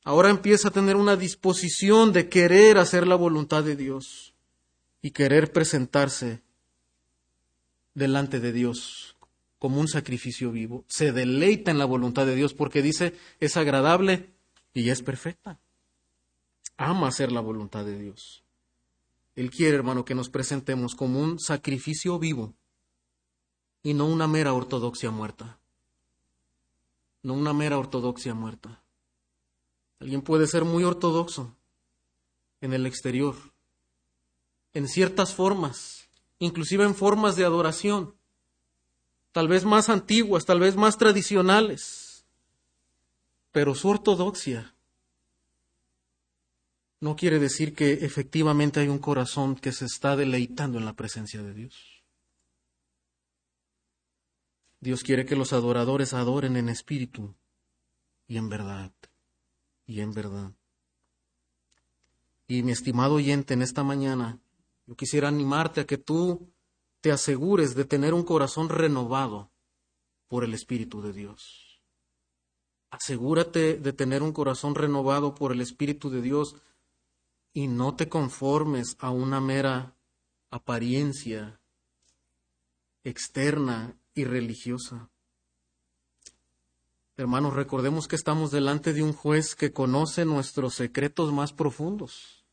Ahora 0.03 0.29
empieza 0.29 0.69
a 0.69 0.71
tener 0.71 0.95
una 0.95 1.15
disposición 1.15 2.11
de 2.11 2.27
querer 2.27 2.77
hacer 2.77 3.05
la 3.05 3.15
voluntad 3.15 3.63
de 3.63 3.75
Dios 3.75 4.33
y 5.01 5.11
querer 5.11 5.51
presentarse 5.51 6.41
delante 7.93 8.39
de 8.39 8.51
Dios 8.51 9.15
como 9.59 9.79
un 9.79 9.87
sacrificio 9.87 10.51
vivo. 10.51 10.85
Se 10.87 11.11
deleita 11.11 11.69
en 11.69 11.77
la 11.77 11.85
voluntad 11.85 12.25
de 12.25 12.35
Dios 12.35 12.53
porque 12.53 12.81
dice 12.81 13.13
es 13.39 13.57
agradable 13.57 14.31
y 14.73 14.89
es 14.89 15.03
perfecta. 15.03 15.59
Ama 16.77 17.07
hacer 17.07 17.31
la 17.31 17.41
voluntad 17.41 17.85
de 17.85 17.99
Dios. 17.99 18.43
Él 19.35 19.51
quiere, 19.51 19.75
hermano, 19.75 20.03
que 20.03 20.15
nos 20.15 20.29
presentemos 20.29 20.95
como 20.95 21.19
un 21.19 21.39
sacrificio 21.39 22.17
vivo 22.17 22.55
y 23.83 23.93
no 23.93 24.05
una 24.05 24.27
mera 24.27 24.53
ortodoxia 24.53 25.11
muerta. 25.11 25.59
No 27.23 27.33
una 27.33 27.53
mera 27.53 27.77
ortodoxia 27.77 28.33
muerta. 28.33 28.81
Alguien 29.99 30.21
puede 30.21 30.47
ser 30.47 30.65
muy 30.65 30.83
ortodoxo 30.83 31.55
en 32.61 32.73
el 32.73 32.85
exterior, 32.85 33.35
en 34.73 34.87
ciertas 34.87 35.33
formas, 35.33 36.07
inclusive 36.39 36.85
en 36.85 36.95
formas 36.95 37.35
de 37.35 37.45
adoración, 37.45 38.15
tal 39.31 39.47
vez 39.47 39.65
más 39.65 39.89
antiguas, 39.89 40.45
tal 40.45 40.59
vez 40.59 40.75
más 40.75 40.97
tradicionales, 40.97 42.25
pero 43.51 43.75
su 43.75 43.89
ortodoxia 43.89 44.73
no 46.99 47.15
quiere 47.15 47.39
decir 47.39 47.73
que 47.73 47.93
efectivamente 47.93 48.79
hay 48.79 48.87
un 48.87 48.99
corazón 48.99 49.55
que 49.55 49.71
se 49.71 49.85
está 49.85 50.15
deleitando 50.15 50.77
en 50.77 50.85
la 50.85 50.93
presencia 50.93 51.41
de 51.41 51.53
Dios. 51.53 52.00
Dios 54.81 55.03
quiere 55.03 55.25
que 55.25 55.35
los 55.35 55.53
adoradores 55.53 56.13
adoren 56.13 56.57
en 56.57 56.67
espíritu 56.67 57.35
y 58.27 58.37
en 58.37 58.49
verdad, 58.49 58.91
y 59.85 60.01
en 60.01 60.11
verdad. 60.11 60.53
Y 62.47 62.63
mi 62.63 62.71
estimado 62.71 63.13
oyente, 63.13 63.53
en 63.53 63.61
esta 63.61 63.83
mañana, 63.83 64.39
yo 64.87 64.95
quisiera 64.95 65.27
animarte 65.27 65.81
a 65.81 65.85
que 65.85 65.99
tú 65.99 66.51
te 66.99 67.11
asegures 67.11 67.75
de 67.75 67.85
tener 67.85 68.15
un 68.15 68.23
corazón 68.23 68.69
renovado 68.69 69.51
por 70.27 70.43
el 70.43 70.53
Espíritu 70.53 71.01
de 71.01 71.13
Dios. 71.13 71.81
Asegúrate 72.89 73.77
de 73.77 73.93
tener 73.93 74.23
un 74.23 74.33
corazón 74.33 74.73
renovado 74.75 75.35
por 75.35 75.51
el 75.51 75.61
Espíritu 75.61 76.09
de 76.09 76.21
Dios 76.21 76.55
y 77.53 77.67
no 77.67 77.95
te 77.95 78.09
conformes 78.09 78.97
a 78.99 79.11
una 79.11 79.39
mera 79.39 79.95
apariencia 80.49 81.61
externa 83.03 83.95
y 84.13 84.25
religiosa. 84.25 85.09
Hermanos, 87.17 87.53
recordemos 87.53 88.07
que 88.07 88.15
estamos 88.15 88.51
delante 88.51 88.93
de 88.93 89.03
un 89.03 89.13
juez 89.13 89.55
que 89.55 89.71
conoce 89.71 90.25
nuestros 90.25 90.73
secretos 90.73 91.31
más 91.31 91.53
profundos. 91.53 92.45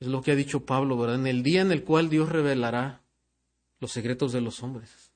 Es 0.00 0.08
lo 0.08 0.22
que 0.22 0.32
ha 0.32 0.34
dicho 0.34 0.66
Pablo, 0.66 0.98
¿verdad? 0.98 1.16
En 1.16 1.26
el 1.28 1.42
día 1.42 1.60
en 1.60 1.70
el 1.70 1.84
cual 1.84 2.08
Dios 2.08 2.28
revelará 2.28 3.04
los 3.78 3.92
secretos 3.92 4.32
de 4.32 4.40
los 4.40 4.62
hombres. 4.62 5.12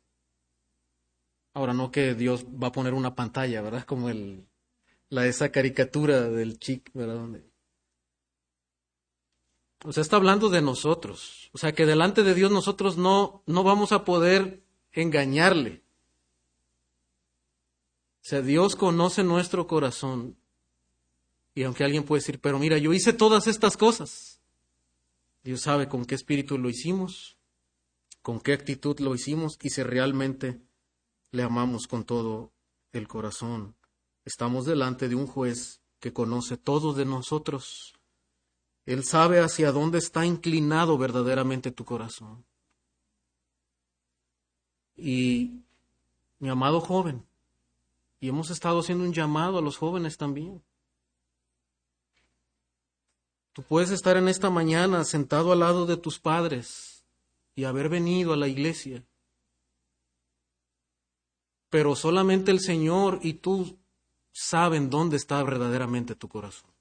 Ahora 1.54 1.72
no 1.72 1.90
que 1.90 2.14
Dios 2.14 2.44
va 2.44 2.68
a 2.68 2.72
poner 2.72 2.94
una 2.94 3.14
pantalla, 3.14 3.62
¿verdad? 3.62 3.84
Como 3.84 4.10
el, 4.10 4.46
la 5.08 5.26
esa 5.26 5.50
caricatura 5.50 6.28
del 6.28 6.58
chic, 6.58 6.92
¿verdad? 6.92 7.40
O 9.86 9.92
sea, 9.92 10.00
está 10.00 10.16
hablando 10.16 10.48
de 10.48 10.62
nosotros. 10.62 11.48
O 11.52 11.58
sea, 11.58 11.72
que 11.72 11.86
delante 11.86 12.24
de 12.24 12.34
Dios 12.34 12.50
nosotros 12.50 12.96
no, 12.96 13.44
no 13.46 13.62
vamos 13.62 13.92
a 13.92 14.04
poder 14.04 14.64
engañarle. 14.90 15.84
O 18.16 18.28
sea, 18.28 18.42
Dios 18.42 18.74
conoce 18.74 19.22
nuestro 19.22 19.68
corazón. 19.68 20.36
Y 21.54 21.62
aunque 21.62 21.84
alguien 21.84 22.02
puede 22.02 22.20
decir, 22.20 22.40
pero 22.40 22.58
mira, 22.58 22.78
yo 22.78 22.92
hice 22.92 23.12
todas 23.12 23.46
estas 23.46 23.76
cosas. 23.76 24.40
Dios 25.44 25.60
sabe 25.60 25.88
con 25.88 26.04
qué 26.04 26.16
espíritu 26.16 26.58
lo 26.58 26.68
hicimos, 26.68 27.38
con 28.22 28.40
qué 28.40 28.54
actitud 28.54 28.98
lo 28.98 29.14
hicimos 29.14 29.56
y 29.62 29.70
si 29.70 29.84
realmente 29.84 30.60
le 31.30 31.44
amamos 31.44 31.86
con 31.86 32.02
todo 32.02 32.52
el 32.92 33.06
corazón. 33.06 33.76
Estamos 34.24 34.66
delante 34.66 35.08
de 35.08 35.14
un 35.14 35.28
juez 35.28 35.80
que 36.00 36.12
conoce 36.12 36.56
todo 36.56 36.92
de 36.92 37.04
nosotros. 37.04 37.95
Él 38.86 39.02
sabe 39.02 39.40
hacia 39.40 39.72
dónde 39.72 39.98
está 39.98 40.24
inclinado 40.24 40.96
verdaderamente 40.96 41.72
tu 41.72 41.84
corazón. 41.84 42.44
Y 44.96 45.60
mi 46.38 46.48
amado 46.48 46.80
joven, 46.80 47.26
y 48.20 48.28
hemos 48.28 48.50
estado 48.50 48.78
haciendo 48.78 49.04
un 49.04 49.12
llamado 49.12 49.58
a 49.58 49.62
los 49.62 49.76
jóvenes 49.76 50.16
también. 50.16 50.62
Tú 53.52 53.62
puedes 53.62 53.90
estar 53.90 54.16
en 54.16 54.28
esta 54.28 54.50
mañana 54.50 55.02
sentado 55.04 55.50
al 55.50 55.60
lado 55.60 55.84
de 55.86 55.96
tus 55.96 56.20
padres 56.20 57.04
y 57.56 57.64
haber 57.64 57.88
venido 57.88 58.32
a 58.32 58.36
la 58.36 58.48
iglesia, 58.48 59.02
pero 61.70 61.96
solamente 61.96 62.52
el 62.52 62.60
Señor 62.60 63.18
y 63.22 63.34
tú 63.34 63.78
saben 64.30 64.90
dónde 64.90 65.16
está 65.16 65.42
verdaderamente 65.42 66.14
tu 66.14 66.28
corazón. 66.28 66.75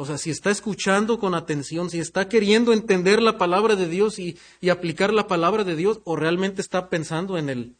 O 0.00 0.06
sea, 0.06 0.16
si 0.16 0.30
está 0.30 0.50
escuchando 0.50 1.18
con 1.18 1.34
atención, 1.34 1.90
si 1.90 1.98
está 1.98 2.26
queriendo 2.26 2.72
entender 2.72 3.20
la 3.20 3.36
palabra 3.36 3.76
de 3.76 3.86
Dios 3.86 4.18
y, 4.18 4.38
aplicar 4.70 5.12
la 5.12 5.26
palabra 5.26 5.62
de 5.62 5.76
Dios, 5.76 6.00
o 6.04 6.16
realmente 6.16 6.62
está 6.62 6.88
pensando 6.88 7.36
en 7.36 7.50
el, 7.50 7.76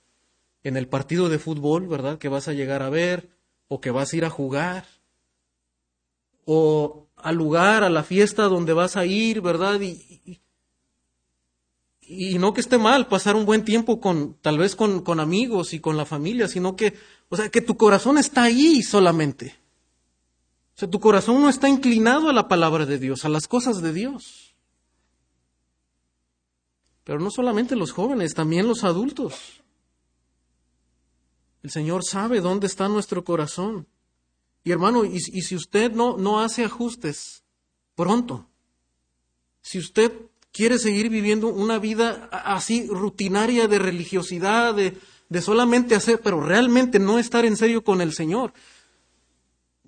en 0.63 0.77
el 0.77 0.87
partido 0.87 1.31
de 1.31 1.39
fútbol, 1.39 1.89
¿verdad? 1.89 2.19
Que 2.19 2.29
vas 2.29 2.47
a 2.47 2.53
llegar 2.53 2.83
a 2.83 2.91
ver, 2.91 3.31
o 3.69 3.81
que 3.81 3.91
vas 3.91 4.13
a 4.13 4.17
ir 4.19 4.27
a 4.27 4.29
jugar, 4.29 4.85
o 6.45 7.07
al 7.17 7.37
lugar, 7.37 7.85
a 7.85 7.89
la 7.89 8.03
fiesta 8.03 8.43
donde 8.49 8.75
vas 8.75 8.99
a 8.99 9.07
ir, 9.07 9.41
¿verdad? 9.41 9.81
Y, 9.81 10.43
y 12.03 12.39
no 12.39 12.53
que 12.53 12.61
esté 12.61 12.77
mal 12.77 13.09
pasar 13.09 13.35
un 13.35 13.47
buen 13.47 13.65
tiempo 13.65 13.99
con, 13.99 14.37
tal 14.43 14.59
vez 14.59 14.77
con, 14.77 15.01
con 15.01 15.21
amigos 15.21 15.73
y 15.73 15.81
con 15.81 15.97
la 15.97 16.05
familia, 16.05 16.49
sino 16.49 16.77
que, 16.77 16.93
o 17.31 17.37
sea, 17.37 17.49
que 17.49 17.63
tu 17.63 17.79
corazón 17.79 18.19
está 18.19 18.43
ahí 18.43 18.83
solamente. 18.83 19.60
Sea, 20.81 20.89
tu 20.89 20.99
corazón 20.99 21.43
no 21.43 21.51
está 21.51 21.69
inclinado 21.69 22.31
a 22.31 22.33
la 22.33 22.49
palabra 22.49 22.87
de 22.87 22.99
Dios, 22.99 23.27
a 23.27 23.29
las 23.29 23.47
cosas 23.47 23.83
de 23.83 23.93
Dios. 23.93 24.55
Pero 27.05 27.21
no 27.21 27.31
solamente 27.31 27.77
los 27.77 27.93
jóvenes, 27.93 28.33
también 28.33 28.67
los 28.67 28.83
adultos. 28.83 29.63
El 31.63 31.71
Señor 31.71 32.03
sabe 32.03 32.41
dónde 32.41 32.67
está 32.67 32.89
nuestro 32.89 33.25
corazón. 33.25 33.89
Y 34.65 34.71
hermano, 34.71 35.05
y, 35.05 35.17
y 35.17 35.43
si 35.43 35.55
usted 35.55 35.93
no, 35.93 36.17
no 36.17 36.41
hace 36.41 36.65
ajustes 36.65 37.45
pronto, 37.95 38.49
si 39.61 39.79
usted 39.79 40.11
quiere 40.51 40.79
seguir 40.79 41.11
viviendo 41.11 41.49
una 41.49 41.79
vida 41.79 42.31
así 42.33 42.87
rutinaria 42.87 43.69
de 43.69 43.79
religiosidad, 43.79 44.75
de, 44.75 44.97
de 45.29 45.43
solamente 45.43 45.95
hacer, 45.95 46.23
pero 46.23 46.41
realmente 46.41 46.99
no 46.99 47.19
estar 47.19 47.45
en 47.45 47.59
serio 47.59 47.85
con 47.85 48.01
el 48.01 48.15
Señor. 48.15 48.55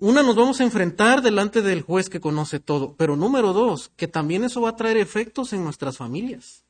Una, 0.03 0.21
nos 0.21 0.35
vamos 0.35 0.59
a 0.59 0.65
enfrentar 0.65 1.21
delante 1.21 1.61
del 1.61 1.81
juez 1.81 2.09
que 2.09 2.19
conoce 2.19 2.59
todo, 2.59 2.93
pero 2.97 3.15
número 3.15 3.53
dos, 3.53 3.89
que 3.95 4.09
también 4.09 4.43
eso 4.43 4.59
va 4.59 4.71
a 4.71 4.75
traer 4.75 4.97
efectos 4.97 5.53
en 5.53 5.63
nuestras 5.63 5.95
familias. 5.95 6.65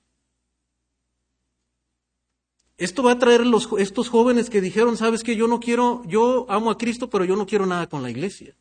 Esto 2.78 3.02
va 3.02 3.14
a 3.14 3.18
traer 3.18 3.48
los, 3.48 3.68
estos 3.80 4.10
jóvenes 4.10 4.52
que 4.52 4.62
dijeron, 4.62 4.98
sabes 4.98 5.24
que 5.24 5.36
yo 5.36 5.48
no 5.48 5.60
quiero, 5.60 6.04
yo 6.06 6.46
amo 6.48 6.70
a 6.70 6.78
Cristo, 6.78 7.10
pero 7.10 7.26
yo 7.26 7.36
no 7.36 7.48
quiero 7.48 7.66
nada 7.66 7.88
con 7.88 8.04
la 8.04 8.12
iglesia 8.12 8.56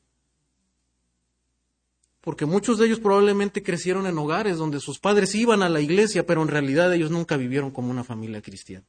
porque 2.23 2.47
muchos 2.47 2.79
de 2.79 2.87
ellos 2.87 3.01
probablemente 3.01 3.65
crecieron 3.65 4.07
en 4.07 4.17
hogares 4.17 4.57
donde 4.57 4.79
sus 4.79 5.01
padres 5.01 5.35
iban 5.35 5.61
a 5.61 5.69
la 5.69 5.81
iglesia, 5.81 6.25
pero 6.25 6.41
en 6.41 6.49
realidad 6.49 6.95
ellos 6.95 7.11
nunca 7.11 7.37
vivieron 7.37 7.73
como 7.73 7.91
una 7.91 8.05
familia 8.05 8.41
cristiana. 8.41 8.87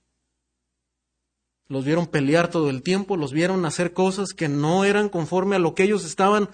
Los 1.73 1.85
vieron 1.85 2.05
pelear 2.05 2.51
todo 2.51 2.69
el 2.69 2.83
tiempo, 2.83 3.17
los 3.17 3.33
vieron 3.33 3.65
hacer 3.65 3.93
cosas 3.93 4.33
que 4.33 4.47
no 4.47 4.85
eran 4.85 5.09
conforme 5.09 5.55
a 5.55 5.59
lo 5.59 5.73
que 5.73 5.81
ellos 5.81 6.05
estaban 6.05 6.47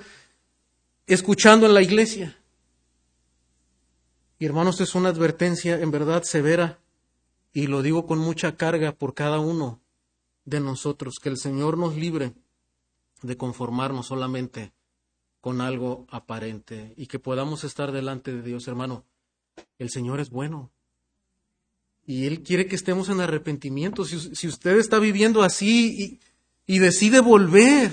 escuchando 1.07 1.65
en 1.65 1.73
la 1.73 1.81
iglesia. 1.81 2.41
Y 4.37 4.45
hermanos, 4.45 4.79
es 4.79 4.95
una 4.95 5.09
advertencia 5.09 5.77
en 5.77 5.91
verdad 5.91 6.23
severa, 6.23 6.79
y 7.51 7.67
lo 7.67 7.81
digo 7.81 8.07
con 8.07 8.17
mucha 8.17 8.55
carga 8.55 8.93
por 8.93 9.13
cada 9.13 9.39
uno 9.39 9.81
de 10.45 10.61
nosotros, 10.61 11.15
que 11.21 11.27
el 11.27 11.37
Señor 11.37 11.77
nos 11.77 11.97
libre 11.97 12.33
de 13.21 13.35
conformarnos 13.35 14.07
solamente 14.07 14.71
con 15.41 15.59
algo 15.59 16.07
aparente 16.11 16.93
y 16.95 17.07
que 17.07 17.19
podamos 17.19 17.65
estar 17.65 17.91
delante 17.91 18.33
de 18.33 18.41
Dios, 18.41 18.69
hermano. 18.69 19.03
El 19.79 19.89
Señor 19.89 20.21
es 20.21 20.29
bueno. 20.29 20.71
Y 22.09 22.25
Él 22.25 22.41
quiere 22.41 22.65
que 22.65 22.75
estemos 22.75 23.07
en 23.09 23.21
arrepentimiento. 23.21 24.03
Si, 24.03 24.47
usted 24.47 24.77
está 24.77 24.97
viviendo 24.97 25.43
así 25.43 26.19
y, 26.65 26.73
y 26.73 26.79
decide 26.79 27.19
volver 27.19 27.91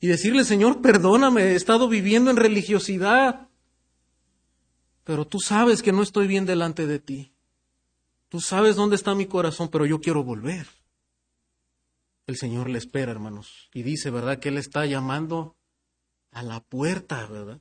y 0.00 0.06
decirle, 0.06 0.42
Señor, 0.42 0.80
perdóname, 0.80 1.42
he 1.48 1.54
estado 1.54 1.86
viviendo 1.86 2.30
en 2.30 2.38
religiosidad, 2.38 3.50
pero 5.04 5.26
tú 5.26 5.38
sabes 5.38 5.82
que 5.82 5.92
no 5.92 6.02
estoy 6.02 6.26
bien 6.26 6.46
delante 6.46 6.86
de 6.86 6.98
ti. 6.98 7.34
Tú 8.30 8.40
sabes 8.40 8.74
dónde 8.74 8.96
está 8.96 9.14
mi 9.14 9.26
corazón, 9.26 9.68
pero 9.68 9.84
yo 9.84 10.00
quiero 10.00 10.24
volver. 10.24 10.66
El 12.26 12.38
Señor 12.38 12.70
le 12.70 12.78
espera, 12.78 13.12
hermanos, 13.12 13.68
y 13.74 13.82
dice, 13.82 14.08
¿verdad? 14.08 14.38
Que 14.38 14.48
Él 14.48 14.56
está 14.56 14.86
llamando 14.86 15.58
a 16.30 16.42
la 16.42 16.60
puerta, 16.60 17.26
¿verdad? 17.26 17.60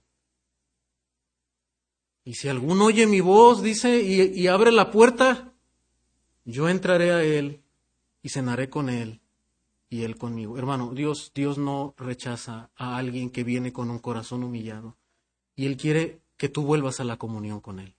Y 2.24 2.36
si 2.36 2.47
alguno 2.47 2.86
oye 2.86 3.07
mi 3.07 3.19
voz, 3.19 3.63
dice, 3.63 4.01
y, 4.01 4.47
abre 4.47 4.72
la 4.72 4.91
puerta, 4.91 5.53
yo 6.45 6.69
entraré 6.69 7.11
a 7.11 7.24
él 7.24 7.63
y 8.22 8.30
cenaré 8.30 8.69
con 8.69 8.89
él 8.89 9.22
y 9.89 10.03
él 10.03 10.17
conmigo. 10.17 10.57
Hermano, 10.57 10.93
Dios, 10.93 11.32
Dios 11.34 11.57
no 11.57 11.93
rechaza 11.97 12.72
a 12.76 12.97
alguien 12.97 13.30
que 13.30 13.43
viene 13.43 13.74
con 13.74 13.89
un 13.89 13.99
corazón 13.99 14.43
humillado. 14.43 14.97
Y 15.55 15.65
Él 15.65 15.78
quiere 15.78 16.22
que 16.38 16.49
tú 16.49 16.63
vuelvas 16.63 16.99
a 16.99 17.03
la 17.03 17.17
comunión 17.17 17.59
con 17.59 17.80
Él. 17.80 17.95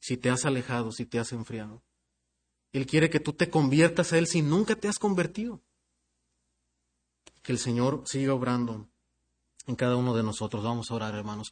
Si 0.00 0.16
te 0.16 0.28
has 0.28 0.44
alejado, 0.44 0.92
si 0.92 1.06
te 1.06 1.18
has 1.18 1.32
enfriado. 1.32 1.82
Él 2.72 2.86
quiere 2.86 3.10
que 3.10 3.20
tú 3.20 3.32
te 3.32 3.48
conviertas 3.48 4.12
a 4.12 4.18
Él 4.18 4.26
si 4.26 4.42
nunca 4.42 4.76
te 4.76 4.88
has 4.88 4.98
convertido. 4.98 5.62
Que 7.42 7.52
el 7.52 7.58
Señor 7.58 8.02
siga 8.06 8.34
obrando 8.34 8.88
en 9.66 9.76
cada 9.76 9.96
uno 9.96 10.14
de 10.14 10.22
nosotros. 10.22 10.62
Vamos 10.62 10.90
a 10.90 10.94
orar, 10.94 11.14
hermanos. 11.14 11.48